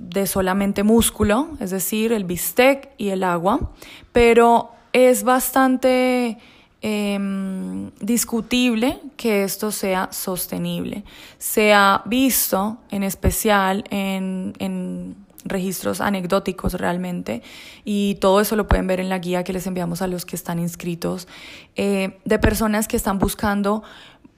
de 0.00 0.26
solamente 0.26 0.82
músculo, 0.82 1.50
es 1.60 1.70
decir, 1.70 2.12
el 2.12 2.24
bistec 2.24 2.90
y 2.98 3.10
el 3.10 3.22
agua, 3.22 3.70
pero 4.10 4.72
es 4.92 5.22
bastante 5.22 6.38
Em, 6.82 7.90
discutible 8.00 9.00
que 9.16 9.44
esto 9.44 9.70
sea 9.70 10.08
sostenible. 10.12 11.04
Se 11.38 11.72
ha 11.72 12.02
visto 12.04 12.78
en 12.90 13.02
especial 13.02 13.84
en, 13.90 14.52
en 14.58 15.16
registros 15.44 16.00
anecdóticos 16.00 16.74
realmente 16.74 17.42
y 17.84 18.16
todo 18.16 18.40
eso 18.40 18.56
lo 18.56 18.66
pueden 18.68 18.86
ver 18.86 19.00
en 19.00 19.08
la 19.08 19.18
guía 19.18 19.42
que 19.42 19.52
les 19.52 19.66
enviamos 19.66 20.02
a 20.02 20.06
los 20.06 20.26
que 20.26 20.36
están 20.36 20.58
inscritos 20.58 21.28
eh, 21.76 22.18
de 22.24 22.38
personas 22.38 22.88
que 22.88 22.96
están 22.96 23.18
buscando 23.18 23.82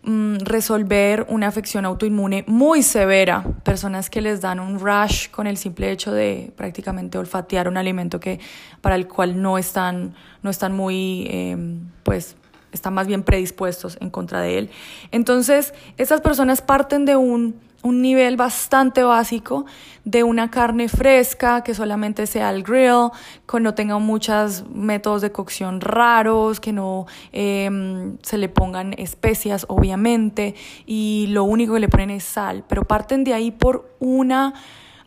Mm, 0.03 0.39
resolver 0.45 1.27
una 1.29 1.49
afección 1.49 1.85
autoinmune 1.85 2.45
muy 2.47 2.83
severa, 2.83 3.43
personas 3.65 4.09
que 4.09 4.23
les 4.23 4.41
dan 4.41 4.61
un 4.61 4.79
rash 4.79 5.29
con 5.29 5.49
el 5.49 5.57
simple 5.57 5.91
hecho 5.91 6.13
de 6.13 6.53
prácticamente 6.57 7.19
olfatear 7.19 7.69
un 7.69 7.77
alimento 7.77 8.21
que, 8.21 8.39
para 8.81 8.95
el 8.95 9.09
cual 9.09 9.43
no 9.43 9.59
están, 9.59 10.15
no 10.43 10.51
están 10.51 10.75
muy, 10.75 11.27
em, 11.29 11.88
pues, 12.03 12.37
están 12.73 12.95
más 12.95 13.07
bien 13.07 13.23
predispuestos 13.23 13.97
en 14.01 14.11
contra 14.11 14.41
de 14.41 14.59
él. 14.59 14.71
Entonces, 15.11 15.73
estas 15.97 16.21
personas 16.21 16.61
parten 16.61 17.05
de 17.05 17.17
un 17.17 17.69
un 17.83 18.03
nivel 18.03 18.37
bastante 18.37 19.03
básico 19.03 19.65
de 20.05 20.25
una 20.25 20.51
carne 20.51 20.89
fresca 20.89 21.63
que 21.63 21.75
solamente 21.75 22.27
sea 22.27 22.49
al 22.49 22.63
grill, 22.63 23.11
que 23.51 23.61
no 23.61 23.75
tenga 23.75 23.99
muchos 23.99 24.65
métodos 24.69 25.23
de 25.23 25.31
cocción 25.31 25.81
raros, 25.81 26.61
que 26.61 26.73
no 26.73 27.07
em, 27.33 28.17
se 28.23 28.39
le 28.39 28.49
pongan 28.49 28.95
especias, 28.99 29.65
obviamente, 29.69 30.55
y 30.87 31.27
lo 31.29 31.45
único 31.45 31.75
que 31.75 31.81
le 31.81 31.89
ponen 31.89 32.11
es 32.11 32.25
sal, 32.25 32.65
pero 32.69 32.85
parten 32.85 33.23
de 33.23 33.35
ahí 33.35 33.51
por 33.51 33.95
una 34.01 34.55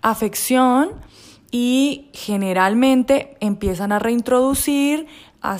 afección 0.02 0.92
y 1.52 2.10
generalmente 2.14 3.36
empiezan 3.42 3.92
a 3.92 4.00
reintroducir, 4.00 5.08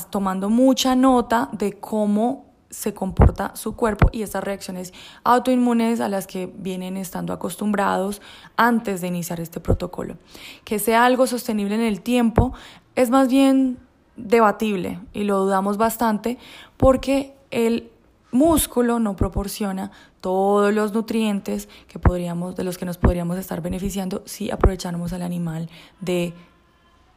tomando 0.10 0.50
mucha 0.50 0.96
nota 0.96 1.50
de 1.52 1.74
cómo 1.74 2.46
se 2.70 2.94
comporta 2.94 3.56
su 3.56 3.76
cuerpo 3.76 4.10
y 4.12 4.24
estas 4.24 4.44
reacciones 4.44 4.94
autoinmunes 5.24 6.00
a 6.00 6.08
las 6.08 6.26
que 6.26 6.52
vienen 6.58 6.98
estando 6.98 7.34
acostumbrados 7.34 8.22
antes 8.56 9.02
de 9.02 9.08
iniciar 9.08 9.40
este 9.40 9.60
protocolo. 9.60 10.18
Que 10.64 10.80
sea 10.80 11.06
algo 11.06 11.28
sostenible 11.28 11.76
en 11.76 11.82
el 11.82 12.02
tiempo 12.02 12.54
es 12.96 13.10
más 13.10 13.28
bien 13.28 13.78
debatible 14.16 15.00
y 15.14 15.24
lo 15.24 15.40
dudamos 15.40 15.78
bastante 15.78 16.38
porque 16.78 17.36
el 17.52 17.92
músculo 18.32 19.00
no 19.00 19.16
proporciona 19.16 19.92
todos 20.22 20.74
los 20.74 20.94
nutrientes 20.94 21.68
que 21.88 22.00
podríamos, 22.00 22.56
de 22.56 22.64
los 22.64 22.78
que 22.78 22.86
nos 22.86 22.98
podríamos 22.98 23.38
estar 23.38 23.62
beneficiando 23.62 24.22
si 24.26 24.50
aprovecháramos 24.50 25.12
al 25.12 25.24
animal 25.24 25.70
de 26.00 26.34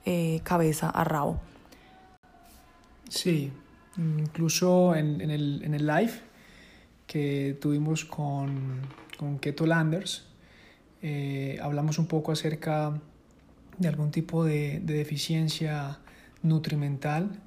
eh, 0.05 0.41
cabeza 0.43 0.91
a 0.91 1.05
rabo. 1.05 1.39
Sí, 3.15 3.53
Incluso 3.97 4.95
en, 4.97 5.21
en, 5.21 5.31
el, 5.31 5.62
en 5.65 5.75
el, 5.75 5.87
live 5.87 6.12
que 7.07 7.57
tuvimos 7.61 8.05
con, 8.05 8.81
con 9.17 9.39
Keto 9.39 9.67
Landers, 9.67 10.27
eh, 11.01 11.59
hablamos 11.62 11.99
un 11.99 12.07
poco 12.07 12.33
acerca 12.33 13.01
de 13.79 13.89
algún 13.89 14.11
tipo 14.11 14.45
de, 14.45 14.81
de, 14.81 14.95
deficiencia 14.95 16.01
nutrimental 16.43 17.41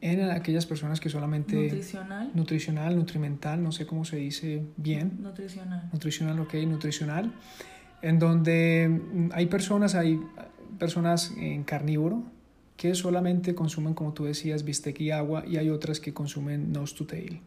en 0.00 0.22
aquellas 0.30 0.66
personas 0.66 0.98
que 1.00 1.08
solamente... 1.08 1.56
Nutricional. 1.56 2.30
Nutricional, 2.34 2.96
nutrimental, 2.96 3.62
no 3.62 3.72
sé 3.72 3.86
cómo 3.86 4.04
se 4.04 4.16
dice 4.16 4.64
bien. 4.76 5.18
Nutricional. 5.20 5.88
Nutricional, 5.92 6.40
ok, 6.40 6.54
nutricional. 6.66 7.32
En 8.02 8.18
donde 8.18 9.00
hay 9.32 9.46
personas, 9.46 9.94
hay 9.94 10.20
personas 10.78 11.32
en 11.36 11.64
carnívoro, 11.64 12.24
que 12.76 12.94
solamente 12.94 13.54
consumen, 13.54 13.94
como 13.94 14.12
tú 14.12 14.24
decías, 14.24 14.64
bistec 14.64 15.00
y 15.00 15.10
agua, 15.10 15.44
y 15.46 15.56
hay 15.56 15.70
otras 15.70 16.00
que 16.00 16.12
consumen 16.12 16.72
nose 16.72 16.94
to 16.94 17.06
tail. 17.06 17.40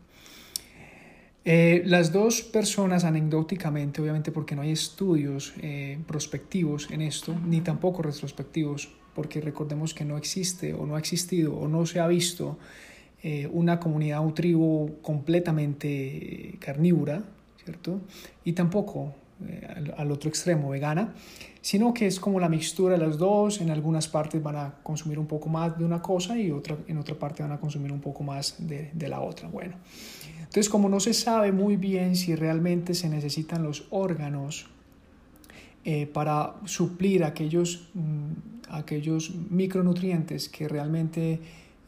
Eh, 1.46 1.84
las 1.86 2.12
dos 2.12 2.42
personas 2.42 3.06
anecdóticamente, 3.06 4.02
obviamente 4.02 4.32
porque 4.32 4.56
no 4.56 4.62
hay 4.62 4.72
estudios 4.72 5.54
eh, 5.62 5.98
prospectivos 6.06 6.92
en 6.92 7.02
esto, 7.02 7.36
ni 7.46 7.62
tampoco 7.62 8.02
retrospectivos, 8.02 8.90
porque 9.16 9.42
recordemos 9.42 9.94
que 9.94 10.06
no 10.06 10.18
existe 10.18 10.74
o 10.74 10.86
no 10.86 10.96
ha 10.96 11.00
existido 11.00 11.56
o 11.56 11.68
no 11.68 11.86
se 11.86 12.00
ha 12.00 12.08
visto 12.08 12.58
eh, 13.24 13.50
una 13.52 13.80
comunidad 13.80 14.26
o 14.26 14.34
tribu 14.34 15.00
completamente 15.02 16.56
carnívora, 16.60 17.24
¿cierto? 17.64 18.02
Y 18.44 18.54
tampoco 18.54 19.14
al, 19.76 19.94
al, 19.98 20.12
otro 20.12 20.30
extremo 20.30 20.70
vegana 20.70 21.14
sino 21.62 21.94
que 21.94 22.08
es 22.08 22.20
como 22.20 22.40
la 22.40 22.48
mixtura 22.48 22.98
de 22.98 23.06
las 23.06 23.18
dos, 23.18 23.60
en 23.60 23.70
algunas 23.70 24.08
partes 24.08 24.42
van 24.42 24.56
a 24.56 24.76
consumir 24.82 25.20
un 25.20 25.28
poco 25.28 25.50
más 25.50 25.78
de 25.78 25.84
una 25.84 26.02
cosa 26.02 26.38
y 26.38 26.52
otra, 26.52 26.78
en 26.88 26.98
otra 26.98 27.16
parte 27.16 27.44
van 27.44 27.52
a 27.52 27.60
consumir 27.60 27.92
un 27.92 28.00
poco 28.00 28.24
más 28.24 28.56
de, 28.60 28.92
de 28.94 29.08
la 29.10 29.20
otra. 29.20 29.50
Bueno, 29.50 29.76
entonces 30.40 30.70
como 30.70 30.88
no 30.88 31.00
se 31.00 31.14
sabe 31.14 31.52
muy 31.52 31.76
bien 31.76 32.16
si 32.16 32.36
realmente 32.36 32.94
se 32.94 33.10
necesitan 33.10 33.62
los 33.62 33.88
órganos 33.90 34.68
eh, 35.86 36.08
para 36.08 36.56
suplir 36.66 37.24
aquellos, 37.24 37.90
mm, 37.94 38.72
aquellos 38.72 39.34
micronutrientes 39.50 40.50
que 40.50 40.68
realmente 40.68 41.40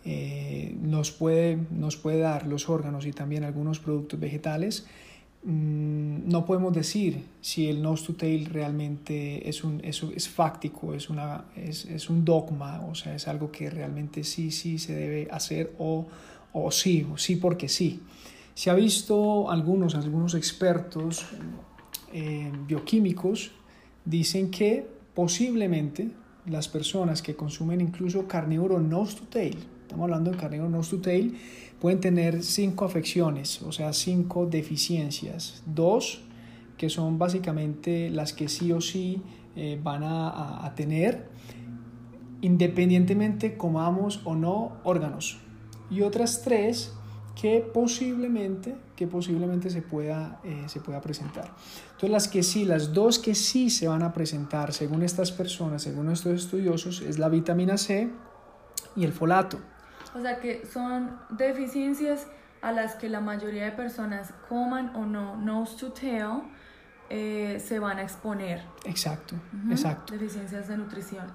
eh, 0.05 0.75
nos, 0.81 1.11
puede, 1.11 1.57
nos 1.71 1.97
puede 1.97 2.19
dar 2.19 2.47
los 2.47 2.69
órganos 2.69 3.05
y 3.05 3.11
también 3.11 3.43
algunos 3.43 3.79
productos 3.79 4.19
vegetales, 4.19 4.85
Mm, 5.43 6.29
no 6.29 6.45
podemos 6.45 6.71
decir 6.71 7.23
si 7.41 7.67
el 7.67 7.81
nose 7.81 8.05
to 8.05 8.13
tail 8.13 8.45
realmente 8.45 9.49
es, 9.49 9.63
un, 9.63 9.81
es, 9.83 10.03
es 10.15 10.29
fáctico, 10.29 10.93
es, 10.93 11.09
una, 11.09 11.45
es, 11.55 11.85
es, 11.85 12.11
un 12.11 12.23
dogma, 12.23 12.85
o 12.85 12.93
sea, 12.93 13.15
es 13.15 13.27
algo 13.27 13.51
que 13.51 13.69
realmente 13.69 14.23
sí, 14.23 14.51
sí 14.51 14.77
se 14.77 14.93
debe 14.93 15.27
hacer 15.31 15.73
o, 15.79 16.07
o 16.53 16.71
sí, 16.71 17.07
o 17.11 17.17
sí 17.17 17.37
porque 17.37 17.69
sí. 17.69 18.01
Se 18.53 18.69
ha 18.69 18.75
visto 18.75 19.49
algunos, 19.49 19.95
algunos 19.95 20.35
expertos 20.35 21.25
eh, 22.13 22.51
bioquímicos 22.67 23.51
dicen 24.05 24.51
que 24.51 24.85
posiblemente 25.15 26.11
las 26.45 26.67
personas 26.67 27.21
que 27.21 27.35
consumen 27.35 27.81
incluso 27.81 28.27
carnívoro 28.27 28.79
nose 28.79 29.17
to 29.17 29.23
tail, 29.23 29.57
estamos 29.81 30.03
hablando 30.03 30.31
de 30.31 30.37
carnívoro 30.37 30.69
nose 30.69 30.97
to 30.97 31.01
tail, 31.01 31.35
pueden 31.81 31.99
tener 31.99 32.43
cinco 32.43 32.85
afecciones, 32.85 33.61
o 33.63 33.71
sea, 33.71 33.91
cinco 33.91 34.45
deficiencias. 34.45 35.63
Dos, 35.65 36.21
que 36.77 36.89
son 36.89 37.17
básicamente 37.17 38.11
las 38.11 38.33
que 38.33 38.47
sí 38.47 38.71
o 38.71 38.79
sí 38.79 39.23
eh, 39.55 39.79
van 39.83 40.03
a, 40.03 40.71
tener 40.75 41.29
independientemente 42.41 43.57
comamos 43.57 44.21
o 44.23 44.35
no 44.35 44.77
órganos. 44.83 45.39
Y 45.89 46.01
otras 46.01 46.43
tres 46.43 46.93
que 47.39 47.59
posiblemente, 47.59 48.75
que 48.95 49.07
posiblemente 49.07 49.69
se, 49.69 49.81
pueda, 49.81 50.39
eh, 50.43 50.63
se 50.67 50.79
pueda 50.81 51.01
presentar. 51.01 51.51
Entonces 51.85 52.09
las 52.09 52.27
que 52.27 52.43
sí, 52.43 52.63
las 52.63 52.93
dos 52.93 53.17
que 53.17 53.35
sí 53.35 53.69
se 53.69 53.87
van 53.87 54.03
a 54.03 54.13
presentar 54.13 54.73
según 54.73 55.01
estas 55.01 55.31
personas, 55.31 55.81
según 55.81 56.09
estos 56.11 56.33
estudiosos, 56.45 57.01
es 57.01 57.17
la 57.17 57.29
vitamina 57.29 57.77
C 57.77 58.09
y 58.95 59.03
el 59.03 59.13
folato. 59.13 59.59
O 60.15 60.21
sea 60.21 60.39
que 60.39 60.65
son 60.65 61.17
deficiencias 61.29 62.27
a 62.61 62.71
las 62.71 62.95
que 62.95 63.09
la 63.09 63.21
mayoría 63.21 63.65
de 63.65 63.71
personas 63.71 64.33
coman 64.47 64.95
o 64.95 65.05
no 65.05 65.35
nose 65.37 65.77
to 65.77 65.91
tail 65.91 66.43
eh, 67.09 67.59
se 67.59 67.79
van 67.79 67.97
a 67.97 68.03
exponer. 68.03 68.61
Exacto, 68.85 69.35
exacto. 69.69 70.13
Deficiencias 70.13 70.69
de 70.69 70.77
nutrición. 70.77 71.25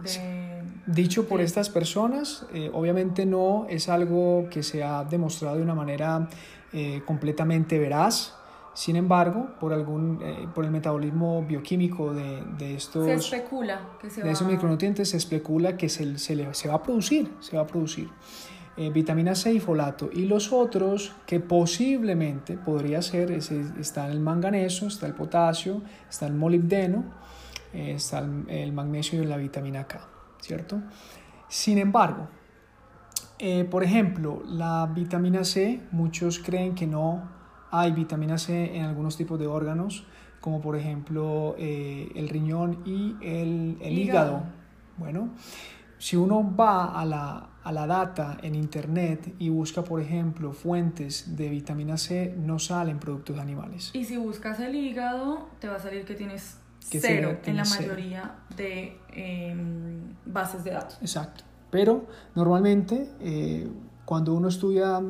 Dicho 0.87 1.29
por 1.29 1.43
estas 1.43 1.69
personas, 1.69 2.47
eh, 2.55 2.71
obviamente 2.73 3.27
no 3.27 3.67
es 3.69 3.91
algo 3.91 4.49
que 4.51 4.63
se 4.63 4.83
ha 4.83 5.05
demostrado 5.05 5.57
de 5.57 5.63
una 5.63 5.75
manera 5.75 6.29
eh, 6.73 7.03
completamente 7.05 7.79
veraz. 7.79 8.35
Sin 8.73 8.97
embargo, 8.97 9.49
por, 9.59 9.73
algún, 9.73 10.23
por 10.55 10.67
el 10.67 10.71
metabolismo 10.71 11.43
bioquímico 11.43 12.13
de, 12.13 12.43
de 12.59 12.75
estos... 12.75 13.07
Se 13.07 13.15
especula 13.15 13.81
que 13.99 14.11
se 14.11 14.23
de 14.23 14.31
esos 14.31 14.47
micronutrientes 14.47 15.09
se 15.09 15.17
especula 15.17 15.79
que 15.79 15.89
se, 15.89 16.19
se, 16.19 16.55
se 16.55 16.69
va 16.69 16.75
a 16.75 16.83
producir, 16.83 17.33
se 17.41 17.57
va 17.57 17.63
a 17.63 17.67
producir. 17.67 18.11
Eh, 18.79 18.91
vitamina 18.91 19.35
C 19.35 19.55
y 19.55 19.61
folato. 19.61 20.11
Y 20.13 20.27
los 20.27 20.53
otros 20.53 21.13
que 21.27 21.41
posiblemente 21.41 22.59
podría 22.59 23.01
ser, 23.01 23.31
está 23.31 24.07
el 24.09 24.21
manganeso, 24.21 24.87
está 24.89 25.07
el 25.07 25.15
potasio, 25.15 25.81
está 26.11 26.27
el 26.27 26.35
molibdeno, 26.35 27.05
eh, 27.73 27.93
está 27.93 28.19
el, 28.19 28.73
magnesio 28.75 29.23
y 29.23 29.27
la 29.27 29.39
vitamina 29.39 29.87
K, 29.87 30.07
¿cierto? 30.41 30.83
Sin 31.49 31.79
embargo, 31.79 32.29
eh, 33.39 33.65
por 33.65 33.83
ejemplo, 33.83 34.43
la 34.47 34.85
vitamina 34.95 35.45
C, 35.45 35.81
muchos 35.91 36.39
creen 36.39 36.75
que 36.75 36.87
no 36.87 37.31
hay 37.71 37.93
vitamina 37.93 38.37
C 38.37 38.77
en 38.77 38.85
algunos 38.85 39.17
tipos 39.17 39.39
de 39.39 39.47
órganos, 39.47 40.07
como 40.43 40.61
por 40.61 40.77
ejemplo 40.77 41.57
el 41.59 42.29
riñón 42.29 42.83
y 42.85 43.17
el, 43.23 43.79
el 43.81 43.99
hígado. 43.99 44.43
Bueno, 44.99 45.31
si 45.99 46.17
uno 46.17 46.55
va 46.55 47.01
a 47.01 47.05
la, 47.05 47.49
a 47.67 47.73
la 47.73 47.85
data 47.85 48.39
en 48.43 48.55
internet 48.55 49.35
y 49.41 49.49
busca, 49.49 49.83
por 49.83 50.01
ejemplo, 50.01 50.53
fuentes 50.53 51.37
de 51.37 51.49
vitamina 51.49 51.97
C, 51.97 52.33
no 52.39 52.61
salen 52.61 53.01
productos 53.01 53.41
animales. 53.41 53.91
Y 53.93 54.05
si 54.05 54.17
buscas 54.17 54.61
el 54.61 54.77
hígado, 54.77 55.49
te 55.59 55.67
va 55.67 55.75
a 55.75 55.79
salir 55.81 56.05
que 56.05 56.15
tienes 56.15 56.59
cero 56.79 57.41
en 57.45 57.57
la 57.57 57.65
mayoría 57.65 58.37
de 58.57 59.01
em, 59.13 60.15
bases 60.25 60.63
de 60.63 60.71
datos. 60.71 60.99
Exacto. 61.01 61.43
Pero 61.73 62.07
normalmente 62.37 63.11
eh, 63.19 63.69
cuando 64.05 64.35
uno 64.35 64.47
estudia 64.47 65.03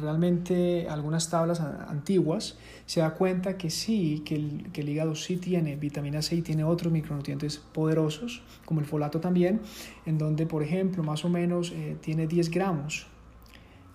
realmente 0.00 0.88
algunas 0.88 1.28
tablas 1.28 1.60
antiguas, 1.60 2.56
se 2.86 3.00
da 3.00 3.14
cuenta 3.14 3.56
que 3.56 3.70
sí, 3.70 4.22
que 4.24 4.36
el, 4.36 4.70
que 4.72 4.80
el, 4.82 4.88
hígado 4.88 5.14
sí 5.14 5.36
tiene 5.36 5.76
vitamina 5.76 6.22
C 6.22 6.36
y 6.36 6.42
tiene 6.42 6.64
otros 6.64 6.92
micronutrientes 6.92 7.58
poderosos, 7.58 8.42
como 8.64 8.80
el 8.80 8.86
folato 8.86 9.20
también, 9.20 9.60
en 10.04 10.18
donde, 10.18 10.46
por 10.46 10.62
ejemplo, 10.62 11.02
más 11.02 11.24
o 11.24 11.28
menos 11.28 11.72
eh, 11.72 11.96
tiene 12.00 12.26
10 12.26 12.50
gramos, 12.50 13.06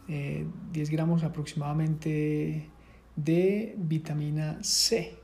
10 0.08 0.10
eh, 0.10 0.92
gramos 0.92 1.24
aproximadamente 1.24 2.70
de 3.16 3.76
vitamina 3.78 4.58
C. 4.62 5.18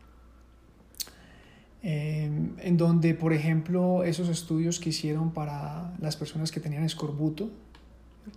Em, 1.84 2.56
en 2.60 2.76
donde, 2.76 3.14
por 3.14 3.34
ejemplo, 3.34 4.04
esos 4.04 4.30
estudios 4.30 4.80
que 4.80 4.90
hicieron 4.90 5.32
para 5.32 5.96
las 6.00 6.18
personas 6.18 6.52
que 6.52 6.60
tenían 6.60 6.84
escorbuto, 6.84 7.52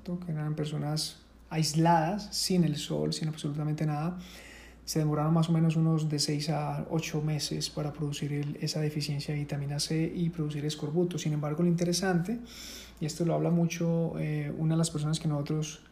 que 0.05 0.33
eran 0.33 0.55
personas 0.55 1.25
aisladas, 1.51 2.29
sin 2.31 2.65
el 2.65 2.77
sol, 2.77 3.13
sin 3.13 3.29
absolutamente 3.29 3.85
nada, 3.85 4.19
se 4.85 4.99
demoraron 4.99 5.33
más 5.33 5.49
o 5.49 5.53
menos 5.53 5.77
unos 5.77 6.09
de 6.09 6.19
6 6.19 6.51
a 6.51 6.87
8 6.91 7.23
meses 7.23 7.71
para 7.71 7.93
producir 7.93 8.59
esa 8.61 8.81
deficiencia 8.81 9.35
de 9.35 9.41
vitamina 9.41 9.79
C 9.79 10.11
y 10.13 10.31
producir 10.31 10.65
escorbuto. 10.65 11.19
Sin 11.19 11.33
embargo, 11.33 11.63
lo 11.63 11.69
interesante, 11.69 12.41
y 13.01 13.07
esto 13.07 13.25
lo 13.25 13.35
habla 13.35 13.51
mucho 13.51 14.15
eh, 14.19 14.53
una 14.59 14.75
de 14.75 14.79
las 14.79 14.91
personas 14.91 15.21
que 15.21 15.29
nosotros 15.29 15.83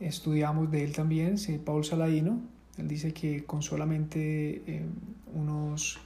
estudiamos 0.00 0.70
de 0.70 0.82
él 0.82 0.92
también, 0.92 1.38
sí, 1.38 1.58
Paul 1.58 1.84
Saladino, 1.84 2.40
él 2.78 2.88
dice 2.88 3.12
que 3.12 3.44
con 3.44 3.62
solamente 3.62 4.62
eh, 4.66 4.86
unos, 5.34 5.98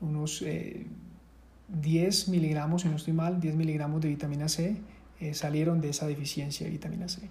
unos 0.00 0.40
10 0.40 0.48
eh, 0.48 2.30
miligramos, 2.30 2.82
si 2.82 2.88
no 2.88 2.96
estoy 2.96 3.12
mal, 3.12 3.40
10 3.40 3.54
miligramos 3.54 4.00
de 4.00 4.08
vitamina 4.08 4.48
C, 4.48 4.76
salieron 5.32 5.80
de 5.80 5.90
esa 5.90 6.06
deficiencia 6.06 6.66
de 6.66 6.72
vitamina 6.72 7.08
C. 7.08 7.30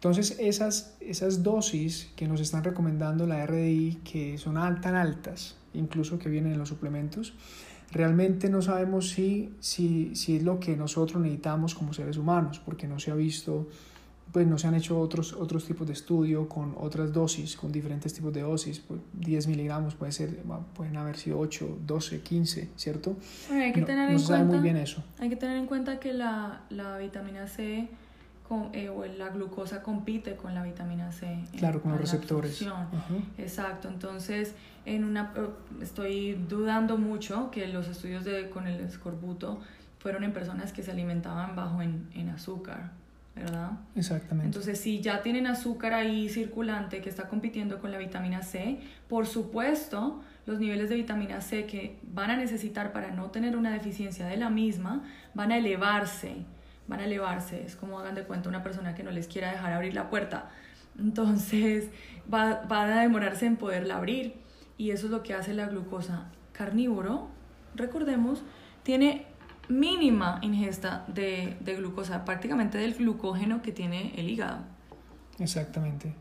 Entonces, 0.00 0.38
esas, 0.40 0.96
esas 1.00 1.42
dosis 1.42 2.10
que 2.16 2.26
nos 2.26 2.40
están 2.40 2.64
recomendando 2.64 3.26
la 3.26 3.44
RDI, 3.44 3.98
que 4.02 4.38
son 4.38 4.54
tan 4.80 4.94
altas, 4.94 5.56
incluso 5.74 6.18
que 6.18 6.30
vienen 6.30 6.52
en 6.52 6.58
los 6.58 6.70
suplementos, 6.70 7.34
realmente 7.92 8.48
no 8.48 8.62
sabemos 8.62 9.10
si, 9.10 9.54
si, 9.60 10.14
si 10.16 10.36
es 10.36 10.42
lo 10.42 10.58
que 10.58 10.74
nosotros 10.74 11.20
necesitamos 11.20 11.74
como 11.74 11.92
seres 11.92 12.16
humanos, 12.16 12.62
porque 12.64 12.88
no 12.88 12.98
se 12.98 13.10
ha 13.10 13.14
visto, 13.14 13.68
pues 14.32 14.46
no 14.46 14.56
se 14.56 14.68
han 14.68 14.74
hecho 14.74 14.98
otros, 14.98 15.34
otros 15.34 15.66
tipos 15.66 15.86
de 15.86 15.92
estudio 15.92 16.48
con 16.48 16.74
otras 16.78 17.12
dosis, 17.12 17.54
con 17.54 17.70
diferentes 17.70 18.14
tipos 18.14 18.32
de 18.32 18.40
dosis, 18.40 18.80
pues 18.80 19.02
10 19.12 19.48
miligramos 19.48 19.96
puede 19.96 20.12
ser, 20.12 20.42
pueden 20.74 20.96
haber 20.96 21.18
sido 21.18 21.38
8, 21.38 21.80
12, 21.86 22.20
15, 22.22 22.70
¿cierto? 22.74 23.16
hay 23.50 23.74
que 23.74 23.82
tener 23.82 24.08
en 24.08 24.16
cuenta, 24.18 24.44
muy 24.44 24.60
bien 24.60 24.78
eso. 24.78 25.04
Hay 25.18 25.28
que 25.28 25.36
tener 25.36 25.58
en 25.58 25.66
cuenta 25.66 26.00
que 26.00 26.14
la, 26.14 26.62
la 26.70 26.96
vitamina 26.96 27.46
C 27.48 27.90
eh, 28.72 28.88
o 28.88 29.04
la 29.06 29.28
glucosa 29.28 29.82
compite 29.82 30.34
con 30.34 30.54
la 30.54 30.62
vitamina 30.62 31.12
C. 31.12 31.44
Claro, 31.56 31.80
con 31.80 31.92
los 31.92 32.00
receptores. 32.00 32.64
Exacto, 33.38 33.88
entonces 33.88 34.54
en 34.86 35.04
una, 35.04 35.32
eh, 35.36 35.48
estoy 35.82 36.34
dudando 36.48 36.96
mucho 36.96 37.50
que 37.50 37.68
los 37.68 37.86
estudios 37.86 38.24
de, 38.24 38.50
con 38.50 38.66
el 38.66 38.80
escorbuto 38.80 39.60
fueron 39.98 40.24
en 40.24 40.32
personas 40.32 40.72
que 40.72 40.82
se 40.82 40.90
alimentaban 40.90 41.54
bajo 41.54 41.80
en, 41.80 42.08
en 42.14 42.30
azúcar, 42.30 42.90
¿verdad? 43.36 43.72
Exactamente. 43.94 44.46
Entonces, 44.46 44.80
si 44.80 45.00
ya 45.00 45.22
tienen 45.22 45.46
azúcar 45.46 45.92
ahí 45.92 46.28
circulante 46.28 47.00
que 47.00 47.08
está 47.08 47.28
compitiendo 47.28 47.78
con 47.78 47.92
la 47.92 47.98
vitamina 47.98 48.42
C, 48.42 48.80
por 49.08 49.26
supuesto, 49.26 50.22
los 50.46 50.58
niveles 50.58 50.88
de 50.88 50.96
vitamina 50.96 51.40
C 51.40 51.66
que 51.66 51.98
van 52.02 52.30
a 52.30 52.36
necesitar 52.36 52.92
para 52.92 53.12
no 53.12 53.30
tener 53.30 53.56
una 53.56 53.70
deficiencia 53.70 54.26
de 54.26 54.38
la 54.38 54.50
misma 54.50 55.04
van 55.34 55.52
a 55.52 55.58
elevarse 55.58 56.44
van 56.90 57.00
a 57.00 57.04
elevarse. 57.04 57.64
Es 57.64 57.76
como 57.76 57.98
hagan 57.98 58.14
de 58.14 58.24
cuenta 58.24 58.48
una 58.48 58.62
persona 58.62 58.94
que 58.94 59.02
no 59.02 59.10
les 59.10 59.28
quiera 59.28 59.50
dejar 59.50 59.72
abrir 59.72 59.94
la 59.94 60.10
puerta. 60.10 60.50
Entonces 60.98 61.88
va, 62.32 62.62
van 62.68 62.90
a 62.90 63.00
demorarse 63.00 63.46
en 63.46 63.56
poderla 63.56 63.96
abrir. 63.96 64.34
Y 64.76 64.90
eso 64.90 65.06
es 65.06 65.12
lo 65.12 65.22
que 65.22 65.32
hace 65.32 65.54
la 65.54 65.66
glucosa 65.66 66.26
carnívoro. 66.52 67.28
Recordemos, 67.74 68.42
tiene 68.82 69.26
mínima 69.68 70.40
ingesta 70.42 71.04
de, 71.06 71.56
de 71.60 71.76
glucosa, 71.76 72.24
prácticamente 72.24 72.76
del 72.76 72.94
glucógeno 72.94 73.62
que 73.62 73.72
tiene 73.72 74.12
el 74.16 74.28
hígado. 74.28 74.58
Exactamente. 75.38 76.14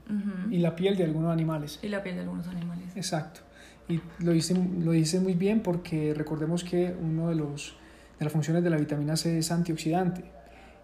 Y 0.49 0.59
la 0.59 0.75
piel 0.75 0.95
de 0.95 1.03
algunos 1.03 1.31
animales. 1.31 1.79
Y 1.81 1.89
la 1.89 2.01
piel 2.01 2.15
de 2.15 2.21
algunos 2.21 2.47
animales. 2.47 2.95
Exacto. 2.95 3.41
Y 3.89 3.99
lo 4.19 4.31
dice, 4.31 4.55
lo 4.79 4.91
dice 4.91 5.19
muy 5.19 5.33
bien 5.33 5.61
porque 5.61 6.13
recordemos 6.15 6.63
que 6.63 6.95
uno 7.01 7.29
de, 7.29 7.35
los, 7.35 7.75
de 8.17 8.25
las 8.25 8.31
funciones 8.31 8.63
de 8.63 8.69
la 8.69 8.77
vitamina 8.77 9.17
C 9.17 9.39
es 9.39 9.51
antioxidante. 9.51 10.23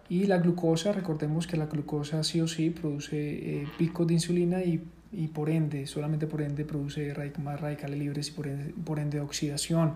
Y 0.08 0.26
la 0.26 0.38
glucosa, 0.38 0.92
recordemos 0.92 1.46
que 1.46 1.56
la 1.56 1.66
glucosa 1.66 2.22
sí 2.22 2.40
o 2.40 2.46
sí 2.46 2.70
produce 2.70 3.16
eh, 3.16 3.68
picos 3.76 4.06
de 4.06 4.14
insulina 4.14 4.62
y, 4.62 4.82
y, 5.12 5.28
por 5.28 5.50
ende, 5.50 5.86
solamente 5.86 6.26
por 6.26 6.42
ende, 6.42 6.64
produce 6.64 7.14
más 7.42 7.60
radicales 7.60 7.98
libres 7.98 8.28
y 8.28 8.30
por 8.32 8.46
ende, 8.46 8.74
por 8.84 8.98
ende 8.98 9.20
oxidación. 9.20 9.94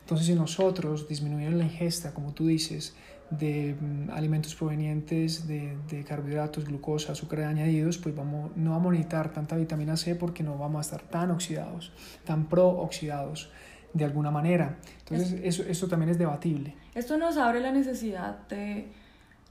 Entonces, 0.00 0.26
si 0.26 0.34
nosotros 0.34 1.08
disminuimos 1.08 1.54
la 1.54 1.64
ingesta, 1.64 2.12
como 2.12 2.32
tú 2.32 2.46
dices, 2.46 2.94
de 3.30 3.76
mm, 3.80 4.10
alimentos 4.10 4.54
provenientes 4.54 5.46
de, 5.46 5.76
de, 5.88 6.04
carbohidratos, 6.04 6.64
glucosa, 6.64 7.12
azúcares 7.12 7.46
añadidos, 7.46 7.98
pues 7.98 8.14
vamos, 8.14 8.50
no 8.56 8.72
vamos 8.72 8.88
a 8.88 8.92
necesitar 8.92 9.32
tanta 9.32 9.56
vitamina 9.56 9.96
C 9.96 10.16
porque 10.16 10.42
no 10.42 10.58
vamos 10.58 10.78
a 10.78 10.82
estar 10.82 11.08
tan 11.08 11.30
oxidados, 11.30 11.92
tan 12.24 12.48
pro-oxidados 12.48 13.50
de 13.94 14.04
alguna 14.04 14.30
manera. 14.30 14.78
Entonces, 15.00 15.40
eso, 15.42 15.62
eso 15.62 15.86
también 15.86 16.10
es 16.10 16.18
debatible. 16.18 16.74
Esto 16.94 17.16
nos 17.16 17.36
abre 17.36 17.60
la 17.60 17.72
necesidad 17.72 18.46
de 18.48 18.88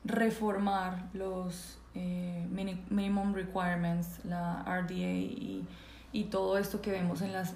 reformar 0.03 1.09
los 1.13 1.79
eh, 1.93 2.47
minimum 2.49 3.33
requirements, 3.33 4.23
la 4.25 4.63
RDA 4.63 4.95
y, 4.95 5.65
y, 6.11 6.23
todo 6.25 6.57
esto 6.57 6.81
que 6.81 6.91
vemos 6.91 7.21
en 7.21 7.33
las... 7.33 7.53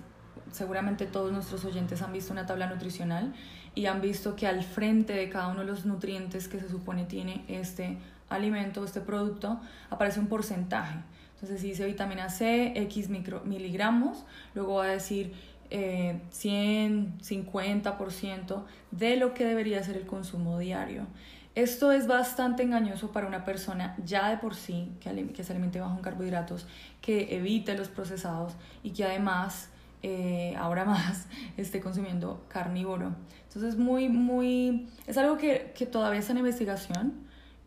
Seguramente 0.51 1.05
todos 1.05 1.31
nuestros 1.31 1.65
oyentes 1.65 2.01
han 2.01 2.13
visto 2.13 2.31
una 2.31 2.45
tabla 2.45 2.67
nutricional 2.67 3.33
y 3.73 3.87
han 3.87 4.01
visto 4.01 4.35
que 4.35 4.47
al 4.47 4.63
frente 4.63 5.13
de 5.13 5.29
cada 5.29 5.47
uno 5.47 5.61
de 5.61 5.65
los 5.65 5.85
nutrientes 5.85 6.47
que 6.47 6.59
se 6.59 6.69
supone 6.69 7.05
tiene 7.05 7.43
este 7.47 7.97
alimento, 8.29 8.83
este 8.83 9.01
producto, 9.01 9.59
aparece 9.89 10.19
un 10.19 10.27
porcentaje. 10.27 10.99
Entonces, 11.35 11.61
si 11.61 11.67
dice 11.67 11.85
vitamina 11.85 12.29
C, 12.29 12.73
X 12.75 13.09
micro, 13.09 13.41
miligramos, 13.43 14.25
luego 14.53 14.75
va 14.75 14.85
a 14.85 14.87
decir 14.87 15.33
eh, 15.69 16.21
100, 16.29 17.19
50% 17.19 18.63
de 18.91 19.17
lo 19.17 19.33
que 19.33 19.45
debería 19.45 19.83
ser 19.83 19.97
el 19.97 20.05
consumo 20.05 20.57
diario. 20.57 21.07
Esto 21.55 21.93
es 21.93 22.05
bastante 22.05 22.63
engañoso 22.63 23.13
para 23.13 23.27
una 23.27 23.45
persona 23.45 23.95
ya 24.03 24.29
de 24.29 24.37
por 24.37 24.55
sí, 24.55 24.91
que, 24.99 25.43
se 25.43 25.53
alimente 25.53 25.79
bajo 25.79 25.95
en 25.95 26.01
carbohidratos, 26.01 26.67
que 27.01 27.33
evite 27.37 27.77
los 27.77 27.87
procesados 27.87 28.53
y 28.83 28.91
que 28.91 29.05
además, 29.05 29.69
eh, 30.03 30.53
ahora 30.59 30.83
más, 30.83 31.27
esté 31.57 31.79
consumiendo 31.79 32.43
carnívoro. 32.49 33.15
Entonces, 33.47 33.77
muy, 33.77 34.09
muy, 34.09 34.89
es 35.07 35.17
algo 35.17 35.37
que, 35.37 35.71
que 35.73 35.85
todavía 35.85 36.19
está 36.19 36.33
en 36.33 36.39
investigación 36.39 37.13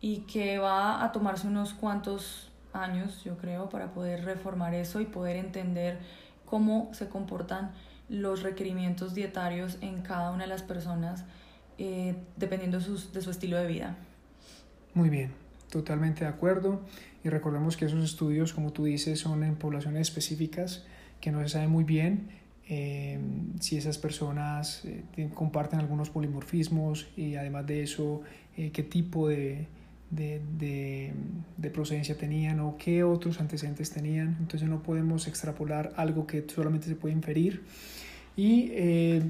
y 0.01 0.19
que 0.19 0.59
va 0.59 1.03
a 1.03 1.11
tomarse 1.11 1.47
unos 1.47 1.73
cuantos 1.73 2.51
años, 2.73 3.23
yo 3.23 3.37
creo, 3.37 3.69
para 3.69 3.91
poder 3.91 4.23
reformar 4.23 4.75
eso 4.75 5.01
y 5.01 5.05
poder 5.05 5.35
entender 5.35 5.97
cómo 6.45 6.89
se 6.93 7.09
comportan 7.09 7.71
los 8.07 8.43
requerimientos 8.43 9.15
dietarios 9.15 9.79
en 9.81 10.03
cada 10.03 10.29
una 10.31 10.43
de 10.43 10.49
las 10.49 10.61
personas 10.61 11.25
eh, 11.79 12.13
dependiendo 12.37 12.79
de 12.79 13.21
su 13.21 13.31
estilo 13.31 13.57
de 13.57 13.65
vida. 13.65 13.97
Muy 14.93 15.09
bien, 15.09 15.31
totalmente 15.71 16.25
de 16.25 16.29
acuerdo. 16.29 16.81
Y 17.23 17.29
recordemos 17.29 17.77
que 17.77 17.85
esos 17.85 18.03
estudios, 18.03 18.53
como 18.53 18.71
tú 18.71 18.85
dices, 18.85 19.19
son 19.19 19.43
en 19.43 19.55
poblaciones 19.55 20.01
específicas 20.01 20.85
que 21.19 21.31
no 21.31 21.41
se 21.41 21.49
sabe 21.49 21.67
muy 21.67 21.83
bien 21.83 22.29
eh, 22.67 23.19
si 23.59 23.77
esas 23.77 23.97
personas 23.97 24.85
eh, 24.85 25.29
comparten 25.33 25.79
algunos 25.79 26.09
polimorfismos 26.09 27.07
y 27.17 27.35
además 27.35 27.65
de 27.65 27.83
eso, 27.83 28.21
qué 28.55 28.83
tipo 28.83 29.27
de, 29.27 29.67
de, 30.11 30.41
de, 30.57 31.13
de, 31.57 31.69
procedencia 31.69 32.17
tenían 32.17 32.59
o 32.59 32.77
qué 32.77 33.03
otros 33.03 33.39
antecedentes 33.39 33.91
tenían. 33.91 34.37
Entonces 34.39 34.67
no 34.67 34.83
podemos 34.83 35.27
extrapolar 35.27 35.93
algo 35.95 36.25
que 36.27 36.45
solamente 36.47 36.87
se 36.87 36.95
puede 36.95 37.13
inferir. 37.13 37.63
Y 38.35 38.69
eh, 38.71 39.21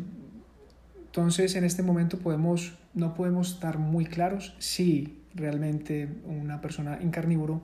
entonces 1.20 1.56
en 1.56 1.66
este 1.66 1.84
momento 1.84 2.18
podemos, 2.18 2.78
no 2.94 3.14
podemos 3.14 3.56
estar 3.56 3.78
muy 3.78 4.06
claros 4.06 4.56
si 4.58 5.20
realmente 5.36 6.08
una 6.26 6.62
persona 6.62 6.98
en 7.02 7.12
carnívoro 7.12 7.62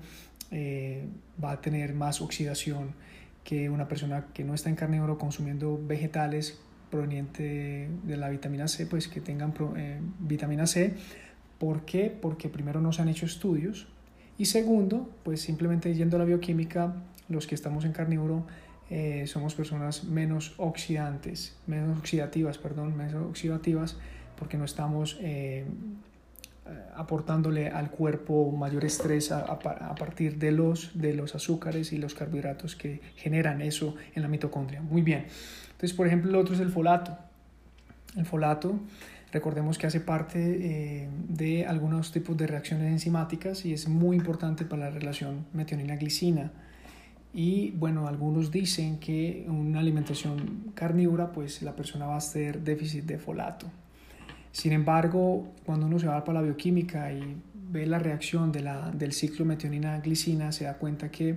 eh, 0.51 1.08
va 1.41 1.51
a 1.51 1.62
tener 1.62 1.93
más 1.93 2.20
oxidación 2.20 2.91
que 3.45 3.70
una 3.70 3.88
persona 3.88 4.28
que 4.34 4.43
no 4.43 4.53
está 4.53 4.70
en 4.70 4.76
carnívoro 4.76 5.18
consumiendo 5.18 5.80
vegetales 5.82 6.60
proveniente 6.91 7.89
de 8.03 8.18
la 8.18 8.28
vitamina 8.28 8.68
C, 8.68 8.88
pues 8.88 9.08
que 9.08 9.22
tengan 9.22 9.53
eh, 9.78 10.01
vitamina 10.20 10.68
C 10.68 10.93
¿Por 11.58 11.86
qué? 11.86 12.14
Porque 12.22 12.49
primero 12.49 12.82
no 12.82 12.91
se 12.91 13.01
han 13.01 13.08
hecho 13.08 13.26
estudios 13.26 13.88
y 14.38 14.45
segundo, 14.45 15.10
pues 15.24 15.39
simplemente 15.39 15.93
yendo 15.93 16.18
a 16.18 16.20
la 16.20 16.26
bioquímica, 16.26 16.93
los 17.30 17.47
que 17.47 17.56
estamos 17.56 17.86
en 17.86 17.93
carnívoro 17.93 18.45
eh, 18.89 19.25
somos 19.27 19.55
personas 19.55 20.03
menos 20.03 20.53
oxidantes, 20.57 21.55
menos 21.67 21.97
oxidativas, 21.97 22.57
perdón, 22.57 22.95
menos 22.95 23.15
oxidativas, 23.27 23.97
porque 24.38 24.57
no 24.57 24.65
estamos 24.65 25.17
eh, 25.21 25.65
aportándole 26.95 27.69
al 27.69 27.91
cuerpo 27.91 28.51
mayor 28.51 28.86
estrés 28.86 29.31
a, 29.31 29.39
a, 29.39 29.95
partir 29.95 30.38
de 30.38 30.51
los, 30.51 30.91
de 30.99 31.13
los 31.13 31.36
azúcares 31.36 31.93
y 31.93 31.97
los 31.97 32.13
carbohidratos 32.13 32.75
que 32.75 33.01
generan 33.15 33.61
eso 33.61 33.95
en 34.13 34.21
la 34.21 34.27
mitocondria. 34.27 34.81
Muy 34.81 35.01
bien. 35.01 35.25
Entonces, 35.65 35.93
por 35.93 36.07
ejemplo, 36.07 36.29
el 36.29 36.36
otro 36.36 36.55
es 36.55 36.61
el 36.61 36.69
folato. 36.69 37.17
El 38.15 38.25
folato 38.25 38.79
Recordemos 39.36 39.77
que 39.77 39.86
hace 39.86 39.99
parte 39.99 40.39
eh, 40.39 41.09
de 41.27 41.65
algunos 41.65 42.13
tipos 42.13 42.38
de 42.38 42.47
reacciones 42.47 42.89
enzimáticas 42.89 43.65
y 43.65 43.73
es 43.73 43.89
muy 43.89 44.15
importante 44.15 44.63
para 44.63 44.89
la 44.89 44.91
relación 44.91 45.45
metionina-glicina. 45.51 46.53
Y 47.38 47.71
bueno, 47.71 48.07
algunos 48.07 48.49
dicen 48.49 48.97
que 48.97 49.45
una 49.49 49.81
alimentación 49.81 50.71
carnívora, 50.73 51.33
pues 51.33 51.61
la 51.61 51.75
persona 51.75 52.05
va 52.05 52.15
a 52.15 52.21
tener 52.21 52.61
déficit 52.61 53.03
de 53.03 53.17
folato. 53.17 53.67
Sin 54.53 54.71
embargo, 54.71 55.45
cuando 55.65 55.86
uno 55.86 55.99
se 55.99 56.07
va 56.07 56.23
para 56.23 56.39
la 56.39 56.45
bioquímica 56.45 57.11
y 57.11 57.36
ve 57.53 57.86
la 57.88 57.99
reacción 57.99 58.53
de 58.53 58.61
la, 58.61 58.89
del 58.89 59.11
ciclo 59.11 59.43
metionina-glicina, 59.43 60.53
se 60.53 60.63
da 60.63 60.75
cuenta 60.75 61.11
que 61.11 61.36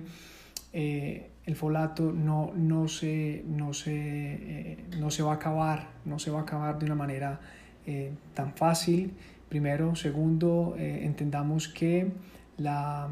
eh, 0.71 1.31
el 1.45 1.57
folato 1.57 2.13
no, 2.13 2.53
no, 2.55 2.87
se, 2.87 3.43
no, 3.45 3.73
se, 3.73 3.91
eh, 3.93 4.77
no 4.99 5.11
se 5.11 5.21
va 5.21 5.33
a 5.33 5.35
acabar, 5.35 5.89
no 6.05 6.17
se 6.17 6.31
va 6.31 6.39
a 6.39 6.41
acabar 6.43 6.79
de 6.79 6.85
una 6.85 6.95
manera 6.95 7.41
eh, 7.85 8.13
tan 8.33 8.53
fácil. 8.53 9.11
Primero, 9.49 9.95
segundo, 9.95 10.75
eh, 10.79 11.01
entendamos 11.03 11.67
que 11.67 12.09
la, 12.57 13.09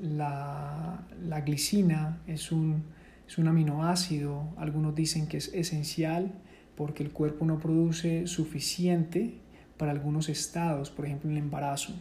la, 0.00 1.06
la 1.26 1.40
glicina 1.40 2.20
es 2.26 2.52
un, 2.52 2.84
es 3.26 3.38
un 3.38 3.48
aminoácido, 3.48 4.54
algunos 4.56 4.94
dicen 4.94 5.26
que 5.26 5.38
es 5.38 5.52
esencial 5.54 6.32
porque 6.76 7.02
el 7.02 7.10
cuerpo 7.10 7.44
no 7.44 7.58
produce 7.58 8.26
suficiente 8.26 9.34
para 9.76 9.92
algunos 9.92 10.28
estados, 10.28 10.90
por 10.90 11.06
ejemplo 11.06 11.30
el 11.30 11.38
embarazo. 11.38 11.94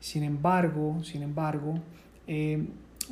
Sin 0.00 0.22
embargo, 0.22 1.02
sin 1.02 1.22
embargo, 1.22 1.80
eh, 2.26 2.66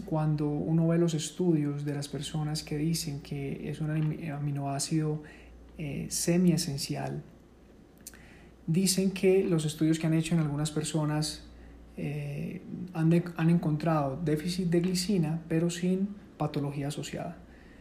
cuando 0.07 0.49
uno 0.49 0.89
ve 0.89 0.99
los 0.99 1.15
estudios 1.15 1.85
de 1.85 1.95
las 1.95 2.09
personas 2.09 2.63
que 2.63 2.77
dicen 2.79 3.21
que 3.21 3.69
es 3.69 3.81
un 3.81 3.91
aminoácido 3.91 5.23
eh, 5.79 6.07
semi 6.11 6.53
esencial, 6.53 7.23
dicen 8.67 9.11
que 9.11 9.45
los 9.45 9.65
estudios 9.65 9.99
que 9.99 10.07
han 10.07 10.15
hecho 10.15 10.35
en 10.35 10.41
algunas 10.41 10.71
personas 10.71 11.45
eh, 11.97 12.63
han, 12.95 13.13
han, 13.37 13.51
encontrado 13.51 14.19
déficit 14.25 14.69
de 14.69 14.81
glicina, 14.81 15.43
pero 15.49 15.71
sin 15.71 16.09
patología 16.37 16.89
asociada. 16.89 17.37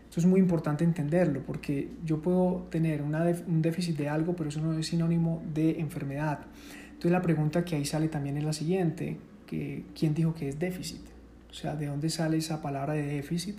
Esto 0.10 0.20
es 0.20 0.26
muy 0.26 0.42
importante 0.42 0.84
entenderlo 0.84 1.42
porque 1.46 1.90
yo 2.04 2.22
puedo 2.22 2.68
tener 2.70 3.02
una 3.02 3.24
un 3.48 3.62
déficit 3.62 3.98
de 3.98 4.10
algo, 4.10 4.36
pero 4.36 4.50
eso 4.50 4.60
no 4.60 4.78
es 4.78 4.88
sinónimo 4.88 5.42
de 5.54 5.80
enfermedad. 5.80 6.40
Entonces 6.88 7.12
la 7.12 7.22
pregunta 7.22 7.64
que 7.64 7.78
ahí 7.78 7.86
sale 7.86 8.10
también 8.10 8.38
es 8.38 8.44
la 8.44 8.54
siguiente, 8.54 9.18
que, 9.48 9.86
¿quién 9.98 10.14
dijo 10.14 10.36
que 10.36 10.50
es 10.50 10.60
déficit? 10.60 11.02
O 11.50 11.54
sea, 11.54 11.76
¿de 11.76 11.88
dónde 11.88 12.10
sale 12.10 12.38
esa 12.38 12.62
palabra 12.62 12.94
de 12.94 13.04
déficit? 13.04 13.58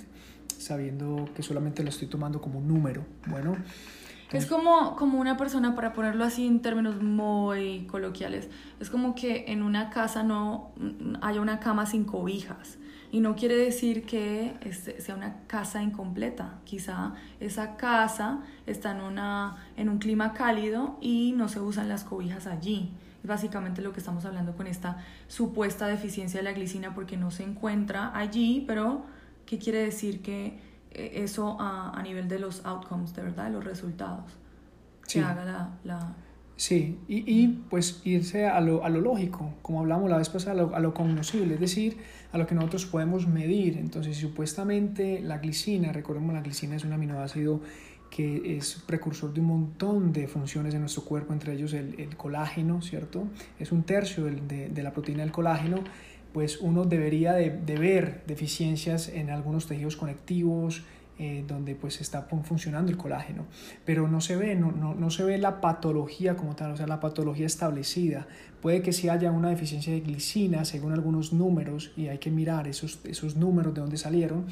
Sabiendo 0.59 1.29
que 1.35 1.43
solamente 1.43 1.83
lo 1.83 1.89
estoy 1.89 2.09
tomando 2.09 2.41
como 2.41 2.59
un 2.59 2.69
número. 2.69 3.05
Bueno, 3.29 3.57
es 4.33 4.47
como, 4.47 4.97
como 4.97 5.21
una 5.21 5.37
persona, 5.37 5.75
para 5.75 5.93
ponerlo 5.93 6.25
así 6.25 6.47
en 6.47 6.63
términos 6.63 7.03
muy 7.03 7.87
coloquiales, 7.87 8.49
es 8.81 8.89
como 8.89 9.15
que 9.15 9.45
en 9.49 9.63
una 9.63 9.91
casa 9.91 10.23
no 10.23 10.73
haya 11.21 11.41
una 11.41 11.61
cama 11.61 11.87
sin 11.87 12.05
cobijas. 12.05 12.79
Y 13.11 13.21
no 13.21 13.37
quiere 13.37 13.57
decir 13.57 14.05
que 14.07 14.55
este, 14.63 14.99
sea 15.03 15.15
una 15.15 15.43
casa 15.47 15.83
incompleta. 15.83 16.61
Quizá 16.65 17.13
esa 17.41 17.77
casa 17.77 18.41
está 18.67 18.93
en, 18.93 19.03
una, 19.03 19.57
en 19.77 19.91
un 19.91 19.99
clima 19.99 20.33
cálido 20.33 20.97
y 21.03 21.35
no 21.37 21.51
se 21.51 21.61
usan 21.61 21.91
las 21.91 22.05
cobijas 22.05 22.47
allí. 22.47 22.91
Es 23.23 23.29
básicamente 23.29 23.83
lo 23.83 23.93
que 23.93 24.01
estamos 24.01 24.25
hablando 24.25 24.57
con 24.57 24.67
esta 24.67 25.05
supuesta 25.29 25.87
deficiencia 25.87 26.41
de 26.41 26.45
la 26.45 26.53
glicina 26.53 26.95
porque 26.95 27.19
no 27.19 27.31
se 27.31 27.43
encuentra 27.43 28.17
allí, 28.17 28.65
pero 28.67 29.05
¿qué 29.45 29.59
quiere 29.59 29.81
decir 29.85 30.23
que 30.23 30.72
eso 30.95 31.57
a, 31.61 31.99
a, 31.99 32.03
nivel 32.03 32.29
de 32.29 32.39
los 32.39 32.65
outcomes, 32.65 33.15
de 33.15 33.23
verdad, 33.23 33.45
de 33.45 33.51
los 33.51 33.65
resultados. 33.65 34.33
Sí. 35.07 35.19
Que 35.19 35.25
haga 35.25 35.45
la... 35.45 35.71
la... 35.85 36.15
Sí, 36.57 36.99
y, 37.09 37.25
y, 37.27 37.49
pues 37.71 38.03
irse 38.05 38.47
a 38.47 38.61
lo, 38.61 38.85
a 38.85 38.89
lo, 38.89 39.01
lógico, 39.01 39.55
como 39.63 39.81
hablamos 39.81 40.09
la 40.09 40.19
vez 40.19 40.29
pasada, 40.29 40.53
a 40.53 40.55
lo, 40.55 40.77
a 40.77 40.81
lo 40.81 40.95
cognoscible, 40.95 41.55
es 41.55 41.61
decir, 41.61 41.97
a 42.31 42.39
lo 42.39 42.47
que 42.47 42.55
nosotros 42.55 42.87
podemos 42.87 43.27
medir. 43.27 43.79
Entonces, 43.79 44.17
supuestamente 44.17 45.21
la 45.21 45.39
glicina, 45.39 45.93
recordemos, 45.93 46.35
la 46.35 46.43
glicina 46.43 46.77
es 46.77 46.85
un 46.85 46.93
aminoácido 46.93 47.61
que 48.11 48.59
es 48.59 48.75
precursor 48.87 49.33
de 49.33 49.41
un 49.41 49.47
montón 49.47 50.13
de 50.13 50.29
funciones 50.29 50.75
en 50.75 50.81
nuestro 50.81 51.03
cuerpo, 51.03 51.33
entre 51.33 51.55
ellos 51.55 51.73
el, 51.73 51.99
el 51.99 52.15
colágeno, 52.17 52.83
¿cierto? 52.83 53.25
Es 53.59 53.73
un 53.73 53.85
tercio 53.85 54.25
de, 54.25 54.69
de 54.69 54.83
la 54.83 54.93
proteína 54.93 55.23
del 55.23 55.33
colágeno 55.33 55.79
pues 56.33 56.61
uno 56.61 56.85
debería 56.85 57.35
de, 57.35 57.51
ver 57.51 58.23
deficiencias 58.27 59.09
en 59.09 59.31
algunos 59.31 59.67
tejidos 59.67 59.97
conectivos, 59.97 60.83
eh, 61.19 61.45
donde 61.47 61.75
pues 61.75 62.01
está 62.01 62.23
funcionando 62.23 62.91
el 62.91 62.97
colágeno, 62.97 63.45
pero 63.85 64.09
no 64.09 64.21
se 64.21 64.35
ve, 64.37 64.57
no, 64.57 64.73
no, 64.73 64.95
no, 64.95 65.11
se 65.11 65.25
ve 65.25 65.37
la 65.37 65.61
patología 65.61 66.37
como 66.37 66.57
tal, 66.57 66.73
o 66.73 66.77
sea, 66.77 66.87
la 66.87 67.01
patología 67.01 67.47
establecida. 67.47 68.27
Puede 68.63 68.81
que 68.81 68.93
sí 68.93 69.09
haya 69.09 69.31
una 69.31 69.51
deficiencia 69.51 69.93
de 69.93 70.01
glicina 70.01 70.65
según 70.65 70.93
algunos 70.93 71.33
números 71.33 71.93
y 71.97 72.09
hay 72.09 72.19
que 72.19 72.31
mirar 72.31 72.67
esos, 72.67 73.01
esos 73.05 73.37
números 73.37 73.75
de 73.75 73.83
dónde 73.83 73.99
salieron, 73.99 74.47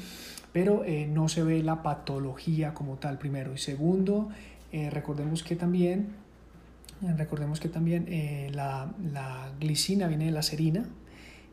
pero 0.53 0.83
eh, 0.85 1.07
no 1.07 1.29
se 1.29 1.43
ve 1.43 1.63
la 1.63 1.81
patología 1.81 2.73
como 2.73 2.97
tal 2.97 3.17
primero. 3.17 3.53
Y 3.53 3.57
segundo, 3.57 4.29
eh, 4.71 4.89
recordemos 4.91 5.43
que 5.43 5.55
también, 5.55 6.09
recordemos 7.17 7.59
que 7.59 7.69
también 7.69 8.05
la, 8.53 8.93
la 9.11 9.51
glicina 9.59 10.07
viene 10.07 10.25
de 10.25 10.31
la 10.31 10.43
serina, 10.43 10.85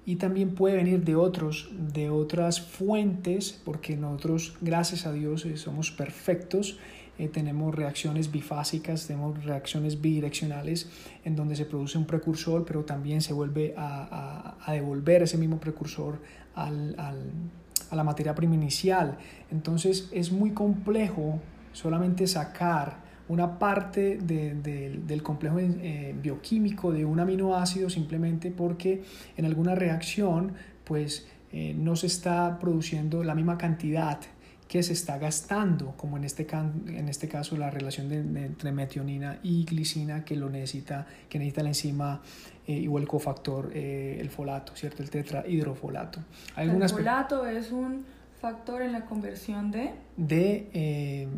y 0.09 0.17
también 0.17 0.55
puede 0.55 0.75
venir 0.75 1.05
de 1.05 1.17
otros 1.17 1.69
de 1.71 2.09
otras 2.09 2.63
fuentes 2.63 3.61
porque 3.63 3.95
nosotros 3.95 4.57
gracias 4.63 5.05
a 5.05 5.13
Dios 5.13 5.45
eh, 5.45 5.59
somos 5.59 5.91
perfectos 5.91 6.79
eh, 7.19 7.29
tenemos 7.29 7.75
reacciones 7.75 8.33
bifásicas 8.33 9.07
tenemos 9.07 9.45
reacciones 9.45 10.01
bidireccionales 10.01 10.89
en 11.27 11.37
donde 11.37 11.57
se 11.57 11.67
produce 11.67 11.99
un 11.99 12.07
precursor 12.07 12.65
pero 12.65 12.85
también 12.87 13.21
se 13.21 13.35
vuelve 13.35 13.75
a, 13.77 14.57
a, 14.65 14.71
a 14.71 14.73
devolver 14.73 15.25
ese 15.25 15.37
mismo 15.37 15.61
precursor 15.61 16.19
al, 16.55 16.95
al, 16.99 17.31
a 17.91 17.97
la 17.97 18.03
materia 18.03 18.35
prima 18.35 18.55
inicial. 18.55 19.19
Entonces 19.51 20.09
es 20.13 20.33
muy 20.33 20.53
complejo 20.53 21.39
solamente 21.73 22.27
sacar 22.27 23.08
una 23.29 23.59
parte 23.59 24.19
del 24.19 25.23
complejo 25.23 25.59
eh, 25.61 26.15
bioquímico 26.21 26.93
de 26.93 27.05
un 27.05 27.21
aminoácido 27.21 27.91
simplemente 27.91 28.51
porque 28.51 29.03
en 29.37 29.45
alguna 29.45 29.75
reacción 29.75 30.53
pues 30.85 31.27
eh, 31.53 31.75
no 31.75 31.97
se 31.97 32.07
está 32.07 32.59
produciendo 32.59 33.25
la 33.25 33.35
misma 33.35 33.57
cantidad 33.57 34.21
que 34.67 34.83
se 34.83 34.93
está 34.93 35.17
gastando, 35.17 35.95
como 35.97 36.19
en 36.19 36.25
este, 36.25 36.47
en 36.53 37.09
este 37.09 37.27
caso 37.27 37.57
la 37.57 37.71
relación 37.71 38.11
de, 38.11 38.19
entre 38.19 38.71
metionina 38.71 39.39
y 39.43 39.65
glicina 39.65 40.27
que 40.27 40.37
lo 40.37 40.51
necesita, 40.51 41.07
que 41.31 41.39
necesita 41.39 41.63
la 41.63 41.71
enzima 41.71 42.21
eh, 42.67 42.87
o 42.87 42.99
el 42.99 43.09
cofactor, 43.09 43.71
eh, 43.73 44.19
el 44.21 44.29
folato, 44.29 44.77
¿cierto? 44.77 45.03
El 45.03 45.09
tetrahidrofolato. 45.09 46.21
el 46.59 46.87
folato 46.87 47.47
es 47.47 47.73
un 47.73 48.05
factor 48.43 48.83
en 48.83 48.93
la 48.93 49.07
conversión 49.07 49.71
de... 49.71 49.95
De, 50.19 51.29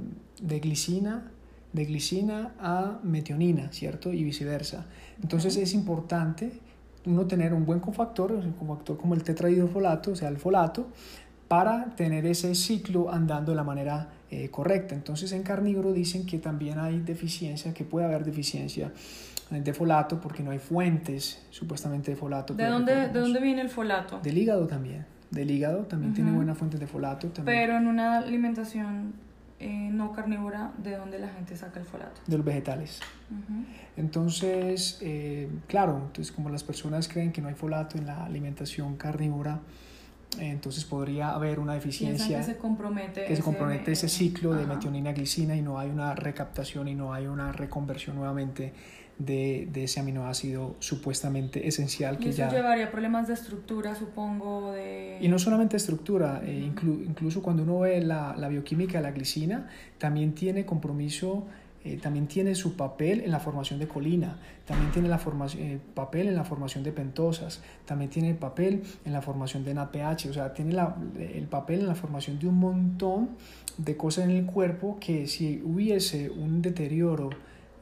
de 0.40 0.58
glicina 0.58 1.30
de 1.72 1.84
glicina 1.84 2.54
a 2.58 2.98
metionina, 3.02 3.72
¿cierto? 3.72 4.12
Y 4.12 4.24
viceversa. 4.24 4.86
Entonces 5.22 5.56
es 5.56 5.74
importante 5.74 6.52
uno 7.06 7.26
tener 7.26 7.54
un 7.54 7.64
buen 7.64 7.80
cofactor, 7.80 8.32
un 8.32 8.52
cofactor 8.52 8.98
como 8.98 9.14
el 9.14 9.22
tetrahidrofolato, 9.22 10.12
o 10.12 10.16
sea, 10.16 10.28
el 10.28 10.36
folato, 10.36 10.88
para 11.48 11.96
tener 11.96 12.26
ese 12.26 12.54
ciclo 12.54 13.12
andando 13.12 13.52
de 13.52 13.56
la 13.56 13.64
manera 13.64 14.08
eh, 14.30 14.50
correcta. 14.50 14.94
Entonces 14.94 15.32
en 15.32 15.42
carnívoro 15.42 15.92
dicen 15.92 16.26
que 16.26 16.38
también 16.38 16.78
hay 16.78 17.00
deficiencia, 17.00 17.74
que 17.74 17.84
puede 17.84 18.06
haber 18.06 18.24
deficiencia 18.24 18.92
de 19.50 19.74
folato 19.74 20.20
porque 20.20 20.44
no 20.44 20.52
hay 20.52 20.60
fuentes 20.60 21.42
supuestamente 21.50 22.12
de 22.12 22.16
folato. 22.16 22.54
¿De 22.54 22.66
dónde, 22.66 23.08
¿De 23.08 23.18
dónde 23.18 23.40
viene 23.40 23.62
el 23.62 23.68
folato? 23.68 24.20
Del 24.20 24.38
hígado 24.38 24.68
también. 24.68 25.06
Del 25.30 25.50
hígado 25.50 25.84
también 25.84 26.14
tiene 26.14 26.30
buena 26.30 26.54
fuente 26.54 26.78
de 26.78 26.86
folato. 26.86 27.28
También. 27.28 27.58
Pero 27.58 27.76
en 27.76 27.86
una 27.88 28.18
alimentación 28.18 29.12
eh, 29.60 29.90
no 29.92 30.12
carnívora, 30.12 30.72
¿de 30.78 30.96
dónde 30.96 31.18
la 31.18 31.28
gente 31.28 31.54
saca 31.54 31.80
el 31.80 31.84
folato? 31.84 32.20
De 32.26 32.36
los 32.38 32.46
vegetales. 32.46 32.98
Entonces, 33.94 34.98
eh, 35.02 35.50
claro, 35.66 35.98
entonces 36.06 36.32
como 36.32 36.48
las 36.48 36.64
personas 36.64 37.08
creen 37.08 37.30
que 37.30 37.42
no 37.42 37.48
hay 37.48 37.54
folato 37.54 37.98
en 37.98 38.06
la 38.06 38.24
alimentación 38.24 38.96
carnívora, 38.96 39.60
entonces 40.38 40.84
podría 40.84 41.32
haber 41.34 41.58
una 41.58 41.74
deficiencia 41.74 42.38
que 42.38 42.44
se 42.44 42.56
compromete, 42.56 43.20
que 43.20 43.32
ese, 43.32 43.36
se 43.36 43.42
compromete 43.42 43.92
ese 43.92 44.08
ciclo 44.08 44.54
de 44.54 44.64
metionina 44.64 45.12
glicina 45.12 45.54
y 45.54 45.60
no 45.60 45.78
hay 45.78 45.90
una 45.90 46.14
recaptación 46.14 46.88
y 46.88 46.94
no 46.94 47.12
hay 47.12 47.26
una 47.26 47.52
reconversión 47.52 48.16
nuevamente 48.16 48.72
de, 49.20 49.68
de 49.70 49.84
ese 49.84 50.00
aminoácido 50.00 50.76
supuestamente 50.78 51.68
esencial 51.68 52.18
que 52.18 52.30
eso 52.30 52.38
ya 52.38 52.50
llevaría 52.50 52.90
problemas 52.90 53.28
de 53.28 53.34
estructura 53.34 53.94
supongo 53.94 54.72
de 54.72 55.18
y 55.20 55.28
no 55.28 55.38
solamente 55.38 55.76
estructura 55.76 56.40
eh, 56.44 56.72
incluso 57.06 57.42
cuando 57.42 57.62
uno 57.62 57.80
ve 57.80 58.00
la, 58.00 58.34
la 58.36 58.48
bioquímica 58.48 58.98
de 58.98 59.04
la 59.04 59.12
glicina 59.12 59.68
también 59.98 60.34
tiene 60.34 60.64
compromiso 60.64 61.46
eh, 61.82 61.96
también 61.96 62.26
tiene 62.26 62.54
su 62.54 62.76
papel 62.76 63.22
en 63.22 63.30
la 63.30 63.40
formación 63.40 63.78
de 63.78 63.88
colina, 63.88 64.36
también 64.66 64.92
tiene 64.92 65.08
la 65.08 65.16
formación, 65.16 65.62
eh, 65.62 65.80
papel 65.94 66.28
en 66.28 66.36
la 66.36 66.44
formación 66.44 66.84
de 66.84 66.92
pentosas, 66.92 67.62
también 67.86 68.10
tiene 68.10 68.28
el 68.28 68.36
papel 68.36 68.82
en 69.06 69.14
la 69.14 69.22
formación 69.22 69.64
de 69.64 69.72
NAPH, 69.72 70.26
o 70.28 70.32
sea, 70.34 70.52
tiene 70.52 70.74
la, 70.74 70.94
el 71.18 71.46
papel 71.46 71.80
en 71.80 71.86
la 71.86 71.94
formación 71.94 72.38
de 72.38 72.48
un 72.48 72.58
montón 72.58 73.30
de 73.78 73.96
cosas 73.96 74.26
en 74.26 74.32
el 74.32 74.44
cuerpo 74.44 74.98
que 75.00 75.26
si 75.26 75.62
hubiese 75.64 76.28
un 76.28 76.60
deterioro 76.60 77.30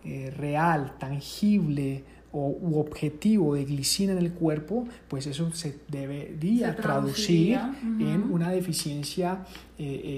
eh, 0.04 0.32
real, 0.36 0.94
tangible, 0.98 2.04
o, 2.30 2.48
u 2.60 2.78
objetivo 2.78 3.54
de 3.54 3.64
glicina 3.64 4.12
en 4.12 4.18
el 4.18 4.32
cuerpo, 4.32 4.86
pues 5.08 5.26
eso 5.26 5.50
se 5.52 5.78
debería 5.88 6.76
traducir 6.76 7.58
en 7.82 8.30
una 8.30 8.50
deficiencia 8.50 9.46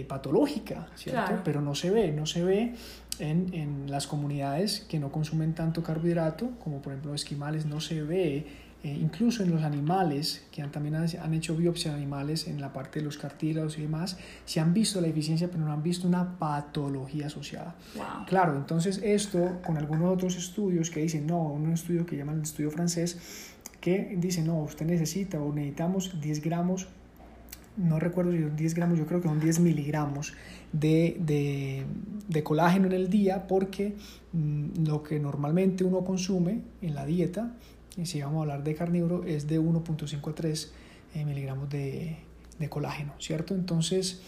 patológica, 0.09 0.89
¿cierto? 0.97 1.41
Pero 1.45 1.61
no 1.61 1.77
se 1.77 1.91
ve, 1.91 2.11
no 2.11 2.27
se 2.27 2.43
ve 2.43 2.75
en, 3.21 3.55
en, 3.55 3.91
las 3.91 4.09
comunidades 4.09 4.81
que 4.89 4.99
no 4.99 5.13
consumen 5.13 5.55
tanto 5.55 5.85
carbohidrato, 5.85 6.51
como 6.65 6.83
por 6.83 6.93
ejemplo 6.93 7.15
esquimales, 7.15 7.65
no 7.67 7.81
se 7.81 8.03
ve, 8.03 8.47
eh, 8.83 8.97
incluso 8.99 9.43
en 9.43 9.51
los 9.51 9.63
animales, 9.63 10.47
que 10.51 10.63
han, 10.63 10.73
también 10.73 10.95
han, 10.95 11.35
hecho 11.35 11.55
biopsia 11.55 11.91
de 11.91 11.99
animales 11.99 12.49
en 12.49 12.61
la 12.61 12.73
parte 12.73 13.01
de 13.01 13.05
los 13.05 13.19
cartílagos 13.19 13.79
y 13.79 13.83
demás, 13.83 14.17
se 14.45 14.61
han 14.61 14.73
visto 14.73 15.01
la 15.01 15.09
eficiencia, 15.09 15.49
pero 15.51 15.65
no 15.65 15.73
han 15.73 15.83
visto 15.83 16.09
una 16.09 16.39
patología 16.39 17.27
asociada. 17.27 17.75
Claro, 18.27 18.57
entonces 18.57 19.01
esto 19.03 19.61
con 19.65 19.77
algunos 19.77 20.15
otros 20.15 20.37
estudios 20.37 20.91
que 20.91 21.01
dicen, 21.01 21.27
no, 21.27 21.43
un 21.43 21.73
estudio 21.73 22.07
que 22.07 22.17
llaman 22.17 22.37
el 22.37 22.43
estudio 22.43 22.71
francés, 22.71 23.53
que 23.81 24.15
dice, 24.17 24.43
no, 24.43 24.59
usted 24.61 24.87
necesita 24.87 25.41
o 25.41 25.53
necesitamos 25.53 26.21
10 26.21 26.43
gramos 26.43 26.89
no 27.77 27.99
recuerdo 27.99 28.33
si 28.33 28.41
son 28.41 28.57
10 28.57 28.75
gramos, 28.75 28.99
yo 28.99 29.07
creo 29.07 29.21
que 29.21 29.29
son 29.29 29.41
10 29.41 29.61
miligramos 29.61 30.35
de, 30.73 31.17
de, 31.21 31.85
de 32.29 32.43
colágeno 32.43 32.87
en 32.87 32.93
el 32.93 33.09
día 33.09 33.47
porque 33.47 33.97
mm, 34.33 34.85
lo 34.87 35.03
que 35.03 35.19
normalmente 35.19 35.85
uno 35.85 36.05
consume 36.05 36.61
en 36.83 36.95
la 36.95 37.07
dieta, 37.07 37.55
y 37.97 38.07
si 38.07 38.23
vamos 38.23 38.39
a 38.39 38.41
hablar 38.43 38.65
de 38.65 38.75
carnívoro, 38.75 39.25
es 39.25 39.47
de 39.47 39.61
1.5 39.61 40.31
a 40.31 40.35
3 40.35 40.73
eh, 41.15 41.25
miligramos 41.25 41.69
de, 41.69 42.17
de 42.59 42.69
colágeno, 42.69 43.15
¿cierto? 43.19 43.55
Entonces, 43.55 44.21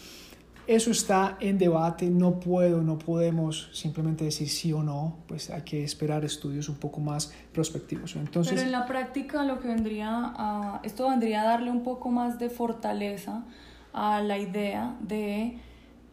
eso 0.65 0.91
está 0.91 1.37
en 1.41 1.57
debate, 1.57 2.09
no 2.09 2.39
puedo, 2.39 2.81
no 2.81 2.97
podemos 2.97 3.69
simplemente 3.73 4.23
decir 4.23 4.49
sí 4.49 4.71
o 4.71 4.81
no, 4.81 5.17
pues 5.27 5.49
hay 5.49 5.63
que 5.63 5.83
esperar 5.83 6.23
estudios 6.23 6.69
un 6.69 6.75
poco 6.75 7.01
más 7.01 7.33
prospectivos. 7.51 8.15
Entonces, 8.15 8.53
Pero 8.53 8.65
en 8.65 8.71
la 8.71 8.85
práctica 8.85 9.43
lo 9.43 9.59
que 9.59 9.67
vendría 9.67 10.09
a, 10.11 10.79
esto 10.83 11.09
vendría 11.09 11.41
a 11.41 11.45
darle 11.45 11.69
un 11.69 11.83
poco 11.83 12.11
más 12.11 12.39
de 12.39 12.49
fortaleza 12.49 13.43
a 13.91 14.21
la 14.21 14.37
idea 14.37 14.95
de 15.01 15.57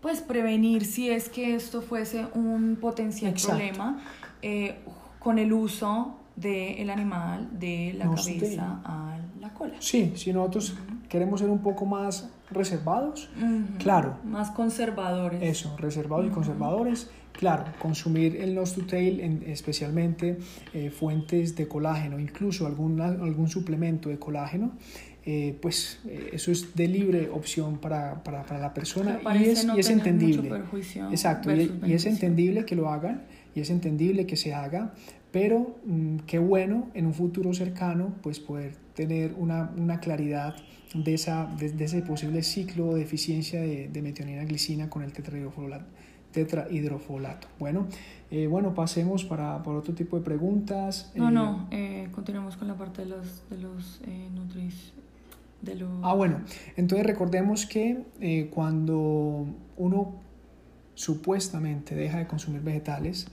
pues 0.01 0.21
prevenir 0.21 0.85
si 0.85 1.11
es 1.11 1.29
que 1.29 1.55
esto 1.55 1.81
fuese 1.81 2.27
un 2.35 2.77
potencial 2.81 3.35
problema 3.35 4.01
eh, 4.43 4.81
con 5.19 5.39
el 5.39 5.53
uso 5.53 6.17
del 6.37 6.91
animal 6.91 7.49
de 7.59 7.95
la 7.97 8.07
cabeza 8.07 8.81
a 8.85 9.19
la 9.41 9.53
cola. 9.53 9.75
Sí, 9.79 10.13
si 10.17 10.33
nosotros 10.33 10.75
queremos 11.09 11.41
ser 11.41 11.51
un 11.51 11.59
poco 11.59 11.85
más 11.85 12.31
reservados, 12.51 13.29
claro. 13.79 14.17
Más 14.25 14.51
conservadores. 14.51 15.43
Eso, 15.43 15.77
reservados 15.77 16.27
y 16.27 16.31
conservadores. 16.31 17.11
Claro, 17.33 17.65
consumir 17.79 18.37
el 18.37 18.55
nose 18.55 18.81
to 18.81 18.87
tail, 18.87 19.43
especialmente 19.47 20.39
eh, 20.75 20.91
fuentes 20.91 21.57
de 21.57 21.69
colágeno, 21.69 22.19
incluso 22.19 22.67
algún, 22.67 23.01
algún 23.01 23.49
suplemento 23.49 24.09
de 24.09 24.19
colágeno, 24.19 24.73
eh, 25.25 25.57
pues 25.61 26.01
eh, 26.07 26.31
eso 26.33 26.51
es 26.51 26.75
de 26.75 26.89
libre 26.89 27.31
opción 27.31 27.79
para, 27.79 28.23
para, 28.25 28.43
para 28.43 28.59
la 28.59 28.75
persona 28.75 29.21
y 29.39 29.45
es, 29.45 29.65
y 29.65 29.79
es 29.79 29.91
entendible. 29.91 30.51
Exacto, 31.11 31.55
y, 31.55 31.73
y, 31.87 31.93
es 31.93 32.07
entendible 32.07 32.65
que 32.65 32.75
lo 32.75 32.89
hagan 32.89 33.23
y 33.55 33.61
es 33.61 33.71
entendible 33.71 34.27
que 34.27 34.37
se 34.37 34.55
haga, 34.55 34.95
pero 35.33 35.77
mm, 35.85 36.19
qué 36.27 36.39
bueno 36.39 36.89
en 36.95 37.07
un 37.07 37.15
futuro 37.15 37.53
cercano 37.55 38.15
pues 38.23 38.41
poder 38.41 38.77
tener 38.95 39.35
una, 39.39 39.71
una 39.77 40.01
claridad 40.01 40.57
de, 40.95 41.15
esa, 41.15 41.47
de, 41.59 41.85
ese 41.85 42.03
posible 42.03 42.43
ciclo 42.43 42.95
de 42.95 43.03
eficiencia 43.03 43.61
de, 43.61 43.89
de 43.89 44.03
metionina 44.03 44.45
glicina 44.45 44.91
con 44.91 45.03
el 45.03 45.13
tetrahidrofolato. 45.13 45.85
tetrahidrofolato. 46.33 47.49
Bueno, 47.59 47.87
eh, 48.31 48.47
bueno, 48.47 48.75
pasemos 48.75 49.25
para, 49.25 49.63
por 49.63 49.77
otro 49.77 49.95
tipo 49.95 50.19
de 50.19 50.25
preguntas. 50.25 51.13
No, 51.15 51.31
no, 51.31 51.69
eh, 51.71 52.09
continuemos 52.13 52.57
con 52.57 52.69
la 52.69 52.77
parte 52.77 53.03
de 53.03 53.09
los, 53.09 53.49
de 53.51 53.59
los 53.59 54.01
eh, 54.05 54.29
nutris. 54.35 54.93
De 55.63 55.75
los... 55.75 55.91
Ah, 56.03 56.15
bueno, 56.15 56.41
entonces 56.77 57.07
recordemos 57.07 57.67
que 57.67 58.03
eh, 58.21 58.49
cuando 58.53 59.47
uno 59.77 60.15
supuestamente 60.95 61.95
deja 61.95 62.19
de 62.19 62.27
consumir 62.27 62.63
vegetales, 62.63 63.27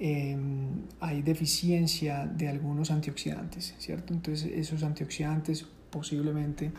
Em, 0.00 0.82
hay 1.00 1.22
deficiencia 1.22 2.24
de 2.26 2.48
algunos 2.48 2.90
antioxidantes, 2.90 3.74
¿cierto? 3.78 4.14
Entonces 4.14 4.50
esos 4.52 4.82
antioxidantes 4.84 5.66
posiblemente 5.90 6.70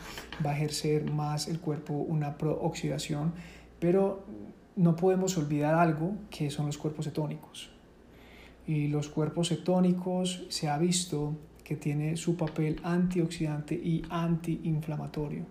va 0.44 0.50
a 0.50 0.56
ejercer 0.56 1.10
más 1.10 1.48
el 1.48 1.60
cuerpo 1.60 1.92
una 1.94 2.38
prooxidación, 2.38 3.34
pero 3.78 4.24
no 4.76 4.96
podemos 4.96 5.36
olvidar 5.36 5.74
algo 5.74 6.14
que 6.30 6.50
son 6.50 6.66
los 6.66 6.78
cuerpos 6.78 7.04
cetónicos. 7.06 7.70
Y 8.66 8.88
los 8.88 9.08
cuerpos 9.08 9.48
cetónicos 9.48 10.46
se 10.48 10.68
ha 10.68 10.78
visto 10.78 11.36
que 11.64 11.76
tiene 11.76 12.16
su 12.16 12.36
papel 12.36 12.80
antioxidante 12.82 13.74
y 13.74 14.02
antiinflamatorio. 14.08 15.44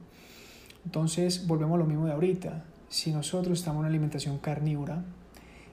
Entonces 0.85 1.45
volvemos 1.45 1.75
a 1.75 1.79
lo 1.79 1.85
mismo 1.85 2.05
de 2.05 2.13
ahorita. 2.13 2.65
Si 2.87 3.11
nosotros 3.11 3.59
estamos 3.59 3.77
en 3.77 3.79
una 3.81 3.89
alimentación 3.89 4.39
carnívora, 4.39 5.03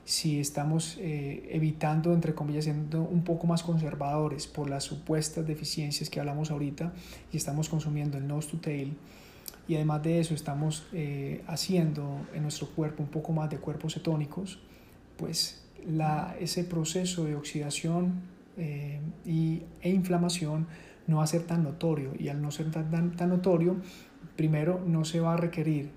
si 0.06 0.38
estamos 0.38 0.98
eh, 1.00 1.48
evitando, 1.50 2.14
entre 2.14 2.32
comillas, 2.32 2.62
siendo 2.62 3.02
un 3.02 3.24
poco 3.24 3.48
más 3.48 3.64
conservadores 3.64 4.46
por 4.46 4.70
las 4.70 4.84
supuestas 4.84 5.44
deficiencias 5.44 6.08
que 6.08 6.20
hablamos 6.20 6.52
ahorita 6.52 6.92
y 7.32 7.36
estamos 7.36 7.68
consumiendo 7.68 8.16
el 8.16 8.28
nose 8.28 8.52
to 8.52 8.58
tail 8.58 8.96
y 9.66 9.74
además 9.74 10.04
de 10.04 10.20
eso 10.20 10.32
estamos 10.32 10.86
eh, 10.92 11.42
haciendo 11.48 12.20
en 12.32 12.42
nuestro 12.42 12.68
cuerpo 12.68 13.02
un 13.02 13.08
poco 13.08 13.32
más 13.32 13.50
de 13.50 13.58
cuerpos 13.58 13.94
cetónicos, 13.94 14.60
pues 15.16 15.64
la, 15.84 16.36
ese 16.38 16.62
proceso 16.62 17.24
de 17.24 17.34
oxidación 17.34 18.22
eh, 18.56 19.00
y, 19.24 19.64
e 19.82 19.90
inflamación 19.90 20.68
no 21.08 21.16
va 21.16 21.24
a 21.24 21.26
ser 21.26 21.42
tan 21.42 21.64
notorio 21.64 22.12
y 22.16 22.28
al 22.28 22.40
no 22.40 22.52
ser 22.52 22.70
tan, 22.70 22.92
tan, 22.92 23.16
tan 23.16 23.28
notorio, 23.28 23.74
primero 24.36 24.80
no 24.86 25.04
se 25.04 25.18
va 25.18 25.34
a 25.34 25.36
requerir 25.36 25.90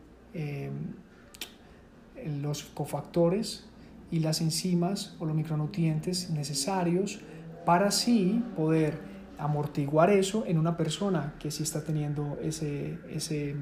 los 2.26 2.64
cofactores 2.64 3.68
y 4.12 4.20
las 4.20 4.41
enzimas 4.41 5.16
o 5.20 5.26
los 5.26 5.36
micronutrientes 5.36 6.30
necesarios 6.30 7.20
para 7.66 7.88
así 7.88 8.43
poder 8.55 8.99
amortiguar 9.38 10.10
eso 10.10 10.43
en 10.45 10.57
una 10.57 10.76
persona 10.76 11.36
que 11.39 11.51
sí 11.51 11.64
está 11.64 11.84
teniendo 11.84 12.38
ese, 12.41 12.97
ese, 13.10 13.55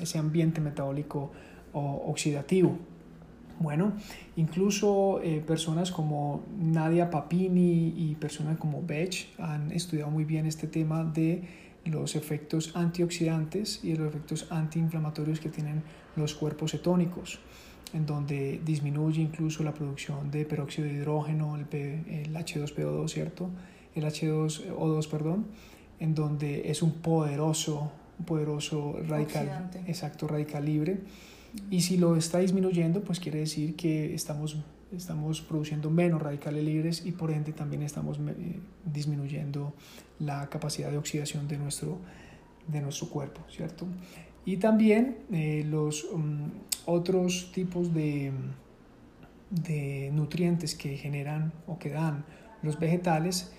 ese 0.00 0.18
ambiente 0.18 0.60
metabólico 0.60 1.32
oxidativo. 1.72 2.78
Bueno, 3.60 3.92
incluso 4.36 5.20
eh, 5.22 5.42
personas 5.44 5.90
como 5.90 6.44
Nadia 6.56 7.10
Papini 7.10 7.92
y 7.96 8.14
personas 8.14 8.56
como 8.56 8.82
Bech 8.82 9.34
han 9.38 9.72
estudiado 9.72 10.10
muy 10.12 10.24
bien 10.24 10.46
este 10.46 10.68
tema 10.68 11.02
de 11.02 11.42
los 11.84 12.14
efectos 12.14 12.76
antioxidantes 12.76 13.82
y 13.82 13.96
los 13.96 14.08
efectos 14.08 14.46
antiinflamatorios 14.50 15.40
que 15.40 15.48
tienen 15.48 15.82
los 16.14 16.34
cuerpos 16.34 16.70
cetónicos, 16.72 17.40
en 17.94 18.06
donde 18.06 18.60
disminuye 18.64 19.20
incluso 19.20 19.62
la 19.62 19.72
producción 19.72 20.30
de 20.30 20.44
peróxido 20.44 20.88
de 20.88 20.94
hidrógeno, 20.94 21.56
el, 21.56 21.66
el 21.72 22.34
H2PO2, 22.34 23.08
¿cierto? 23.08 23.50
El 23.94 24.04
H2O2, 24.04 25.08
perdón, 25.08 25.46
en 25.98 26.14
donde 26.14 26.70
es 26.70 26.82
un 26.82 26.92
poderoso, 26.92 27.90
poderoso 28.26 28.98
radical, 29.06 29.70
exacto, 29.86 30.28
radical 30.28 30.64
libre 30.64 31.00
y 31.70 31.80
si 31.82 31.96
lo 31.96 32.16
está 32.16 32.38
disminuyendo, 32.38 33.02
pues 33.02 33.20
quiere 33.20 33.40
decir 33.40 33.74
que 33.76 34.14
estamos, 34.14 34.56
estamos 34.92 35.40
produciendo 35.40 35.90
menos 35.90 36.20
radicales 36.20 36.64
libres 36.64 37.04
y 37.04 37.12
por 37.12 37.30
ende 37.30 37.52
también 37.52 37.82
estamos 37.82 38.18
eh, 38.18 38.60
disminuyendo 38.84 39.74
la 40.18 40.48
capacidad 40.48 40.90
de 40.90 40.98
oxidación 40.98 41.48
de 41.48 41.58
nuestro, 41.58 41.98
de 42.66 42.80
nuestro 42.80 43.08
cuerpo, 43.08 43.40
¿cierto? 43.50 43.86
Y 44.44 44.56
también 44.58 45.18
eh, 45.32 45.64
los 45.66 46.04
um, 46.04 46.50
otros 46.88 47.52
tipos 47.52 47.92
de, 47.92 48.32
de 49.50 50.10
nutrientes 50.12 50.74
que 50.74 50.96
generan 50.96 51.52
o 51.66 51.78
que 51.78 51.90
dan 51.90 52.24
los 52.62 52.78
vegetales 52.78 53.52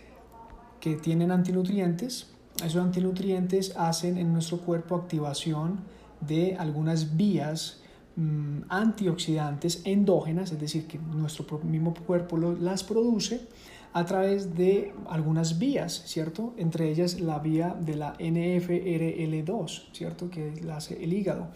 que 0.79 0.95
tienen 0.95 1.31
antinutrientes, 1.31 2.33
esos 2.63 2.81
antinutrientes 2.83 3.75
hacen 3.77 4.17
en 4.17 4.33
nuestro 4.33 4.59
cuerpo 4.59 4.95
activación 4.95 5.81
de 6.19 6.55
algunas 6.57 7.15
vías 7.15 7.81
mm, 8.15 8.63
antioxidantes 8.67 9.83
endógenas, 9.85 10.51
es 10.51 10.59
decir, 10.59 10.87
que 10.87 10.97
nuestro 10.97 11.59
mismo 11.59 11.93
cuerpo 11.93 12.37
las 12.37 12.83
produce 12.83 13.47
a 13.93 14.05
través 14.05 14.55
de 14.55 14.93
algunas 15.07 15.57
vías, 15.57 16.03
¿cierto? 16.05 16.53
Entre 16.57 16.89
ellas 16.89 17.19
la 17.19 17.39
vía 17.39 17.75
de 17.79 17.95
la 17.95 18.17
NFRL2, 18.17 19.93
¿cierto? 19.93 20.29
Que 20.29 20.53
la 20.61 20.77
hace 20.77 21.03
el 21.03 21.13
hígado, 21.13 21.47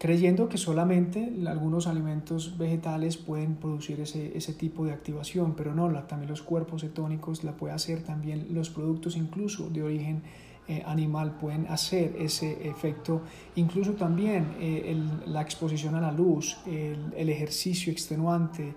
creyendo 0.00 0.48
que 0.48 0.56
solamente 0.56 1.30
algunos 1.46 1.86
alimentos 1.86 2.56
vegetales 2.56 3.18
pueden 3.18 3.56
producir 3.56 4.00
ese, 4.00 4.34
ese 4.34 4.54
tipo 4.54 4.86
de 4.86 4.92
activación, 4.92 5.54
pero 5.54 5.74
no, 5.74 5.92
también 6.04 6.30
los 6.30 6.40
cuerpos 6.40 6.80
cetónicos 6.80 7.44
la 7.44 7.52
puede 7.52 7.74
hacer, 7.74 8.02
también 8.02 8.46
los 8.50 8.70
productos 8.70 9.14
incluso 9.14 9.68
de 9.68 9.82
origen 9.82 10.22
eh, 10.68 10.82
animal 10.86 11.36
pueden 11.36 11.66
hacer 11.66 12.16
ese 12.18 12.66
efecto. 12.66 13.20
Incluso 13.56 13.92
también 13.92 14.54
eh, 14.58 14.96
la 15.26 15.42
exposición 15.42 15.94
a 15.96 16.00
la 16.00 16.12
luz, 16.12 16.56
el, 16.64 17.28
ejercicio 17.28 17.92
extenuante, 17.92 18.74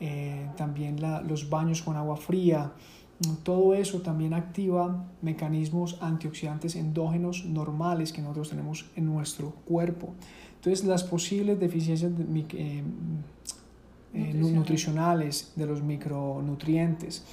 eh, 0.00 0.48
también 0.56 0.96
los 1.28 1.50
baños 1.50 1.82
con 1.82 1.96
agua 1.96 2.16
fría, 2.16 2.72
todo 3.42 3.74
eso 3.74 4.00
también 4.00 4.34
activa 4.34 5.04
mecanismos 5.20 5.98
antioxidantes 6.00 6.76
endógenos 6.76 7.44
normales 7.44 8.12
que 8.12 8.22
nosotros 8.22 8.50
tenemos 8.50 8.86
en 8.96 9.06
nuestro 9.06 9.50
cuerpo. 9.64 10.14
Entonces 10.64 10.84
las 10.84 11.02
posibles 11.02 11.58
deficiencias 11.58 12.12
nutricionales. 14.12 15.52
de 15.56 15.66
los 15.66 15.82
micronutrientes 15.82 17.24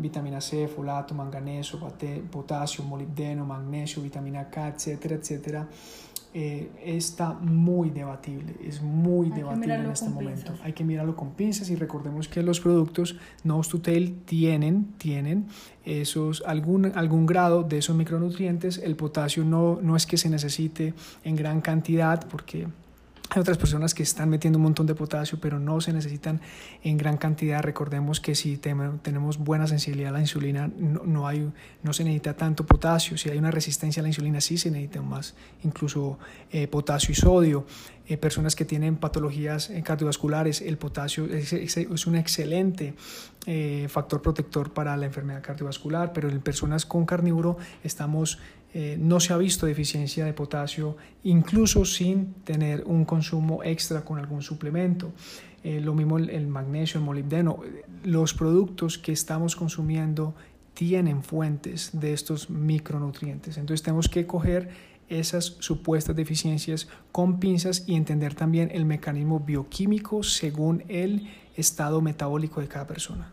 vitamina 0.00 0.40
C, 0.40 0.66
folato, 0.66 1.14
manganeso, 1.14 1.78
potasio, 2.30 2.82
molibdeno, 2.84 3.44
magnesio, 3.44 4.02
vitamina 4.02 4.48
K, 4.48 4.68
etcétera, 4.68 5.16
etcétera, 5.16 5.68
eh, 6.32 6.70
está 6.84 7.32
muy 7.32 7.90
debatible, 7.90 8.54
es 8.64 8.80
muy 8.80 9.30
debatible 9.30 9.74
en 9.74 9.90
este 9.90 10.08
momento. 10.08 10.52
Hay 10.62 10.72
que 10.72 10.84
mirarlo 10.84 11.16
con 11.16 11.30
pinzas 11.30 11.70
y 11.70 11.74
recordemos 11.74 12.28
que 12.28 12.40
los 12.42 12.60
productos 12.60 13.16
Nose 13.42 13.70
to 13.70 13.80
Tail 13.80 14.14
tienen, 14.24 14.92
tienen 14.96 15.46
esos, 15.84 16.44
algún, 16.46 16.92
algún 16.94 17.26
grado 17.26 17.64
de 17.64 17.78
esos 17.78 17.96
micronutrientes. 17.96 18.78
El 18.78 18.94
potasio 18.94 19.44
no, 19.44 19.80
no 19.82 19.96
es 19.96 20.06
que 20.06 20.16
se 20.16 20.30
necesite 20.30 20.94
en 21.24 21.34
gran 21.34 21.60
cantidad 21.60 22.24
porque 22.28 22.68
hay 23.30 23.40
otras 23.40 23.58
personas 23.58 23.94
que 23.94 24.02
están 24.02 24.28
metiendo 24.28 24.58
un 24.58 24.64
montón 24.64 24.86
de 24.86 24.94
potasio, 24.96 25.38
pero 25.40 25.60
no 25.60 25.80
se 25.80 25.92
necesitan 25.92 26.40
en 26.82 26.96
gran 26.96 27.16
cantidad. 27.16 27.62
Recordemos 27.62 28.18
que 28.20 28.34
si 28.34 28.56
tenemos 28.56 29.38
buena 29.38 29.68
sensibilidad 29.68 30.10
a 30.10 30.14
la 30.14 30.20
insulina, 30.20 30.68
no, 30.76 31.28
hay, 31.28 31.48
no 31.84 31.92
se 31.92 32.02
necesita 32.02 32.34
tanto 32.34 32.66
potasio. 32.66 33.16
Si 33.16 33.30
hay 33.30 33.38
una 33.38 33.52
resistencia 33.52 34.00
a 34.00 34.02
la 34.02 34.08
insulina, 34.08 34.40
sí 34.40 34.58
se 34.58 34.70
necesita 34.72 35.00
más, 35.02 35.36
incluso 35.62 36.18
eh, 36.50 36.66
potasio 36.66 37.12
y 37.12 37.14
sodio. 37.14 37.66
Eh, 38.08 38.16
personas 38.16 38.56
que 38.56 38.64
tienen 38.64 38.96
patologías 38.96 39.70
eh, 39.70 39.80
cardiovasculares, 39.84 40.60
el 40.60 40.76
potasio 40.76 41.26
es, 41.26 41.52
es 41.52 42.06
un 42.06 42.16
excelente 42.16 42.94
factor 43.88 44.20
protector 44.20 44.72
para 44.72 44.94
la 44.98 45.06
enfermedad 45.06 45.42
cardiovascular, 45.42 46.12
pero 46.12 46.28
en 46.28 46.40
personas 46.40 46.84
con 46.84 47.06
carnívoro 47.06 47.56
estamos 47.82 48.38
eh, 48.72 48.96
no 49.00 49.18
se 49.18 49.32
ha 49.32 49.36
visto 49.36 49.66
deficiencia 49.66 50.24
de 50.24 50.32
potasio 50.32 50.96
incluso 51.24 51.84
sin 51.84 52.34
tener 52.44 52.84
un 52.86 53.04
consumo 53.04 53.64
extra 53.64 54.04
con 54.04 54.18
algún 54.18 54.42
suplemento. 54.42 55.12
Eh, 55.64 55.80
lo 55.80 55.94
mismo 55.94 56.18
el, 56.18 56.46
magnesio, 56.46 57.00
el 57.00 57.04
molibdeno. 57.04 57.60
Los 58.04 58.32
productos 58.32 58.96
que 58.96 59.12
estamos 59.12 59.56
consumiendo 59.56 60.34
tienen 60.72 61.22
fuentes 61.22 61.90
de 61.92 62.12
estos 62.12 62.48
micronutrientes. 62.48 63.58
Entonces 63.58 63.82
tenemos 63.82 64.08
que 64.08 64.26
coger 64.26 64.70
esas 65.08 65.56
supuestas 65.58 66.14
deficiencias 66.14 66.88
con 67.10 67.40
pinzas 67.40 67.84
y 67.88 67.96
entender 67.96 68.34
también 68.34 68.70
el 68.72 68.84
mecanismo 68.84 69.40
bioquímico 69.40 70.22
según 70.22 70.84
el 70.88 71.28
estado 71.56 72.00
metabólico 72.00 72.60
de 72.60 72.68
cada 72.68 72.86
persona. 72.86 73.32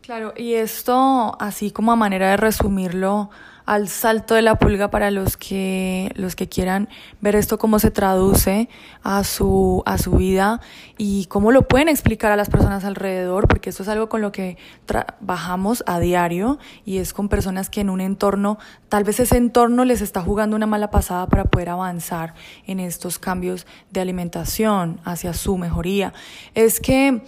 Claro, 0.00 0.32
y 0.36 0.54
esto, 0.54 1.36
así 1.40 1.72
como 1.72 1.92
a 1.92 1.96
manera 1.96 2.30
de 2.30 2.36
resumirlo, 2.36 3.30
al 3.70 3.86
salto 3.86 4.34
de 4.34 4.42
la 4.42 4.56
pulga 4.56 4.90
para 4.90 5.12
los 5.12 5.36
que, 5.36 6.10
los 6.16 6.34
que 6.34 6.48
quieran 6.48 6.88
ver 7.20 7.36
esto 7.36 7.56
cómo 7.56 7.78
se 7.78 7.92
traduce 7.92 8.68
a 9.04 9.22
su, 9.22 9.84
a 9.86 9.96
su 9.96 10.10
vida 10.10 10.60
y 10.98 11.26
cómo 11.26 11.52
lo 11.52 11.68
pueden 11.68 11.88
explicar 11.88 12.32
a 12.32 12.36
las 12.36 12.50
personas 12.50 12.84
alrededor, 12.84 13.46
porque 13.46 13.70
esto 13.70 13.84
es 13.84 13.88
algo 13.88 14.08
con 14.08 14.22
lo 14.22 14.32
que 14.32 14.58
trabajamos 14.86 15.84
a 15.86 16.00
diario 16.00 16.58
y 16.84 16.98
es 16.98 17.12
con 17.12 17.28
personas 17.28 17.70
que 17.70 17.82
en 17.82 17.90
un 17.90 18.00
entorno, 18.00 18.58
tal 18.88 19.04
vez 19.04 19.20
ese 19.20 19.36
entorno 19.36 19.84
les 19.84 20.00
está 20.00 20.20
jugando 20.20 20.56
una 20.56 20.66
mala 20.66 20.90
pasada 20.90 21.28
para 21.28 21.44
poder 21.44 21.68
avanzar 21.68 22.34
en 22.66 22.80
estos 22.80 23.20
cambios 23.20 23.68
de 23.92 24.00
alimentación 24.00 24.98
hacia 25.04 25.32
su 25.32 25.56
mejoría. 25.58 26.12
Es 26.56 26.80
que 26.80 27.22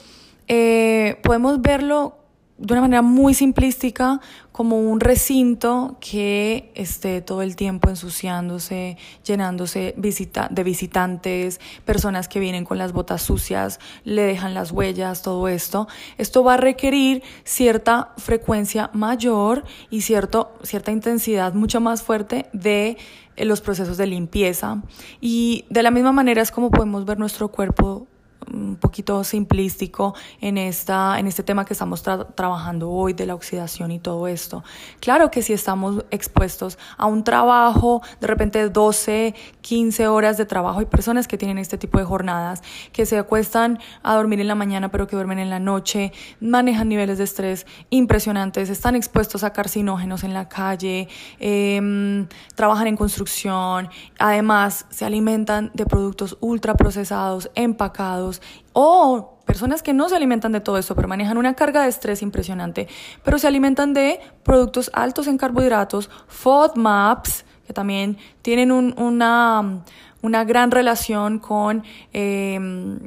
eh, 0.48 1.20
podemos 1.22 1.62
verlo 1.62 2.16
de 2.62 2.74
una 2.74 2.82
manera 2.82 3.02
muy 3.02 3.34
simplística 3.34 4.20
como 4.52 4.78
un 4.78 5.00
recinto 5.00 5.96
que 6.00 6.70
esté 6.76 7.20
todo 7.20 7.42
el 7.42 7.56
tiempo 7.56 7.88
ensuciándose, 7.90 8.96
llenándose 9.24 9.94
visita 9.96 10.46
de 10.48 10.62
visitantes, 10.62 11.60
personas 11.84 12.28
que 12.28 12.38
vienen 12.38 12.64
con 12.64 12.78
las 12.78 12.92
botas 12.92 13.22
sucias, 13.22 13.80
le 14.04 14.22
dejan 14.22 14.54
las 14.54 14.70
huellas, 14.70 15.22
todo 15.22 15.48
esto. 15.48 15.88
Esto 16.18 16.44
va 16.44 16.54
a 16.54 16.56
requerir 16.56 17.24
cierta 17.42 18.12
frecuencia 18.16 18.90
mayor 18.92 19.64
y 19.90 20.02
cierto, 20.02 20.52
cierta 20.62 20.92
intensidad 20.92 21.54
mucho 21.54 21.80
más 21.80 22.04
fuerte 22.04 22.46
de 22.52 22.96
eh, 23.34 23.44
los 23.44 23.60
procesos 23.60 23.96
de 23.96 24.06
limpieza. 24.06 24.82
Y 25.20 25.64
de 25.68 25.82
la 25.82 25.90
misma 25.90 26.12
manera 26.12 26.42
es 26.42 26.52
como 26.52 26.70
podemos 26.70 27.04
ver 27.06 27.18
nuestro 27.18 27.48
cuerpo 27.48 28.06
un 28.52 28.76
poquito 28.76 29.24
simplístico 29.24 30.14
en, 30.40 30.58
esta, 30.58 31.18
en 31.18 31.26
este 31.26 31.42
tema 31.42 31.64
que 31.64 31.74
estamos 31.74 32.02
trabajando 32.02 32.90
hoy 32.90 33.12
de 33.12 33.26
la 33.26 33.34
oxidación 33.34 33.90
y 33.90 33.98
todo 33.98 34.26
esto. 34.28 34.64
Claro 35.00 35.30
que 35.30 35.42
si 35.42 35.52
estamos 35.52 36.04
expuestos 36.10 36.78
a 36.96 37.06
un 37.06 37.24
trabajo, 37.24 38.02
de 38.20 38.26
repente 38.26 38.68
12, 38.68 39.34
15 39.60 40.08
horas 40.08 40.36
de 40.36 40.46
trabajo, 40.46 40.80
hay 40.80 40.86
personas 40.86 41.28
que 41.28 41.38
tienen 41.38 41.58
este 41.58 41.78
tipo 41.78 41.98
de 41.98 42.04
jornadas, 42.04 42.62
que 42.92 43.06
se 43.06 43.18
acuestan 43.18 43.78
a 44.02 44.14
dormir 44.14 44.40
en 44.40 44.48
la 44.48 44.54
mañana 44.54 44.90
pero 44.90 45.06
que 45.06 45.16
duermen 45.16 45.38
en 45.38 45.50
la 45.50 45.58
noche, 45.58 46.12
manejan 46.40 46.88
niveles 46.88 47.18
de 47.18 47.24
estrés 47.24 47.66
impresionantes, 47.90 48.68
están 48.68 48.96
expuestos 48.96 49.44
a 49.44 49.52
carcinógenos 49.52 50.24
en 50.24 50.34
la 50.34 50.48
calle, 50.48 51.08
em, 51.38 52.26
trabajan 52.54 52.86
en 52.86 52.96
construcción, 52.96 53.88
además 54.18 54.86
se 54.90 55.04
alimentan 55.04 55.70
de 55.74 55.86
productos 55.86 56.36
ultraprocesados, 56.40 57.50
empacados, 57.54 58.31
o 58.72 59.38
personas 59.44 59.82
que 59.82 59.92
no 59.92 60.08
se 60.08 60.16
alimentan 60.16 60.52
de 60.52 60.60
todo 60.60 60.78
eso, 60.78 60.94
pero 60.94 61.08
manejan 61.08 61.36
una 61.36 61.54
carga 61.54 61.82
de 61.82 61.88
estrés 61.88 62.22
impresionante, 62.22 62.88
pero 63.24 63.38
se 63.38 63.48
alimentan 63.48 63.92
de 63.92 64.20
productos 64.44 64.90
altos 64.94 65.26
en 65.26 65.36
carbohidratos, 65.36 66.08
FODMAPs, 66.28 67.44
que 67.66 67.72
también 67.72 68.16
tienen 68.42 68.70
una, 68.70 69.82
una 70.22 70.44
gran 70.44 70.70
relación 70.70 71.38
con... 71.38 71.82
Em, 72.12 73.00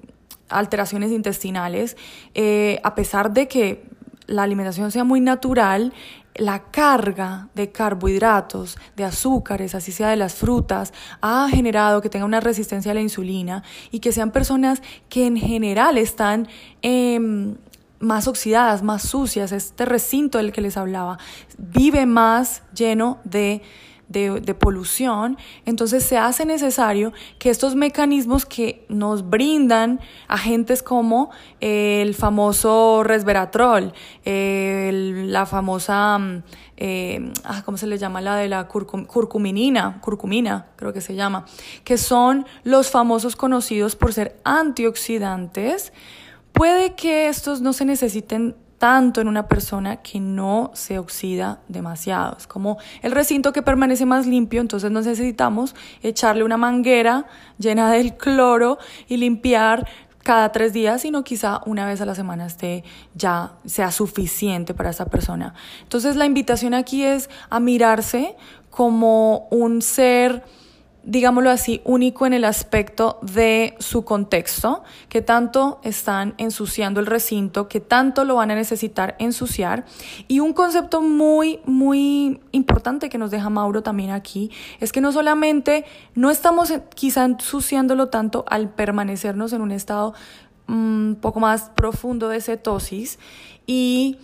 alteraciones 0.49 1.11
intestinales, 1.11 1.97
eh, 2.33 2.79
a 2.83 2.95
pesar 2.95 3.31
de 3.31 3.47
que 3.47 3.83
la 4.27 4.43
alimentación 4.43 4.91
sea 4.91 5.03
muy 5.03 5.21
natural, 5.21 5.93
la 6.35 6.63
carga 6.63 7.49
de 7.55 7.71
carbohidratos, 7.71 8.77
de 8.95 9.05
azúcares, 9.05 9.73
así 9.73 9.91
sea 9.91 10.09
de 10.09 10.17
las 10.17 10.35
frutas, 10.35 10.93
ha 11.21 11.47
generado 11.49 12.01
que 12.01 12.09
tenga 12.09 12.25
una 12.25 12.41
resistencia 12.41 12.91
a 12.91 12.95
la 12.95 13.01
insulina 13.01 13.63
y 13.91 13.99
que 13.99 14.11
sean 14.11 14.31
personas 14.31 14.81
que 15.09 15.25
en 15.25 15.37
general 15.37 15.97
están 15.97 16.47
em, 16.81 17.55
más 17.99 18.27
oxidadas, 18.27 18.83
más 18.83 19.03
sucias. 19.03 19.51
Este 19.51 19.85
recinto 19.85 20.37
del 20.37 20.51
que 20.51 20.61
les 20.61 20.77
hablaba 20.77 21.17
vive 21.57 22.05
más 22.05 22.63
lleno 22.73 23.19
de 23.23 23.61
de, 24.07 24.53
polución, 24.53 25.37
entonces 25.65 26.03
se 26.03 26.17
hace 26.17 26.45
necesario 26.45 27.13
que 27.39 27.49
estos 27.49 27.75
mecanismos 27.75 28.45
que 28.45 28.85
nos 28.89 29.29
brindan 29.29 29.99
agentes 30.27 30.83
como 30.83 31.31
el 31.59 32.13
famoso 32.13 33.03
resveratrol, 33.03 33.93
la 34.23 35.45
famosa, 35.45 36.17
mm, 36.17 36.43
eh, 36.77 37.31
ah, 37.43 37.63
¿cómo 37.65 37.77
se 37.77 37.87
le 37.87 37.97
llama? 37.97 38.21
La 38.21 38.35
de 38.35 38.47
la 38.47 38.67
curcuminina, 38.67 39.99
curcumina, 40.01 40.67
creo 40.75 40.93
que 40.93 41.01
se 41.01 41.15
llama, 41.15 41.45
que 41.83 41.97
son 41.97 42.45
los 42.63 42.89
famosos 42.89 43.35
conocidos 43.35 43.95
por 43.95 44.13
ser 44.13 44.39
antioxidantes, 44.43 45.93
puede 46.53 46.95
que 46.95 47.27
estos 47.27 47.61
no 47.61 47.73
se 47.73 47.85
necesiten 47.85 48.55
tanto 48.85 49.19
en 49.19 49.27
una 49.27 49.47
persona 49.47 49.95
que 49.95 50.19
no 50.19 50.69
se 50.75 50.99
oxida 50.99 51.57
demasiado. 51.67 52.37
Es 52.37 52.45
como 52.45 52.77
el 53.01 53.13
recinto 53.13 53.51
que 53.51 53.63
permanece 53.63 54.05
más 54.05 54.27
limpio, 54.27 54.61
entonces 54.61 54.91
no 54.91 55.01
necesitamos 55.01 55.73
echarle 56.03 56.43
una 56.43 56.57
manguera 56.57 57.25
llena 57.57 57.89
del 57.89 58.15
cloro 58.15 58.77
y 59.07 59.17
limpiar 59.17 59.87
cada 60.19 60.51
tres 60.51 60.71
días, 60.71 61.01
sino 61.01 61.23
quizá 61.23 61.61
una 61.65 61.87
vez 61.87 61.99
a 61.99 62.05
la 62.05 62.13
semana 62.13 62.45
esté 62.45 62.83
ya 63.15 63.53
sea 63.65 63.89
suficiente 63.89 64.75
para 64.75 64.91
esa 64.91 65.07
persona. 65.07 65.55
Entonces 65.81 66.15
la 66.15 66.27
invitación 66.27 66.75
aquí 66.75 67.01
es 67.03 67.27
a 67.49 67.59
mirarse 67.59 68.35
como 68.69 69.47
un 69.49 69.81
ser 69.81 70.43
digámoslo 71.05 71.51
así, 71.51 71.81
único 71.85 72.25
en 72.25 72.33
el 72.33 72.43
aspecto 72.43 73.19
de 73.21 73.75
su 73.79 74.03
contexto, 74.03 74.83
que 75.07 75.21
tanto 75.21 75.79
están 75.83 76.33
ensuciando 76.37 76.99
el 76.99 77.05
recinto, 77.05 77.67
que 77.67 77.79
tanto 77.79 78.25
lo 78.25 78.35
van 78.35 78.51
a 78.51 78.55
necesitar 78.55 79.15
ensuciar. 79.19 79.85
Y 80.27 80.39
un 80.39 80.53
concepto 80.53 81.01
muy, 81.01 81.59
muy 81.65 82.41
importante 82.51 83.07
que 83.09 83.19
nos 83.19 83.31
deja 83.31 83.49
Mauro 83.49 83.83
también 83.83 84.09
aquí, 84.09 84.51
es 84.79 84.91
que 84.91 84.99
no 84.99 85.11
solamente 85.11 85.85
no 86.15 86.31
estamos 86.31 86.73
quizá 86.95 87.25
ensuciándolo 87.25 88.07
tanto 88.07 88.43
al 88.47 88.69
permanecernos 88.69 89.53
en 89.53 89.61
un 89.61 89.71
estado 89.71 90.13
un 90.67 91.11
mm, 91.11 91.15
poco 91.15 91.39
más 91.39 91.69
profundo 91.75 92.27
de 92.27 92.41
cetosis 92.41 93.19
y 93.67 94.17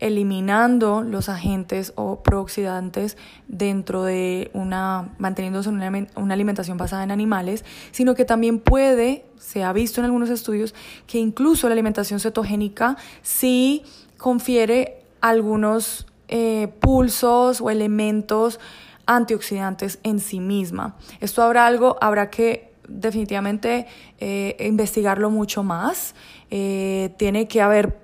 eliminando 0.00 1.02
los 1.02 1.28
agentes 1.28 1.92
o 1.94 2.22
prooxidantes 2.22 3.16
dentro 3.46 4.02
de 4.02 4.50
una, 4.54 5.14
manteniéndose 5.18 5.68
en 5.68 5.76
una, 5.76 6.08
una, 6.16 6.34
alimentación 6.34 6.78
basada 6.78 7.04
en 7.04 7.10
animales, 7.10 7.64
sino 7.92 8.14
que 8.14 8.24
también 8.24 8.58
puede, 8.58 9.24
se 9.38 9.62
ha 9.62 9.72
visto 9.72 10.00
en 10.00 10.06
algunos 10.06 10.30
estudios, 10.30 10.74
que 11.06 11.18
incluso 11.18 11.68
la 11.68 11.74
alimentación 11.74 12.18
cetogénica 12.18 12.96
sí 13.22 13.84
confiere 14.16 15.04
algunos 15.20 16.06
eh, 16.28 16.68
pulsos 16.80 17.60
o 17.60 17.70
elementos 17.70 18.60
antioxidantes 19.06 19.98
en 20.02 20.20
sí 20.20 20.40
misma. 20.40 20.96
Esto 21.20 21.42
habrá 21.42 21.66
algo, 21.66 21.96
habrá 22.00 22.30
que 22.30 22.72
definitivamente 22.86 23.86
eh, 24.18 24.56
investigarlo 24.60 25.30
mucho 25.30 25.62
más. 25.62 26.14
Eh, 26.50 27.14
tiene 27.18 27.48
que 27.48 27.60
haber 27.60 27.99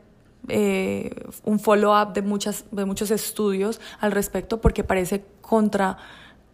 eh, 0.49 1.11
un 1.45 1.59
follow-up 1.59 2.13
de, 2.13 2.23
de 2.23 2.85
muchos 2.85 3.11
estudios 3.11 3.81
al 4.01 4.13
respecto 4.13 4.61
porque 4.61 4.85
parece 4.85 5.25
contra, 5.41 5.99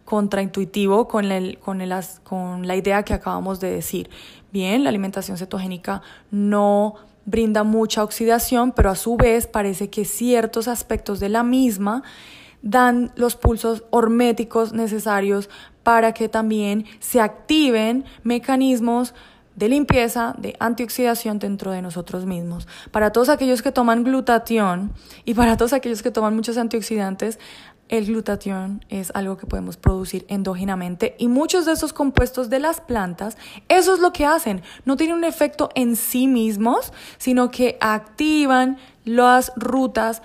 contraintuitivo 0.04 1.08
con, 1.08 1.30
el, 1.30 1.58
con, 1.58 1.80
el, 1.80 1.92
con 2.22 2.66
la 2.66 2.76
idea 2.76 3.02
que 3.02 3.14
acabamos 3.14 3.60
de 3.60 3.70
decir. 3.70 4.10
Bien, 4.52 4.84
la 4.84 4.90
alimentación 4.90 5.38
cetogénica 5.38 6.02
no 6.30 6.96
brinda 7.24 7.64
mucha 7.64 8.02
oxidación, 8.02 8.72
pero 8.72 8.90
a 8.90 8.96
su 8.96 9.16
vez 9.16 9.46
parece 9.46 9.90
que 9.90 10.04
ciertos 10.04 10.68
aspectos 10.68 11.20
de 11.20 11.28
la 11.28 11.42
misma 11.42 12.02
dan 12.62 13.12
los 13.16 13.36
pulsos 13.36 13.84
horméticos 13.90 14.72
necesarios 14.72 15.48
para 15.82 16.14
que 16.14 16.28
también 16.28 16.84
se 17.00 17.20
activen 17.20 18.04
mecanismos 18.22 19.14
de 19.56 19.68
limpieza, 19.68 20.34
de 20.38 20.56
antioxidación 20.58 21.38
dentro 21.38 21.70
de 21.70 21.82
nosotros 21.82 22.26
mismos. 22.26 22.66
Para 22.90 23.12
todos 23.12 23.28
aquellos 23.28 23.62
que 23.62 23.72
toman 23.72 24.04
glutatión 24.04 24.92
y 25.24 25.34
para 25.34 25.56
todos 25.56 25.72
aquellos 25.72 26.02
que 26.02 26.10
toman 26.10 26.34
muchos 26.34 26.56
antioxidantes, 26.56 27.38
el 27.88 28.06
glutatión 28.06 28.82
es 28.88 29.10
algo 29.14 29.36
que 29.36 29.46
podemos 29.46 29.76
producir 29.76 30.24
endógenamente 30.28 31.14
y 31.18 31.28
muchos 31.28 31.66
de 31.66 31.72
esos 31.72 31.92
compuestos 31.92 32.48
de 32.48 32.58
las 32.58 32.80
plantas, 32.80 33.36
eso 33.68 33.92
es 33.92 34.00
lo 34.00 34.14
que 34.14 34.24
hacen. 34.24 34.62
No 34.86 34.96
tienen 34.96 35.16
un 35.16 35.24
efecto 35.24 35.68
en 35.74 35.96
sí 35.96 36.26
mismos, 36.26 36.92
sino 37.18 37.50
que 37.50 37.76
activan 37.80 38.78
las 39.04 39.52
rutas 39.56 40.22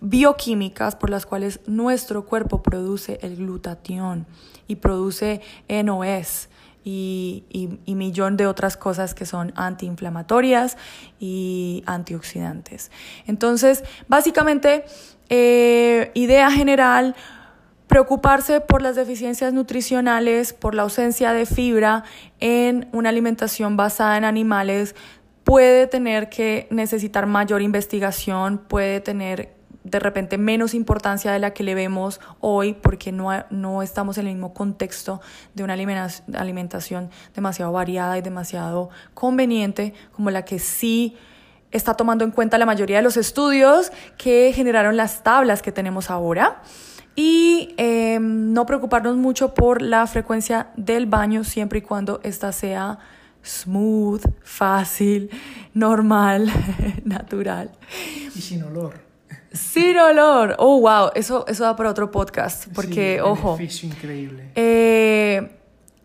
bioquímicas 0.00 0.94
por 0.94 1.08
las 1.08 1.24
cuales 1.24 1.60
nuestro 1.66 2.26
cuerpo 2.26 2.62
produce 2.62 3.18
el 3.22 3.36
glutatión 3.36 4.26
y 4.68 4.76
produce 4.76 5.40
NOS 5.68 6.48
y, 6.88 7.68
millón 7.86 8.36
de 8.36 8.46
otras 8.46 8.76
cosas 8.76 9.14
que 9.14 9.26
son 9.26 9.52
antiinflamatorias 9.56 10.76
y 11.18 11.82
antioxidantes. 11.86 12.92
Entonces, 13.26 13.82
básicamente, 14.06 14.84
eh, 15.28 16.12
idea 16.14 16.50
general, 16.52 17.16
preocuparse 17.88 18.60
por 18.60 18.82
las 18.82 18.94
deficiencias 18.94 19.52
nutricionales, 19.52 20.52
por 20.52 20.76
la 20.76 20.82
ausencia 20.82 21.32
de 21.32 21.44
fibra 21.46 22.04
en 22.38 22.88
una 22.92 23.08
alimentación 23.08 23.76
basada 23.76 24.16
en 24.16 24.24
animales, 24.24 24.94
puede 25.42 25.88
tener 25.88 26.28
que 26.28 26.68
necesitar 26.70 27.26
mayor 27.26 27.62
investigación, 27.62 28.58
puede 28.58 29.00
tener 29.00 29.55
de 29.86 30.00
repente 30.00 30.36
menos 30.36 30.74
importancia 30.74 31.32
de 31.32 31.38
la 31.38 31.52
que 31.52 31.62
le 31.62 31.74
vemos 31.74 32.20
hoy 32.40 32.74
porque 32.74 33.12
no, 33.12 33.30
no 33.50 33.82
estamos 33.82 34.18
en 34.18 34.26
el 34.26 34.34
mismo 34.34 34.52
contexto 34.52 35.20
de 35.54 35.62
una 35.62 35.74
alimentación 35.74 37.10
demasiado 37.34 37.72
variada 37.72 38.18
y 38.18 38.22
demasiado 38.22 38.90
conveniente 39.14 39.94
como 40.12 40.30
la 40.30 40.44
que 40.44 40.58
sí 40.58 41.16
está 41.70 41.94
tomando 41.94 42.24
en 42.24 42.32
cuenta 42.32 42.58
la 42.58 42.66
mayoría 42.66 42.96
de 42.96 43.02
los 43.02 43.16
estudios 43.16 43.92
que 44.16 44.52
generaron 44.52 44.96
las 44.96 45.22
tablas 45.22 45.62
que 45.62 45.72
tenemos 45.72 46.10
ahora. 46.10 46.62
Y 47.14 47.74
em, 47.78 48.52
no 48.52 48.66
preocuparnos 48.66 49.16
mucho 49.16 49.54
por 49.54 49.80
la 49.80 50.06
frecuencia 50.06 50.68
del 50.76 51.06
baño 51.06 51.44
siempre 51.44 51.78
y 51.78 51.82
cuando 51.82 52.20
ésta 52.24 52.52
sea 52.52 52.98
smooth, 53.42 54.22
fácil, 54.42 55.30
normal, 55.72 56.50
natural. 57.04 57.70
Y 58.34 58.40
sin 58.40 58.64
olor. 58.64 59.05
Sin 59.56 59.98
olor. 59.98 60.56
Oh, 60.58 60.80
wow. 60.80 61.10
Eso, 61.14 61.46
eso 61.48 61.64
da 61.64 61.76
para 61.76 61.90
otro 61.90 62.10
podcast. 62.10 62.66
Porque, 62.74 63.20
ojo. 63.20 63.58
increíble. 63.60 64.50
Eh, 64.54 65.58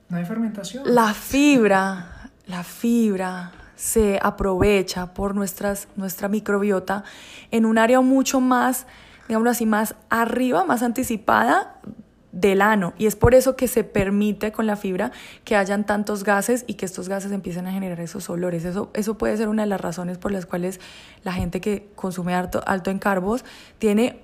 no 0.10 0.18
hay 0.18 0.26
fermentación. 0.26 0.84
La 0.86 1.14
fibra, 1.14 2.30
la 2.48 2.64
fibra 2.64 3.52
se 3.76 4.20
aprovecha 4.22 5.14
por 5.14 5.36
nuestras, 5.36 5.88
nuestra 5.96 6.28
microbiota 6.28 7.04
en 7.50 7.66
un 7.66 7.78
área 7.78 8.02
mucho 8.02 8.40
más, 8.40 8.86
digamos 9.28 9.48
así, 9.48 9.66
más 9.66 9.96
arriba, 10.10 10.66
más 10.66 10.84
anticipada 10.84 11.80
del 12.32 12.62
ano 12.62 12.94
y 12.98 13.08
es 13.08 13.16
por 13.16 13.36
eso 13.36 13.56
que 13.56 13.68
se 13.68 13.84
permite 13.84 14.52
con 14.52 14.66
la 14.66 14.76
fibra 14.76 15.12
que 15.44 15.56
hayan 15.56 15.86
tantos 15.86 16.24
gases 16.24 16.64
y 16.68 16.76
que 16.76 16.86
estos 16.86 17.10
gases 17.10 17.32
empiecen 17.32 17.68
a 17.68 17.72
generar 17.72 18.00
esos 18.00 18.30
olores. 18.30 18.66
Eso, 18.66 18.90
eso 18.94 19.18
puede 19.18 19.36
ser 19.38 19.50
una 19.50 19.64
de 19.64 19.70
las 19.70 19.82
razones 19.82 20.18
por 20.18 20.32
las 20.32 20.46
cuales 20.46 20.80
la 21.24 21.34
gente 21.34 21.62
que 21.62 21.90
consume 21.96 22.34
alto, 22.34 22.64
alto 22.66 22.90
en 22.90 23.00
carbos 23.00 23.44
tiene 23.80 24.22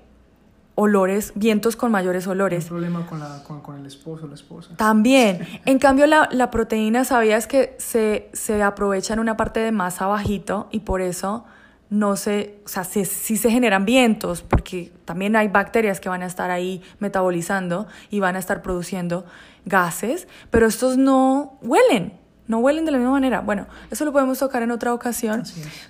olores, 0.76 1.34
vientos 1.34 1.76
con 1.76 1.92
mayores 1.92 2.28
olores. 2.28 2.66
Un 2.66 2.70
problema 2.70 3.06
con, 3.08 3.20
la, 3.20 3.44
con, 3.44 3.80
el 3.80 3.86
esposo 3.88 4.26
o 4.26 4.28
la 4.28 4.36
esposa. 4.36 4.76
También. 4.78 5.40
En 5.66 5.80
cambio, 5.80 6.06
la, 6.06 6.30
la 6.32 6.52
proteína, 6.52 7.04
¿sabías 7.04 7.48
que 7.48 7.76
se, 7.80 8.30
se 8.34 8.62
aprovecha 8.62 9.14
en 9.14 9.20
una 9.20 9.36
parte 9.36 9.60
de 9.60 9.72
más 9.72 10.02
abajito 10.02 10.68
y 10.72 10.82
por 10.82 11.02
eso 11.02 11.46
no 11.90 12.16
se, 12.18 12.60
o 12.66 12.68
sea, 12.68 12.84
sí, 12.84 13.06
se 13.06 13.50
generan 13.50 13.86
vientos, 13.86 14.42
porque 14.42 14.92
también 15.06 15.36
hay 15.36 15.48
bacterias 15.48 16.00
que 16.00 16.10
van 16.10 16.22
a 16.22 16.26
estar 16.26 16.52
ahí 16.52 16.82
metabolizando 17.00 17.88
y 18.10 18.20
van 18.20 18.36
a 18.36 18.40
estar 18.40 18.62
produciendo 18.62 19.26
gases, 19.66 20.28
pero 20.50 20.68
estos 20.68 20.98
no 20.98 21.58
huelen, 21.62 22.14
no 22.48 22.60
huelen 22.60 22.86
de 22.86 22.92
la 22.92 22.98
misma 22.98 23.14
manera. 23.14 23.42
Bueno, 23.42 23.68
eso 23.90 24.04
lo 24.06 24.12
podemos 24.12 24.40
tocar 24.40 24.64
en 24.64 24.72
otra 24.72 24.94
ocasión, 24.94 25.44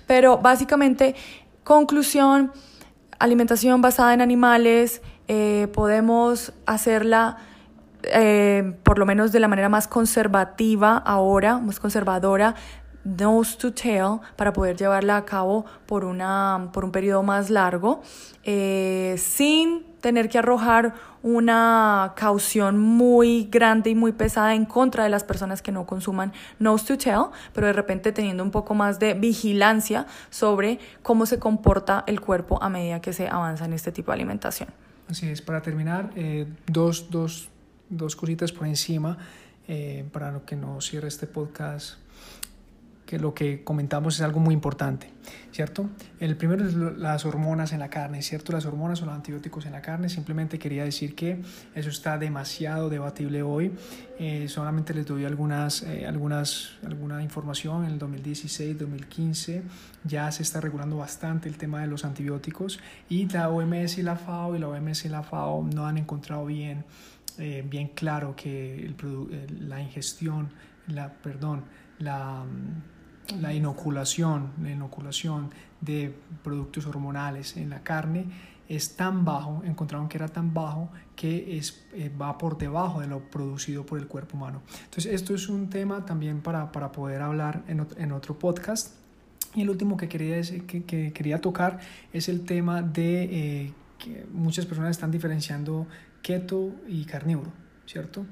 pero 0.06 0.38
básicamente, 0.38 1.16
conclusión, 1.64 2.52
alimentación 3.18 3.80
basada 3.80 4.14
en 4.14 4.20
animales, 4.20 5.02
eh, 5.26 5.68
podemos 5.74 6.52
hacerla 6.64 7.38
eh, 8.04 8.74
por 8.84 8.98
lo 8.98 9.06
menos 9.06 9.32
de 9.32 9.40
la 9.40 9.48
manera 9.48 9.68
más 9.68 9.88
conservativa 9.88 10.96
ahora, 10.96 11.58
más 11.58 11.80
conservadora, 11.80 12.54
nose 13.16 13.56
to 13.56 13.72
tail 13.72 14.20
para 14.36 14.52
poder 14.52 14.76
llevarla 14.76 15.16
a 15.16 15.24
cabo 15.24 15.64
por, 15.86 16.04
una, 16.04 16.70
por 16.72 16.84
un 16.84 16.92
periodo 16.92 17.22
más 17.22 17.50
largo 17.50 18.02
eh, 18.44 19.16
sin 19.18 19.84
tener 20.00 20.28
que 20.28 20.38
arrojar 20.38 20.94
una 21.22 22.12
caución 22.16 22.78
muy 22.78 23.48
grande 23.50 23.90
y 23.90 23.94
muy 23.94 24.12
pesada 24.12 24.54
en 24.54 24.64
contra 24.64 25.04
de 25.04 25.10
las 25.10 25.24
personas 25.24 25.62
que 25.62 25.72
no 25.72 25.86
consuman 25.86 26.32
nose 26.58 26.86
to 26.86 26.98
tail, 26.98 27.26
pero 27.52 27.66
de 27.66 27.72
repente 27.72 28.12
teniendo 28.12 28.44
un 28.44 28.50
poco 28.50 28.74
más 28.74 28.98
de 28.98 29.14
vigilancia 29.14 30.06
sobre 30.30 30.78
cómo 31.02 31.26
se 31.26 31.38
comporta 31.38 32.04
el 32.06 32.20
cuerpo 32.20 32.62
a 32.62 32.68
medida 32.68 33.00
que 33.00 33.12
se 33.12 33.26
avanza 33.26 33.64
en 33.64 33.72
este 33.72 33.90
tipo 33.90 34.12
de 34.12 34.16
alimentación. 34.16 34.68
Así 35.08 35.28
es, 35.28 35.42
para 35.42 35.62
terminar, 35.62 36.10
eh, 36.14 36.46
dos, 36.66 37.10
dos, 37.10 37.48
dos 37.88 38.14
cositas 38.14 38.52
por 38.52 38.66
encima 38.66 39.18
eh, 39.66 40.08
para 40.12 40.40
que 40.46 40.54
no 40.56 40.80
cierre 40.80 41.08
este 41.08 41.26
podcast 41.26 41.96
que 43.08 43.18
lo 43.18 43.32
que 43.32 43.64
comentamos 43.64 44.16
es 44.16 44.20
algo 44.20 44.38
muy 44.38 44.52
importante, 44.52 45.10
¿cierto? 45.50 45.88
El 46.20 46.36
primero 46.36 46.66
es 46.66 46.74
las 46.74 47.24
hormonas 47.24 47.72
en 47.72 47.80
la 47.80 47.88
carne, 47.88 48.20
¿cierto? 48.20 48.52
Las 48.52 48.66
hormonas 48.66 49.00
o 49.00 49.06
los 49.06 49.14
antibióticos 49.14 49.64
en 49.64 49.72
la 49.72 49.80
carne. 49.80 50.10
Simplemente 50.10 50.58
quería 50.58 50.84
decir 50.84 51.14
que 51.14 51.40
eso 51.74 51.88
está 51.88 52.18
demasiado 52.18 52.90
debatible 52.90 53.42
hoy. 53.42 53.72
Eh, 54.18 54.46
solamente 54.48 54.92
les 54.92 55.06
doy 55.06 55.24
algunas, 55.24 55.84
eh, 55.84 56.04
algunas, 56.06 56.72
alguna 56.84 57.22
información. 57.22 57.86
En 57.86 57.92
el 57.92 57.98
2016, 57.98 58.78
2015 58.78 59.62
ya 60.04 60.30
se 60.30 60.42
está 60.42 60.60
regulando 60.60 60.98
bastante 60.98 61.48
el 61.48 61.56
tema 61.56 61.80
de 61.80 61.86
los 61.86 62.04
antibióticos 62.04 62.78
y 63.08 63.26
la 63.30 63.48
OMS 63.48 63.96
y 63.96 64.02
la 64.02 64.16
FAO 64.16 64.54
y 64.54 64.58
la 64.58 64.68
OMS 64.68 65.06
y 65.06 65.08
la 65.08 65.22
FAO 65.22 65.62
no 65.62 65.86
han 65.86 65.96
encontrado 65.96 66.44
bien, 66.44 66.84
eh, 67.38 67.64
bien 67.66 67.88
claro 67.88 68.36
que 68.36 68.84
el, 68.84 69.66
la 69.66 69.80
ingestión, 69.80 70.50
la, 70.88 71.10
perdón, 71.10 71.64
la 71.98 72.44
la 73.40 73.52
inoculación, 73.52 74.52
la 74.62 74.70
inoculación 74.70 75.50
de 75.80 76.14
productos 76.42 76.86
hormonales 76.86 77.56
en 77.56 77.70
la 77.70 77.82
carne 77.82 78.26
es 78.68 78.96
tan 78.96 79.24
bajo, 79.24 79.62
encontraron 79.64 80.08
que 80.08 80.18
era 80.18 80.28
tan 80.28 80.52
bajo 80.52 80.90
que 81.16 81.56
es, 81.56 81.86
eh, 81.94 82.10
va 82.10 82.36
por 82.36 82.58
debajo 82.58 83.00
de 83.00 83.06
lo 83.06 83.20
producido 83.30 83.84
por 83.86 83.98
el 83.98 84.06
cuerpo 84.06 84.36
humano. 84.36 84.62
Entonces 84.84 85.12
esto 85.12 85.34
es 85.34 85.48
un 85.48 85.70
tema 85.70 86.04
también 86.04 86.40
para, 86.40 86.70
para 86.70 86.92
poder 86.92 87.22
hablar 87.22 87.64
en, 87.66 87.86
en, 87.96 88.12
otro 88.12 88.38
podcast. 88.38 88.94
Y 89.54 89.62
el 89.62 89.70
último 89.70 89.96
que 89.96 90.08
quería, 90.08 90.40
que, 90.66 90.84
que 90.84 91.12
quería 91.12 91.40
tocar 91.40 91.80
es 92.12 92.28
el 92.28 92.44
tema 92.44 92.82
de 92.82 93.22
eh, 93.24 93.72
que 93.98 94.26
muchas 94.32 94.66
personas 94.66 94.90
están 94.90 95.10
diferenciando 95.10 95.86
keto 96.20 96.72
y 96.86 97.04
carnívoro, 97.06 97.50
¿cierto? 97.86 98.26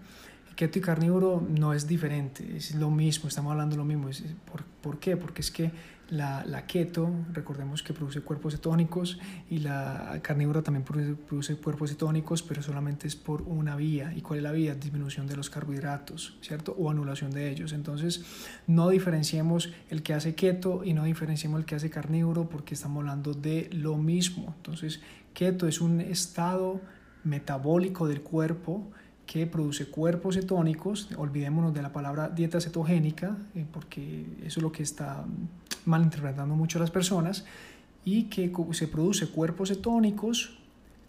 Keto 0.56 0.78
y 0.78 0.82
carnívoro 0.82 1.46
no 1.48 1.74
es 1.74 1.86
diferente, 1.86 2.56
es 2.56 2.74
lo 2.74 2.90
mismo, 2.90 3.28
estamos 3.28 3.52
hablando 3.52 3.74
de 3.74 3.78
lo 3.78 3.84
mismo. 3.84 4.08
¿Por, 4.50 4.64
¿por 4.64 4.98
qué? 4.98 5.16
Porque 5.16 5.42
es 5.42 5.50
que 5.50 5.70
la, 6.08 6.44
la, 6.46 6.66
keto, 6.66 7.10
recordemos 7.32 7.82
que 7.82 7.92
produce 7.92 8.22
cuerpos 8.22 8.54
cetónicos 8.54 9.18
y 9.50 9.58
la 9.58 10.18
carnívora 10.22 10.62
también 10.62 10.84
produce, 10.84 11.14
produce, 11.14 11.56
cuerpos 11.56 11.90
cetónicos, 11.90 12.42
pero 12.42 12.62
solamente 12.62 13.06
es 13.06 13.16
por 13.16 13.42
una 13.42 13.76
vía. 13.76 14.14
¿Y 14.16 14.22
cuál 14.22 14.38
es 14.38 14.42
la 14.44 14.52
vía? 14.52 14.74
Disminución 14.74 15.26
de 15.26 15.36
los 15.36 15.50
carbohidratos, 15.50 16.38
¿cierto? 16.40 16.74
O 16.78 16.90
anulación 16.90 17.32
de 17.32 17.50
ellos. 17.50 17.72
Entonces, 17.72 18.24
no 18.66 18.88
diferenciemos 18.88 19.72
el 19.90 20.02
que 20.02 20.14
hace 20.14 20.34
keto 20.34 20.84
y 20.84 20.94
no 20.94 21.04
diferenciemos 21.04 21.60
el 21.60 21.66
que 21.66 21.74
hace 21.74 21.90
carnívoro 21.90 22.48
porque 22.48 22.74
estamos 22.74 23.00
hablando 23.00 23.34
de 23.34 23.68
lo 23.72 23.98
mismo. 23.98 24.54
Entonces, 24.56 25.00
keto 25.34 25.68
es 25.68 25.82
un 25.82 26.00
estado 26.00 26.80
metabólico 27.24 28.06
del 28.06 28.22
cuerpo 28.22 28.90
que 29.26 29.46
produce 29.46 29.86
cuerpos 29.86 30.36
cetónicos, 30.36 31.08
olvidémonos 31.16 31.74
de 31.74 31.82
la 31.82 31.92
palabra 31.92 32.28
dieta 32.28 32.60
cetogénica, 32.60 33.36
eh, 33.54 33.66
porque 33.72 34.24
eso 34.44 34.60
es 34.60 34.62
lo 34.62 34.72
que 34.72 34.82
está 34.82 35.24
malinterpretando 35.84 36.54
mucho 36.54 36.78
las 36.78 36.90
personas, 36.90 37.44
y 38.04 38.24
que 38.24 38.52
se 38.70 38.86
produce 38.86 39.26
cuerpos 39.28 39.70
cetónicos 39.70 40.58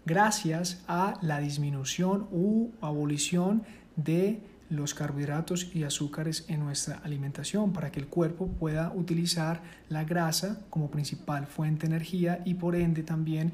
gracias 0.04 0.82
a 0.88 1.14
la 1.22 1.38
disminución 1.38 2.26
u 2.32 2.70
abolición 2.80 3.62
de 3.94 4.40
los 4.70 4.94
carbohidratos 4.94 5.74
y 5.74 5.84
azúcares 5.84 6.44
en 6.48 6.60
nuestra 6.60 6.98
alimentación 6.98 7.72
para 7.72 7.90
que 7.90 8.00
el 8.00 8.06
cuerpo 8.06 8.48
pueda 8.48 8.92
utilizar 8.94 9.62
la 9.88 10.04
grasa 10.04 10.60
como 10.70 10.90
principal 10.90 11.46
fuente 11.46 11.86
de 11.86 11.94
energía 11.94 12.42
y 12.44 12.54
por 12.54 12.74
ende 12.74 13.02
también 13.02 13.52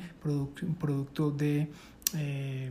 producto 0.81 1.31
de 1.31 1.69
eh, 2.17 2.71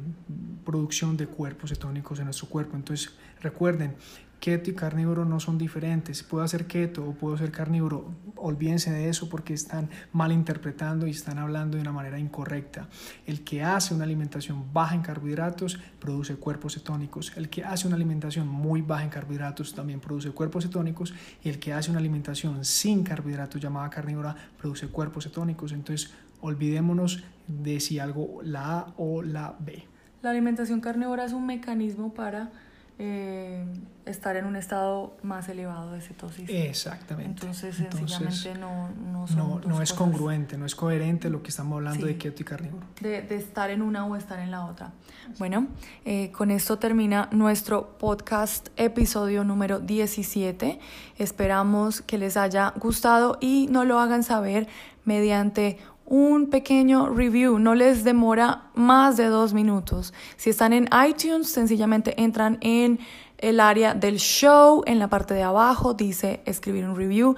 producción 0.66 1.18
de 1.18 1.28
cuerpos 1.28 1.70
cetónicos 1.70 2.20
en 2.20 2.26
nuestro 2.26 2.48
cuerpo. 2.48 2.76
Entonces, 2.76 3.14
recuerden, 3.42 3.96
keto 4.44 4.70
y 4.70 4.74
carnívoro 4.74 5.24
no 5.24 5.40
son 5.40 5.58
diferentes. 5.58 6.22
Puedo 6.22 6.44
hacer 6.44 6.68
keto 6.68 7.08
o 7.08 7.14
puedo 7.14 7.38
ser 7.38 7.50
carnívoro. 7.50 8.12
Olvídense 8.36 8.92
de 8.92 9.08
eso 9.08 9.30
porque 9.30 9.54
están 9.54 9.90
malinterpretando 10.12 11.08
y 11.08 11.12
están 11.12 11.38
hablando 11.38 11.78
de 11.78 11.82
una 11.82 11.94
manera 11.94 12.20
incorrecta. 12.20 12.90
El 13.26 13.46
que 13.46 13.64
hace 13.64 13.94
una 13.94 14.04
alimentación 14.04 14.74
baja 14.74 14.96
en 14.96 15.02
carbohidratos 15.02 15.80
produce 15.98 16.36
cuerpos 16.36 16.74
cetónicos. 16.74 17.32
El 17.38 17.48
que 17.48 17.64
hace 17.64 17.88
una 17.88 17.96
alimentación 17.96 18.50
muy 18.50 18.82
baja 18.82 19.06
en 19.06 19.10
carbohidratos 19.10 19.74
también 19.74 20.02
produce 20.02 20.32
cuerpos 20.32 20.66
cetónicos. 20.66 21.14
Y 21.42 21.48
el 21.48 21.58
que 21.58 21.72
hace 21.72 21.90
una 21.90 22.00
alimentación 22.00 22.66
sin 22.66 23.06
carbohidratos 23.06 23.62
llamada 23.62 23.90
carnívora 23.90 24.36
produce 24.58 24.90
cuerpos 24.90 25.24
cetónicos. 25.24 25.72
Entonces, 25.72 26.12
olvidémonos 26.44 27.24
de 27.48 27.80
si 27.80 28.00
algo 28.00 28.42
la 28.44 28.80
A 28.80 28.94
o 28.98 29.24
la 29.24 29.56
B. 29.60 29.84
La 30.22 30.30
alimentación 30.30 30.82
carnívora 30.82 31.26
es 31.26 31.34
un 31.34 31.46
mecanismo 31.46 32.14
para 32.14 32.52
eh, 33.00 33.66
estar 34.06 34.36
en 34.36 34.46
un 34.46 34.56
estado 34.56 35.18
más 35.24 35.50
elevado 35.50 35.94
de 35.94 36.02
cetosis. 36.02 36.48
Exactamente. 36.50 37.42
Entonces, 37.42 37.76
sencillamente 37.76 38.54
no, 38.60 38.90
no, 38.90 39.26
no, 39.36 39.60
no 39.60 39.82
es 39.82 39.94
congruente, 39.94 40.58
no 40.58 40.66
es 40.66 40.76
coherente 40.76 41.30
lo 41.30 41.42
que 41.42 41.50
estamos 41.50 41.78
hablando 41.78 42.06
de 42.06 42.18
keto 42.18 42.42
y 42.42 42.46
carnívoro. 42.46 42.86
De, 43.02 43.22
de, 43.22 43.36
estar 43.36 43.72
en 43.72 43.82
una 43.82 44.06
o 44.06 44.16
estar 44.16 44.40
en 44.40 44.52
la 44.52 44.66
otra. 44.66 44.92
Bueno, 45.40 45.68
eh, 46.06 46.32
con 46.32 46.52
esto 46.52 46.78
termina 46.78 47.30
nuestro 47.32 47.98
podcast 47.98 48.70
episodio 48.78 49.44
número 49.44 49.80
17. 49.80 50.80
Esperamos 51.18 52.02
que 52.02 52.18
les 52.18 52.38
haya 52.38 52.74
gustado 52.78 53.38
y 53.42 53.68
no 53.72 53.86
lo 53.86 54.00
hagan 54.00 54.24
saber 54.24 54.68
mediante 55.06 55.78
un 56.06 56.50
pequeño 56.50 57.10
review, 57.10 57.60
no 57.60 57.76
les 57.76 58.04
demora 58.04 58.70
más 58.76 59.18
de 59.18 59.26
dos 59.26 59.54
minutos. 59.54 60.14
Si 60.36 60.50
están 60.50 60.74
en 60.74 60.90
iTunes, 61.08 61.50
sencillamente 61.50 62.22
entran 62.22 62.58
en 62.62 63.00
el 63.38 63.60
área 63.60 63.94
del 63.94 64.18
show, 64.18 64.84
en 64.86 65.00
la 65.00 65.10
parte 65.10 65.34
de 65.34 65.44
abajo 65.44 65.94
dice 65.94 66.42
escribir 66.46 66.86
un 66.86 66.96
review, 66.96 67.36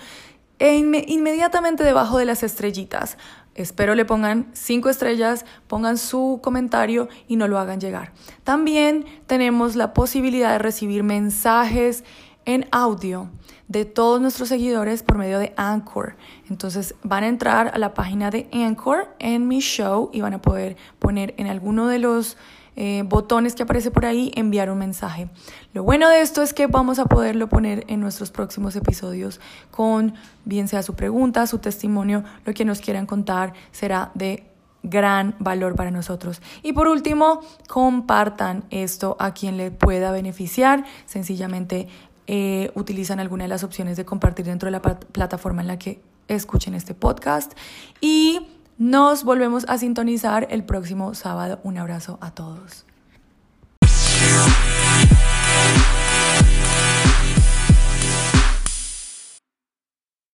e 0.60 0.76
inmediatamente 0.78 1.84
debajo 1.84 2.18
de 2.18 2.26
las 2.26 2.44
estrellitas. 2.44 3.18
Espero 3.56 3.96
le 3.96 4.06
pongan 4.06 4.48
cinco 4.54 4.90
estrellas, 4.90 5.46
pongan 5.68 5.98
su 5.98 6.40
comentario 6.44 7.08
y 7.28 7.38
no 7.38 7.48
lo 7.48 7.58
hagan 7.58 7.80
llegar. 7.80 8.12
También 8.44 9.06
tenemos 9.28 9.76
la 9.76 9.94
posibilidad 9.94 10.52
de 10.52 10.60
recibir 10.60 11.04
mensajes 11.04 12.04
en 12.46 12.68
audio 12.72 13.30
de 13.68 13.86
todos 13.86 14.22
nuestros 14.22 14.50
seguidores 14.50 15.04
por 15.04 15.18
medio 15.18 15.40
de 15.40 15.54
Anchor. 15.58 16.16
Entonces 16.50 16.96
van 17.04 17.24
a 17.24 17.28
entrar 17.28 17.72
a 17.74 17.78
la 17.78 17.94
página 17.94 18.30
de 18.30 18.48
Anchor 18.54 19.16
en 19.20 19.48
mi 19.48 19.60
show 19.60 20.10
y 20.14 20.22
van 20.22 20.34
a 20.34 20.42
poder 20.42 20.78
poner 21.00 21.34
en 21.38 21.48
alguno 21.48 21.88
de 21.88 22.00
los 22.00 22.38
eh, 22.78 23.04
botones 23.06 23.56
que 23.56 23.64
aparece 23.64 23.90
por 23.90 24.06
ahí 24.06 24.32
enviar 24.36 24.70
un 24.70 24.78
mensaje. 24.78 25.30
Lo 25.74 25.84
bueno 25.84 26.10
de 26.10 26.22
esto 26.22 26.42
es 26.42 26.54
que 26.54 26.68
vamos 26.68 27.00
a 27.00 27.06
poderlo 27.06 27.48
poner 27.48 27.86
en 27.88 28.02
nuestros 28.02 28.32
próximos 28.32 28.76
episodios 28.76 29.40
con 29.72 30.14
bien 30.44 30.68
sea 30.68 30.84
su 30.84 30.94
pregunta, 30.94 31.48
su 31.48 31.60
testimonio, 31.60 32.24
lo 32.44 32.54
que 32.54 32.66
nos 32.66 32.82
quieran 32.82 33.06
contar 33.06 33.54
será 33.72 34.12
de 34.14 34.44
gran 34.90 35.36
valor 35.40 35.76
para 35.76 35.92
nosotros. 35.92 36.42
Y 36.64 36.74
por 36.74 36.88
último, 36.88 37.42
compartan 37.68 38.66
esto 38.70 39.18
a 39.20 39.34
quien 39.34 39.58
le 39.58 39.72
pueda 39.72 40.12
beneficiar. 40.12 40.86
Sencillamente 41.06 41.88
eh, 42.28 42.72
utilizan 42.76 43.20
alguna 43.20 43.44
de 43.44 43.50
las 43.50 43.64
opciones 43.64 43.98
de 43.98 44.06
compartir 44.06 44.46
dentro 44.46 44.68
de 44.68 44.72
la 44.72 44.82
plataforma 44.82 45.62
en 45.62 45.68
la 45.68 45.78
que 45.78 46.02
escuchen 46.28 46.74
este 46.74 46.94
podcast. 46.94 47.54
Y 48.02 48.48
nos 48.78 49.24
volvemos 49.24 49.66
a 49.68 49.78
sintonizar 49.78 50.48
el 50.50 50.64
próximo 50.64 51.14
sábado. 51.14 51.60
Un 51.64 51.78
abrazo 51.78 52.18
a 52.22 52.32
todos. 52.32 52.86